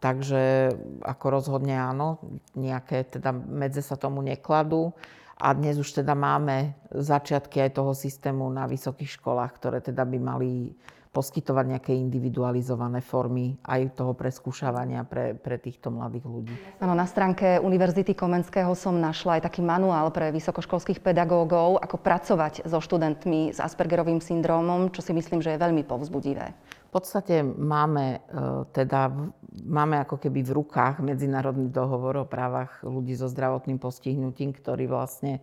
Takže 0.03 0.75
ako 1.01 1.27
rozhodne 1.33 1.81
áno, 1.81 2.21
nejaké 2.53 3.09
teda 3.09 3.33
medze 3.33 3.81
sa 3.81 3.97
tomu 3.97 4.21
nekladú. 4.21 4.93
A 5.35 5.51
dnes 5.51 5.81
už 5.81 6.05
teda 6.05 6.15
máme 6.15 6.79
začiatky 6.95 7.59
aj 7.59 7.75
toho 7.75 7.91
systému 7.91 8.47
na 8.55 8.71
vysokých 8.71 9.19
školách, 9.19 9.51
ktoré 9.59 9.79
teda 9.83 10.07
by 10.07 10.19
mali 10.21 10.77
poskytovať 11.15 11.79
nejaké 11.79 11.93
individualizované 11.95 12.99
formy 12.99 13.55
aj 13.63 13.95
toho 13.95 14.19
preskúšavania 14.19 15.07
pre, 15.07 15.39
pre 15.39 15.63
týchto 15.63 15.95
mladých 15.95 16.27
ľudí. 16.27 16.55
Áno, 16.83 16.99
na 16.99 17.07
stránke 17.07 17.63
Univerzity 17.63 18.19
Komenského 18.19 18.75
som 18.75 18.99
našla 18.99 19.39
aj 19.39 19.47
taký 19.47 19.63
manuál 19.63 20.11
pre 20.11 20.35
vysokoškolských 20.35 20.99
pedagógov, 20.99 21.79
ako 21.79 22.03
pracovať 22.03 22.67
so 22.67 22.83
študentmi 22.83 23.55
s 23.55 23.63
Aspergerovým 23.63 24.19
syndrómom, 24.19 24.91
čo 24.91 25.07
si 25.07 25.15
myslím, 25.15 25.39
že 25.39 25.55
je 25.55 25.63
veľmi 25.63 25.87
povzbudivé. 25.87 26.51
V 26.91 26.91
podstate 26.91 27.47
máme, 27.47 28.19
e, 28.19 28.39
teda, 28.75 29.15
máme 29.63 30.03
ako 30.03 30.19
keby 30.19 30.43
v 30.43 30.55
rukách 30.59 30.99
Medzinárodný 30.99 31.71
dohovor 31.71 32.27
o 32.27 32.27
právach 32.27 32.83
ľudí 32.83 33.15
so 33.15 33.31
zdravotným 33.31 33.79
postihnutím, 33.79 34.51
ktorý 34.51 34.91
vlastne 34.91 35.39
e, 35.39 35.41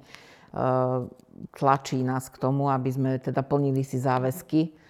tlačí 1.55 2.03
nás 2.03 2.27
k 2.27 2.39
tomu, 2.39 2.67
aby 2.67 2.91
sme 2.91 3.09
teda 3.23 3.39
plnili 3.43 3.87
si 3.87 3.95
záväzky 3.95 4.80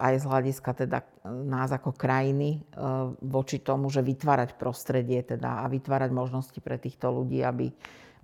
aj 0.00 0.14
z 0.20 0.24
hľadiska 0.24 0.70
teda 0.72 1.04
nás 1.28 1.68
ako 1.68 1.92
krajiny 1.92 2.64
voči 3.20 3.60
tomu, 3.60 3.92
že 3.92 4.00
vytvárať 4.00 4.56
prostredie 4.56 5.20
teda 5.20 5.62
a 5.62 5.68
vytvárať 5.68 6.10
možnosti 6.16 6.56
pre 6.64 6.80
týchto 6.80 7.12
ľudí, 7.12 7.44
aby 7.44 7.68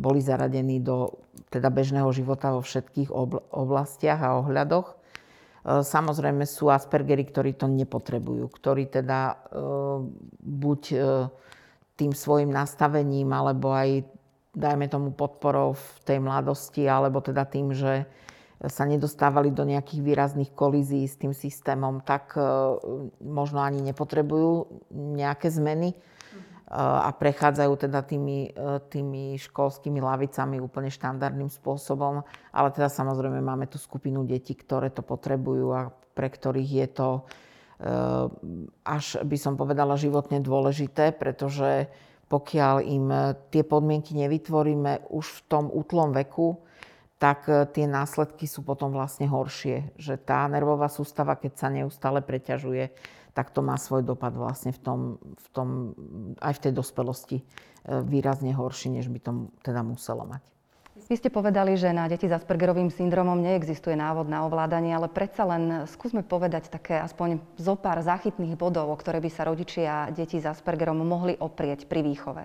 boli 0.01 0.25
zaradení 0.25 0.81
do 0.81 1.12
teda 1.53 1.68
bežného 1.68 2.09
života 2.16 2.57
vo 2.57 2.64
všetkých 2.64 3.12
oblastiach 3.53 4.16
a 4.25 4.41
ohľadoch. 4.41 4.97
Samozrejme 5.85 6.49
sú 6.49 6.73
Aspergery, 6.73 7.29
ktorí 7.29 7.53
to 7.53 7.68
nepotrebujú, 7.68 8.49
ktorí 8.49 8.89
teda 8.89 9.37
buď 10.41 10.81
tým 12.01 12.16
svojim 12.16 12.49
nastavením, 12.49 13.29
alebo 13.29 13.77
aj, 13.77 14.09
dajme 14.57 14.89
tomu, 14.89 15.12
podporou 15.12 15.77
v 15.77 15.85
tej 16.09 16.16
mladosti, 16.25 16.89
alebo 16.89 17.21
teda 17.21 17.45
tým, 17.45 17.77
že 17.77 18.09
sa 18.68 18.84
nedostávali 18.84 19.56
do 19.56 19.64
nejakých 19.64 20.04
výrazných 20.04 20.52
kolízií 20.52 21.08
s 21.08 21.16
tým 21.16 21.32
systémom, 21.32 22.04
tak 22.04 22.36
možno 23.24 23.64
ani 23.64 23.80
nepotrebujú 23.80 24.68
nejaké 24.92 25.48
zmeny 25.48 25.96
a 26.70 27.11
prechádzajú 27.11 27.72
teda 27.74 28.06
tými, 28.06 28.54
e, 28.54 28.78
tými 28.86 29.34
školskými 29.42 29.98
lavicami 29.98 30.62
úplne 30.62 30.86
štandardným 30.86 31.50
spôsobom. 31.50 32.22
Ale 32.54 32.68
teda 32.70 32.86
samozrejme 32.86 33.42
máme 33.42 33.66
tú 33.66 33.74
skupinu 33.74 34.22
detí, 34.22 34.54
ktoré 34.54 34.94
to 34.94 35.02
potrebujú 35.02 35.74
a 35.74 35.90
pre 36.14 36.30
ktorých 36.30 36.70
je 36.70 36.88
to 36.94 37.08
e, 37.18 37.20
až 38.86 39.18
by 39.26 39.34
som 39.34 39.58
povedala 39.58 39.98
životne 39.98 40.38
dôležité, 40.38 41.11
pretože 41.18 41.90
pokiaľ 42.30 42.74
im 42.86 43.06
tie 43.50 43.66
podmienky 43.66 44.14
nevytvoríme 44.14 45.11
už 45.11 45.26
v 45.26 45.40
tom 45.50 45.66
útlom 45.66 46.14
veku, 46.14 46.62
tak 47.21 47.47
e, 47.47 47.68
tie 47.68 47.85
následky 47.85 48.49
sú 48.49 48.64
potom 48.64 48.91
vlastne 48.91 49.29
horšie. 49.29 49.93
Že 50.01 50.16
tá 50.25 50.49
nervová 50.49 50.89
sústava, 50.89 51.37
keď 51.37 51.53
sa 51.61 51.68
neustále 51.68 52.25
preťažuje, 52.25 52.89
tak 53.37 53.53
to 53.53 53.61
má 53.61 53.77
svoj 53.77 54.03
dopad 54.03 54.33
vlastne 54.35 54.73
v 54.73 54.81
tom, 54.81 55.01
v 55.21 55.47
tom 55.53 55.68
aj 56.41 56.57
v 56.57 56.62
tej 56.64 56.73
dospelosti 56.73 57.39
e, 57.39 57.45
výrazne 58.01 58.57
horší, 58.57 58.89
než 58.97 59.12
by 59.12 59.21
to 59.21 59.53
teda 59.61 59.85
muselo 59.85 60.25
mať. 60.25 60.43
Vy 61.07 61.16
ste 61.16 61.31
povedali, 61.33 61.75
že 61.75 61.97
na 61.97 62.07
deti 62.07 62.29
s 62.29 62.35
Aspergerovým 62.35 62.93
syndromom 62.93 63.39
neexistuje 63.41 63.97
návod 63.97 64.29
na 64.29 64.45
ovládanie, 64.45 64.93
ale 64.93 65.09
predsa 65.09 65.43
len 65.49 65.89
skúsme 65.89 66.21
povedať 66.23 66.68
také 66.68 67.01
aspoň 67.01 67.41
zo 67.57 67.75
pár 67.75 68.05
záchytných 68.05 68.55
bodov, 68.55 68.91
o 68.93 68.97
ktoré 68.99 69.18
by 69.18 69.31
sa 69.33 69.49
rodičia 69.49 70.12
deti 70.12 70.39
s 70.39 70.47
Aspergerom 70.47 71.01
mohli 71.01 71.35
oprieť 71.41 71.89
pri 71.89 72.05
výchove. 72.05 72.45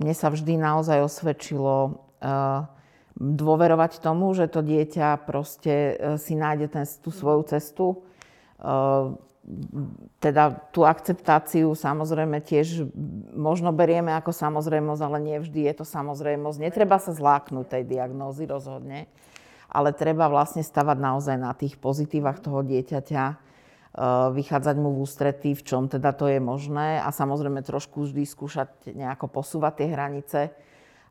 Mne 0.00 0.14
sa 0.16 0.32
vždy 0.32 0.56
naozaj 0.56 1.02
osvedčilo 1.02 1.74
uh, 2.24 2.64
dôverovať 3.18 3.98
tomu, 3.98 4.30
že 4.36 4.46
to 4.46 4.62
dieťa 4.62 5.26
proste 5.26 5.74
uh, 5.74 6.14
si 6.20 6.38
nájde 6.38 6.66
ten, 6.70 6.84
tú 7.00 7.10
svoju 7.10 7.42
cestu. 7.48 8.04
Uh, 8.60 9.16
teda 10.20 10.52
tú 10.70 10.84
akceptáciu 10.84 11.72
samozrejme 11.72 12.44
tiež 12.44 12.86
možno 13.32 13.72
berieme 13.72 14.12
ako 14.14 14.30
samozrejmosť, 14.30 15.02
ale 15.02 15.18
nie 15.18 15.38
vždy 15.40 15.66
je 15.66 15.74
to 15.80 15.84
samozrejmosť. 15.88 16.60
Netreba 16.60 17.00
sa 17.00 17.10
zláknuť 17.16 17.66
tej 17.66 17.82
diagnózy 17.88 18.46
rozhodne, 18.46 19.08
ale 19.66 19.96
treba 19.96 20.28
vlastne 20.28 20.60
stavať 20.60 20.98
naozaj 21.00 21.36
na 21.40 21.56
tých 21.56 21.80
pozitívach 21.80 22.38
toho 22.38 22.62
dieťaťa 22.62 23.50
vychádzať 24.30 24.76
mu 24.78 24.94
v 24.94 25.02
ústretí, 25.02 25.50
v 25.50 25.66
čom 25.66 25.90
teda 25.90 26.14
to 26.14 26.30
je 26.30 26.38
možné 26.38 27.02
a 27.02 27.10
samozrejme 27.10 27.58
trošku 27.66 28.06
vždy 28.06 28.22
skúšať 28.22 28.94
nejako 28.94 29.26
posúvať 29.26 29.82
tie 29.82 29.88
hranice. 29.90 30.40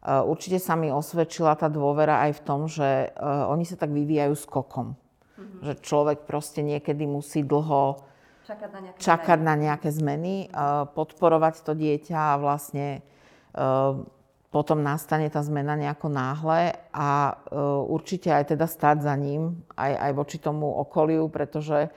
Určite 0.03 0.63
sa 0.63 0.79
mi 0.79 0.87
osvedčila 0.87 1.59
tá 1.59 1.67
dôvera 1.67 2.23
aj 2.27 2.39
v 2.39 2.41
tom, 2.47 2.71
že 2.71 3.11
oni 3.21 3.67
sa 3.67 3.75
tak 3.75 3.91
vyvíjajú 3.91 4.35
skokom. 4.35 4.95
Mm-hmm. 4.95 5.61
Že 5.63 5.73
človek 5.83 6.19
proste 6.23 6.63
niekedy 6.63 7.03
musí 7.03 7.43
dlho 7.43 7.99
čakať 8.47 8.69
na 8.71 8.79
nejaké, 8.79 8.99
čakať 8.99 9.39
zmeny. 9.39 9.47
Na 9.47 9.55
nejaké 9.59 9.89
zmeny, 9.91 10.33
podporovať 10.95 11.55
to 11.61 11.75
dieťa 11.75 12.17
a 12.35 12.39
vlastne 12.39 13.03
potom 14.49 14.81
nastane 14.81 15.29
tá 15.29 15.45
zmena 15.45 15.77
nejako 15.77 16.09
náhle 16.09 16.73
a 16.89 17.37
určite 17.85 18.33
aj 18.33 18.57
teda 18.57 18.65
stáť 18.65 19.05
za 19.05 19.13
ním, 19.13 19.61
aj, 19.77 19.93
aj 20.09 20.11
voči 20.17 20.37
tomu 20.41 20.65
okoliu, 20.73 21.29
pretože 21.29 21.93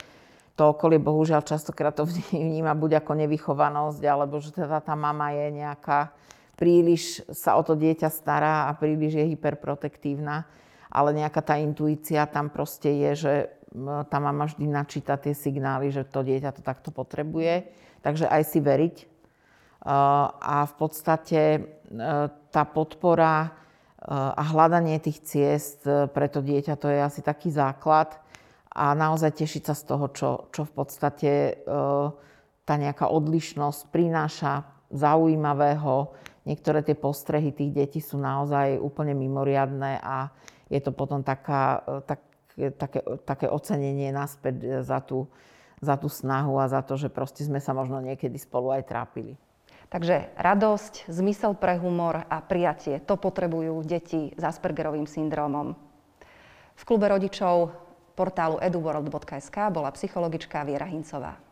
to 0.53 0.77
okolie 0.77 1.01
bohužiaľ 1.01 1.41
častokrát 1.41 1.97
to 1.97 2.05
vníma 2.37 2.77
buď 2.77 3.01
ako 3.01 3.13
nevychovanosť, 3.25 4.03
alebo 4.05 4.37
že 4.37 4.53
teda 4.53 4.85
tá 4.85 4.93
mama 4.93 5.33
je 5.33 5.47
nejaká, 5.65 6.13
príliš 6.57 7.25
sa 7.33 7.57
o 7.57 7.63
to 7.65 7.75
dieťa 7.75 8.09
stará 8.13 8.69
a 8.69 8.77
príliš 8.77 9.19
je 9.19 9.31
hyperprotektívna, 9.35 10.47
ale 10.93 11.17
nejaká 11.17 11.41
tá 11.41 11.55
intuícia 11.57 12.29
tam 12.29 12.53
proste 12.53 12.93
je, 12.93 13.11
že 13.17 13.35
tá 14.09 14.19
mama 14.21 14.45
vždy 14.45 14.69
načíta 14.69 15.17
tie 15.17 15.33
signály, 15.33 15.89
že 15.89 16.05
to 16.05 16.21
dieťa 16.21 16.53
to 16.53 16.63
takto 16.63 16.93
potrebuje. 16.93 17.73
Takže 18.05 18.29
aj 18.29 18.43
si 18.45 18.61
veriť. 18.61 18.97
A 20.43 20.69
v 20.69 20.75
podstate 20.79 21.41
e, 21.43 21.61
tá 22.55 22.63
podpora 22.63 23.35
e, 23.43 23.49
a 24.15 24.43
hľadanie 24.55 25.03
tých 25.03 25.27
ciest 25.27 25.83
pre 26.15 26.31
to 26.31 26.39
dieťa, 26.39 26.79
to 26.79 26.87
je 26.87 27.03
asi 27.03 27.19
taký 27.19 27.51
základ 27.51 28.15
a 28.73 28.97
naozaj 28.97 29.37
tešiť 29.37 29.63
sa 29.69 29.75
z 29.77 29.83
toho, 29.85 30.07
čo, 30.15 30.31
čo 30.55 30.63
v 30.65 30.73
podstate 30.73 31.31
e, 31.31 31.53
tá 32.63 32.75
nejaká 32.79 33.11
odlišnosť 33.11 33.81
prináša 33.93 34.65
zaujímavého. 34.89 36.15
Niektoré 36.43 36.83
tie 36.83 36.99
postrehy 36.99 37.55
tých 37.55 37.71
detí 37.71 38.01
sú 38.03 38.19
naozaj 38.19 38.79
úplne 38.83 39.15
mimoriadné 39.15 40.03
a 40.03 40.31
je 40.67 40.81
to 40.83 40.91
potom 40.91 41.23
taká, 41.23 41.85
e, 41.87 41.95
tak, 42.03 42.21
také, 42.79 43.01
také 43.23 43.47
ocenenie 43.47 44.11
naspäť 44.11 44.83
za 44.83 44.99
tú, 44.99 45.31
za 45.79 45.95
tú 45.95 46.11
snahu 46.11 46.59
a 46.59 46.67
za 46.67 46.83
to, 46.83 46.99
že 46.99 47.11
proste 47.15 47.47
sme 47.47 47.63
sa 47.63 47.71
možno 47.71 48.03
niekedy 48.03 48.39
spolu 48.39 48.75
aj 48.75 48.91
trápili. 48.91 49.39
Takže 49.93 50.33
radosť, 50.41 51.13
zmysel 51.13 51.53
pre 51.53 51.77
humor 51.77 52.25
a 52.25 52.41
prijatie, 52.41 52.97
to 53.05 53.21
potrebujú 53.21 53.85
deti 53.85 54.33
s 54.33 54.43
Aspergerovým 54.43 55.05
syndromom. 55.05 55.77
V 56.73 56.83
klube 56.89 57.13
rodičov 57.13 57.77
portálu 58.17 58.57
eduworld.sk 58.57 59.57
bola 59.69 59.93
psychologička 59.93 60.65
Viera 60.65 60.89
Hincová. 60.89 61.52